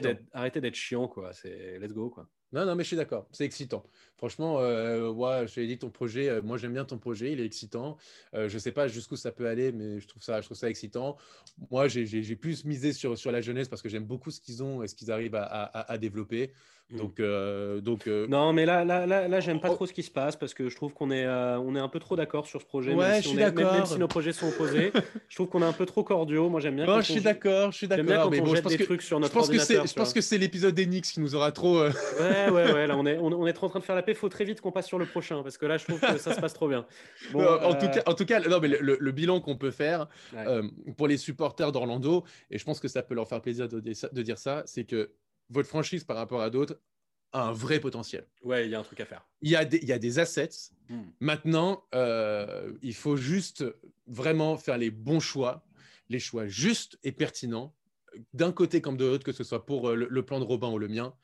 d'être, 0.01 0.23
arrêtez 0.33 0.59
d'être 0.59 0.75
chiant 0.75 1.07
quoi. 1.07 1.31
C'est 1.31 1.79
let's 1.79 1.93
go 1.93 2.09
quoi. 2.09 2.27
Non, 2.51 2.65
non, 2.65 2.75
mais 2.75 2.83
je 2.83 2.89
suis 2.89 2.97
d'accord. 2.97 3.27
C'est 3.31 3.45
excitant. 3.45 3.83
Franchement, 4.23 4.59
euh, 4.61 5.09
ouais, 5.09 5.47
je 5.49 5.55
t'ai 5.55 5.67
dit 5.67 5.77
ton 5.77 5.89
projet. 5.89 6.29
euh, 6.29 6.41
moi, 6.41 6.57
j'aime 6.57 6.71
bien 6.71 6.85
ton 6.85 6.97
projet. 6.97 7.33
Il 7.33 7.41
est 7.41 7.45
excitant. 7.45 7.97
Euh, 8.33 8.47
je 8.47 8.57
sais 8.57 8.71
pas 8.71 8.87
jusqu'où 8.87 9.17
ça 9.17 9.33
peut 9.33 9.47
aller, 9.47 9.73
mais 9.73 9.99
je 9.99 10.07
trouve 10.07 10.23
ça, 10.23 10.39
je 10.39 10.45
trouve 10.45 10.55
ça 10.55 10.69
excitant. 10.69 11.17
Moi, 11.69 11.89
j'ai- 11.89 12.05
plus 12.37 12.63
misé 12.63 12.93
sur, 12.93 13.17
sur 13.17 13.33
la 13.33 13.41
jeunesse 13.41 13.67
parce 13.67 13.81
que 13.81 13.89
j'aime 13.89 14.05
beaucoup 14.05 14.31
ce 14.31 14.39
qu'ils 14.39 14.63
ont 14.63 14.81
et 14.81 14.87
ce 14.87 14.95
qu'ils 14.95 15.11
arrivent 15.11 15.35
à, 15.35 15.43
à- 15.43 15.91
à 15.91 15.97
développer. 15.97 16.53
Mm. 16.89 16.97
Donc, 16.97 17.19
euh, 17.19 17.79
donc 17.81 18.07
euh, 18.07 18.27
Non, 18.27 18.51
mais 18.53 18.65
là, 18.65 18.83
là, 18.85 19.05
là, 19.05 19.27
là 19.27 19.39
j'aime 19.39 19.59
pas 19.61 19.69
Oh. 19.71 19.75
trop 19.75 19.85
ce 19.85 19.93
qui 19.93 20.03
se 20.03 20.11
passe 20.11 20.35
parce 20.35 20.53
que 20.53 20.67
je 20.69 20.75
trouve 20.75 20.93
qu'on 20.93 21.11
est, 21.11 21.25
euh, 21.25 21.57
on 21.59 21.75
est 21.75 21.79
un 21.79 21.87
peu 21.87 21.99
trop 21.99 22.15
d'accord 22.17 22.45
sur 22.45 22.61
ce 22.61 22.65
projet. 22.65 22.93
Ouais, 22.93 23.07
même 23.09 23.23
je 23.23 23.27
suis 23.29 23.37
est- 23.37 23.41
même- 23.45 23.55
Même, 23.55 23.65
d'accord. 23.65 23.87
si 23.87 23.97
nos 23.99 24.07
projets 24.07 24.33
sont 24.33 24.47
opposés, 24.49 24.91
je 25.29 25.35
trouve 25.35 25.47
qu'on 25.47 25.61
est 25.61 25.65
un 25.65 25.71
peu 25.73 25.85
trop 25.85 26.03
cordiaux. 26.03 26.49
Moi, 26.49 26.59
j'aime 26.59 26.75
bien. 26.75 26.85
non, 26.85 26.99
je 27.01 27.11
suis 27.11 27.21
d'accord, 27.21 27.71
je 27.71 27.77
suis 27.77 27.87
d'accord. 27.87 28.29
Mais 28.31 28.39
on 28.39 28.43
bon, 28.45 28.55
je 28.55 28.61
pense 28.61 28.71
des 28.73 28.77
que, 28.77 28.83
trucs 28.83 29.01
sur 29.01 29.17
je 29.17 29.21
notre 29.23 29.33
pense 29.33 29.47
que 29.47 29.53
c'est, 29.59 29.61
ordinateur. 29.77 29.87
je 29.87 29.93
pense 29.95 30.13
que 30.13 30.21
c'est 30.21 30.37
l'épisode 30.37 30.75
d'Enix 30.75 31.11
qui 31.11 31.19
nous 31.21 31.35
aura 31.35 31.51
trop. 31.53 31.83
Ouais, 31.83 31.89
ouais, 32.51 32.73
ouais. 32.73 32.87
Là, 32.87 32.97
on 32.97 33.05
est, 33.05 33.17
on, 33.17 33.27
on 33.27 33.47
est 33.47 33.53
trop 33.53 33.67
en 33.67 33.69
train 33.69 33.79
de 33.79 33.85
faire 33.85 33.95
la 33.95 34.03
paix. 34.03 34.12
Faut 34.13 34.29
très 34.29 34.45
vite 34.45 34.61
qu'on 34.61 34.71
passe 34.71 34.87
sur 34.87 34.97
le 34.99 35.05
prochain 35.05 35.43
parce 35.43 35.57
que 35.57 35.65
là, 35.65 35.77
je 35.77 35.85
trouve 35.85 35.99
que 35.99 36.17
ça 36.17 36.33
se 36.33 36.39
passe 36.41 36.53
trop 36.53 36.67
bien. 36.67 36.85
Bon, 37.31 37.41
Non, 37.41 37.61
en, 37.63 37.73
tout 37.75 37.85
euh, 37.85 37.89
cas, 37.89 38.03
en 38.05 38.13
tout 38.13 38.25
cas, 38.25 38.39
non, 38.41 38.59
mais 38.59 38.67
le, 38.67 38.79
le- 38.79 38.97
le 38.99 39.11
bilan 39.11 39.41
qu'on 39.41 39.57
peut 39.57 39.71
faire 39.71 40.07
ouais. 40.33 40.45
euh, 40.47 40.67
pour 40.97 41.07
les 41.07 41.17
supporters 41.17 41.71
d'Orlando, 41.71 42.23
et 42.49 42.57
je 42.57 42.63
pense 42.65 42.79
que 42.79 42.87
ça 42.87 43.03
peut 43.03 43.13
leur 43.15 43.27
faire 43.27 43.41
plaisir 43.41 43.67
de, 43.67 43.79
dire 43.79 43.95
ça- 43.95 44.09
de 44.09 44.21
dire 44.21 44.37
ça, 44.37 44.63
c'est 44.65 44.85
que 44.85 45.11
votre 45.49 45.67
franchise 45.69 46.03
par 46.03 46.17
rapport 46.17 46.41
à 46.41 46.49
d'autres 46.49 46.79
a 47.31 47.47
un 47.47 47.51
vrai 47.51 47.79
potentiel. 47.79 48.27
ouais, 48.43 48.65
il 48.65 48.71
y 48.71 48.75
a 48.75 48.79
un 48.79 48.83
truc 48.83 48.99
à 48.99 49.05
faire. 49.05 49.25
Il 49.41 49.49
y 49.49 49.55
a 49.55 49.65
des, 49.65 49.77
il 49.77 49.87
y 49.87 49.91
a 49.91 49.97
des 49.99 50.19
assets. 50.19 50.49
Hmm. 50.89 51.01
Maintenant, 51.19 51.83
euh, 51.95 52.71
il 52.83 52.93
faut 52.93 53.17
juste 53.17 53.65
vraiment 54.05 54.55
faire 54.57 54.77
les 54.77 54.91
bons 54.91 55.19
choix, 55.19 55.65
les 56.09 56.19
choix 56.19 56.45
justes 56.47 56.99
et 57.03 57.11
pertinents, 57.11 57.73
d'un 58.33 58.51
côté 58.51 58.81
comme 58.81 58.97
de 58.97 59.05
l'autre, 59.05 59.23
que 59.25 59.31
ce 59.31 59.43
soit 59.43 59.65
pour 59.65 59.91
le, 59.93 60.07
le 60.07 60.23
plan 60.25 60.39
de 60.39 60.45
Robin 60.45 60.69
ou 60.69 60.77
le 60.77 60.87
mien. 60.87 61.15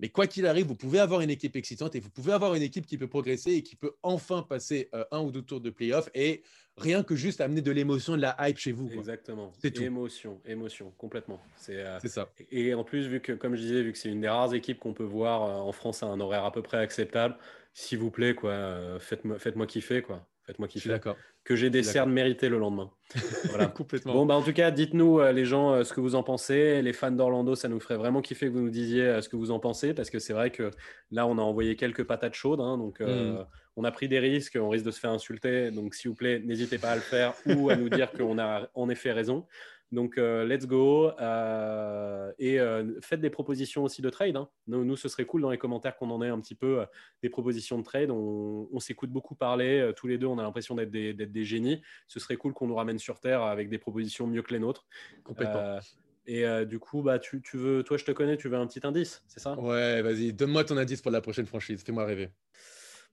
Mais 0.00 0.08
quoi 0.08 0.26
qu'il 0.26 0.46
arrive, 0.46 0.66
vous 0.66 0.74
pouvez 0.74 0.98
avoir 0.98 1.20
une 1.20 1.30
équipe 1.30 1.54
excitante 1.54 1.94
et 1.94 2.00
vous 2.00 2.10
pouvez 2.10 2.32
avoir 2.32 2.54
une 2.56 2.62
équipe 2.62 2.84
qui 2.86 2.98
peut 2.98 3.06
progresser 3.06 3.52
et 3.52 3.62
qui 3.62 3.76
peut 3.76 3.92
enfin 4.02 4.42
passer 4.42 4.88
euh, 4.94 5.04
un 5.12 5.20
ou 5.20 5.30
deux 5.30 5.42
tours 5.42 5.60
de 5.60 5.70
playoff 5.70 6.08
et 6.14 6.42
rien 6.76 7.04
que 7.04 7.14
juste 7.14 7.40
amener 7.40 7.62
de 7.62 7.70
l'émotion, 7.70 8.16
de 8.16 8.22
la 8.22 8.36
hype 8.40 8.58
chez 8.58 8.72
vous. 8.72 8.88
quoi. 8.88 8.96
Exactement. 8.96 9.52
C'est 9.60 9.70
tout. 9.70 9.82
Émotion, 9.82 10.40
émotion, 10.46 10.92
complètement. 10.98 11.40
C'est. 11.56 11.76
euh, 11.78 11.98
C'est 12.00 12.08
ça. 12.08 12.28
Et 12.50 12.74
en 12.74 12.82
plus, 12.82 13.06
vu 13.06 13.20
que, 13.20 13.32
comme 13.32 13.54
je 13.54 13.60
disais, 13.60 13.82
vu 13.82 13.92
que 13.92 13.98
c'est 13.98 14.08
une 14.10 14.20
des 14.20 14.28
rares 14.28 14.52
équipes 14.54 14.80
qu'on 14.80 14.94
peut 14.94 15.04
voir 15.04 15.42
euh, 15.44 15.68
en 15.68 15.72
France 15.72 16.02
à 16.02 16.06
un 16.06 16.18
horaire 16.18 16.44
à 16.44 16.50
peu 16.50 16.62
près 16.62 16.78
acceptable, 16.78 17.36
s'il 17.72 17.98
vous 17.98 18.10
plaît, 18.10 18.34
quoi, 18.34 18.98
faites-moi 19.00 19.38
faites-moi 19.38 19.66
kiffer, 19.66 20.02
quoi. 20.02 20.26
Faites-moi 20.46 20.68
Je 20.68 20.72
suis 20.72 20.80
kiffer. 20.80 20.90
d'accord. 20.94 21.16
Que 21.42 21.56
j'ai 21.56 21.70
des 21.70 21.82
cernes 21.82 22.12
méritées 22.12 22.48
le 22.48 22.58
lendemain. 22.58 22.90
Voilà. 23.50 23.66
Complètement. 23.66 24.12
Bon, 24.14 24.26
bah, 24.26 24.34
en 24.34 24.42
tout 24.42 24.52
cas, 24.52 24.70
dites-nous, 24.70 25.20
euh, 25.20 25.32
les 25.32 25.44
gens, 25.44 25.72
euh, 25.72 25.84
ce 25.84 25.92
que 25.92 26.00
vous 26.00 26.14
en 26.14 26.22
pensez. 26.22 26.82
Les 26.82 26.92
fans 26.92 27.10
d'Orlando, 27.10 27.54
ça 27.54 27.68
nous 27.68 27.80
ferait 27.80 27.96
vraiment 27.96 28.20
kiffer 28.22 28.46
que 28.48 28.52
vous 28.52 28.60
nous 28.60 28.70
disiez 28.70 29.02
euh, 29.02 29.20
ce 29.20 29.28
que 29.28 29.36
vous 29.36 29.50
en 29.50 29.58
pensez, 29.58 29.94
parce 29.94 30.10
que 30.10 30.18
c'est 30.18 30.32
vrai 30.32 30.50
que 30.50 30.70
là, 31.10 31.26
on 31.26 31.38
a 31.38 31.42
envoyé 31.42 31.76
quelques 31.76 32.04
patates 32.04 32.34
chaudes. 32.34 32.60
hein, 32.60 32.76
donc, 32.78 33.00
Mm. 33.00 33.38
on 33.76 33.84
a 33.84 33.90
pris 33.90 34.08
des 34.08 34.18
risques, 34.20 34.56
on 34.60 34.68
risque 34.68 34.84
de 34.86 34.90
se 34.90 35.00
faire 35.00 35.10
insulter. 35.10 35.70
Donc, 35.70 35.94
s'il 35.94 36.10
vous 36.10 36.14
plaît, 36.16 36.40
n'hésitez 36.44 36.78
pas 36.78 36.90
à 36.90 36.94
le 36.96 37.00
faire 37.02 37.34
ou 37.46 37.70
à 37.70 37.76
nous 37.76 37.88
dire 37.88 38.10
qu'on 38.12 38.38
a 38.38 38.68
en 38.74 38.88
effet 38.88 39.12
raison. 39.12 39.46
Donc, 39.94 40.18
euh, 40.18 40.44
let's 40.44 40.66
go. 40.66 41.10
euh, 41.20 42.32
et 42.38 42.60
euh, 42.60 43.00
faites 43.00 43.20
des 43.20 43.30
propositions 43.30 43.84
aussi 43.84 44.02
de 44.02 44.10
trade. 44.10 44.36
hein. 44.36 44.48
Nous, 44.66 44.84
nous, 44.84 44.96
ce 44.96 45.08
serait 45.08 45.24
cool 45.24 45.42
dans 45.42 45.50
les 45.50 45.58
commentaires 45.58 45.96
qu'on 45.96 46.10
en 46.10 46.22
ait 46.22 46.28
un 46.28 46.40
petit 46.40 46.54
peu 46.54 46.84
des 47.22 47.30
propositions 47.30 47.78
de 47.78 47.84
trade. 47.84 48.10
On, 48.10 48.68
on 48.72 48.80
s'écoute 48.80 49.10
beaucoup 49.10 49.34
parler. 49.34 49.92
tous 49.96 50.06
les 50.06 50.18
deux, 50.18 50.26
on 50.26 50.38
a 50.38 50.42
l'impression 50.42 50.74
d'être 50.74 50.90
des, 50.90 51.44
génies. 51.44 51.82
Ce 52.06 52.20
serait 52.20 52.36
cool 52.36 52.52
qu'on 52.52 52.66
nous 52.66 52.74
ramène 52.74 52.98
sur 52.98 53.20
Terre 53.20 53.42
avec 53.42 53.68
des 53.68 53.78
propositions 53.78 54.26
mieux 54.26 54.42
que 54.42 54.52
les 54.52 54.60
nôtres. 54.60 54.86
Complètement. 55.22 55.78
Et 56.26 56.46
euh, 56.46 56.64
du 56.64 56.78
coup, 56.78 57.02
bah, 57.02 57.18
tu, 57.18 57.42
tu 57.42 57.56
veux, 57.56 57.82
toi, 57.82 57.96
je 57.96 58.04
te 58.04 58.12
connais, 58.12 58.36
tu 58.36 58.48
veux 58.48 58.56
un 58.56 58.66
petit 58.66 58.80
indice, 58.86 59.22
c'est 59.26 59.40
ça? 59.40 59.58
Ouais, 59.58 60.00
vas-y, 60.00 60.32
donne-moi 60.32 60.64
ton 60.64 60.76
indice 60.76 61.02
pour 61.02 61.10
la 61.10 61.20
prochaine 61.20 61.46
franchise. 61.46 61.82
Fais-moi 61.84 62.04
rêver. 62.04 62.30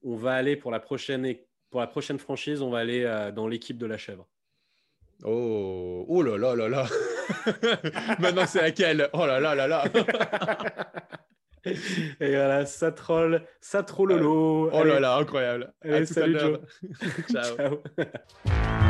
On 0.03 0.15
va 0.15 0.34
aller 0.34 0.55
pour 0.55 0.71
la 0.71 0.79
prochaine, 0.79 1.36
pour 1.69 1.82
la 1.82 1.88
prochaine 1.88 2.19
franchise, 2.19 2.61
on 2.61 2.69
va 2.69 2.79
aller 2.79 3.03
euh, 3.03 3.32
dans 3.32 3.47
l'équipe 3.47 3.77
de 3.77 3.86
la 3.86 3.97
chèvre. 3.97 4.27
Oh, 5.24 6.05
oh 6.07 6.22
là 6.24 6.38
là 6.38 6.55
là 6.55 6.69
là. 6.69 6.86
Maintenant, 8.19 8.45
c'est 8.47 8.61
laquelle? 8.61 9.09
Oh 9.13 9.26
là 9.26 9.39
là 9.39 9.55
là 9.55 9.67
là. 9.67 9.84
Et 11.65 12.36
voilà, 12.36 12.65
ça 12.65 12.91
troll, 12.91 13.43
ça 13.59 13.84
troll 13.84 14.09
lolo. 14.09 14.72
Oh 14.74 14.84
là 14.84 14.99
là, 14.99 15.15
incroyable. 15.17 15.74
Allez, 15.84 15.93
À 15.93 16.05
tout 16.05 16.11
à 16.11 16.13
salut, 16.13 16.34
l'heure. 16.34 16.59
Ciao. 17.32 17.55
Ciao. 17.55 18.80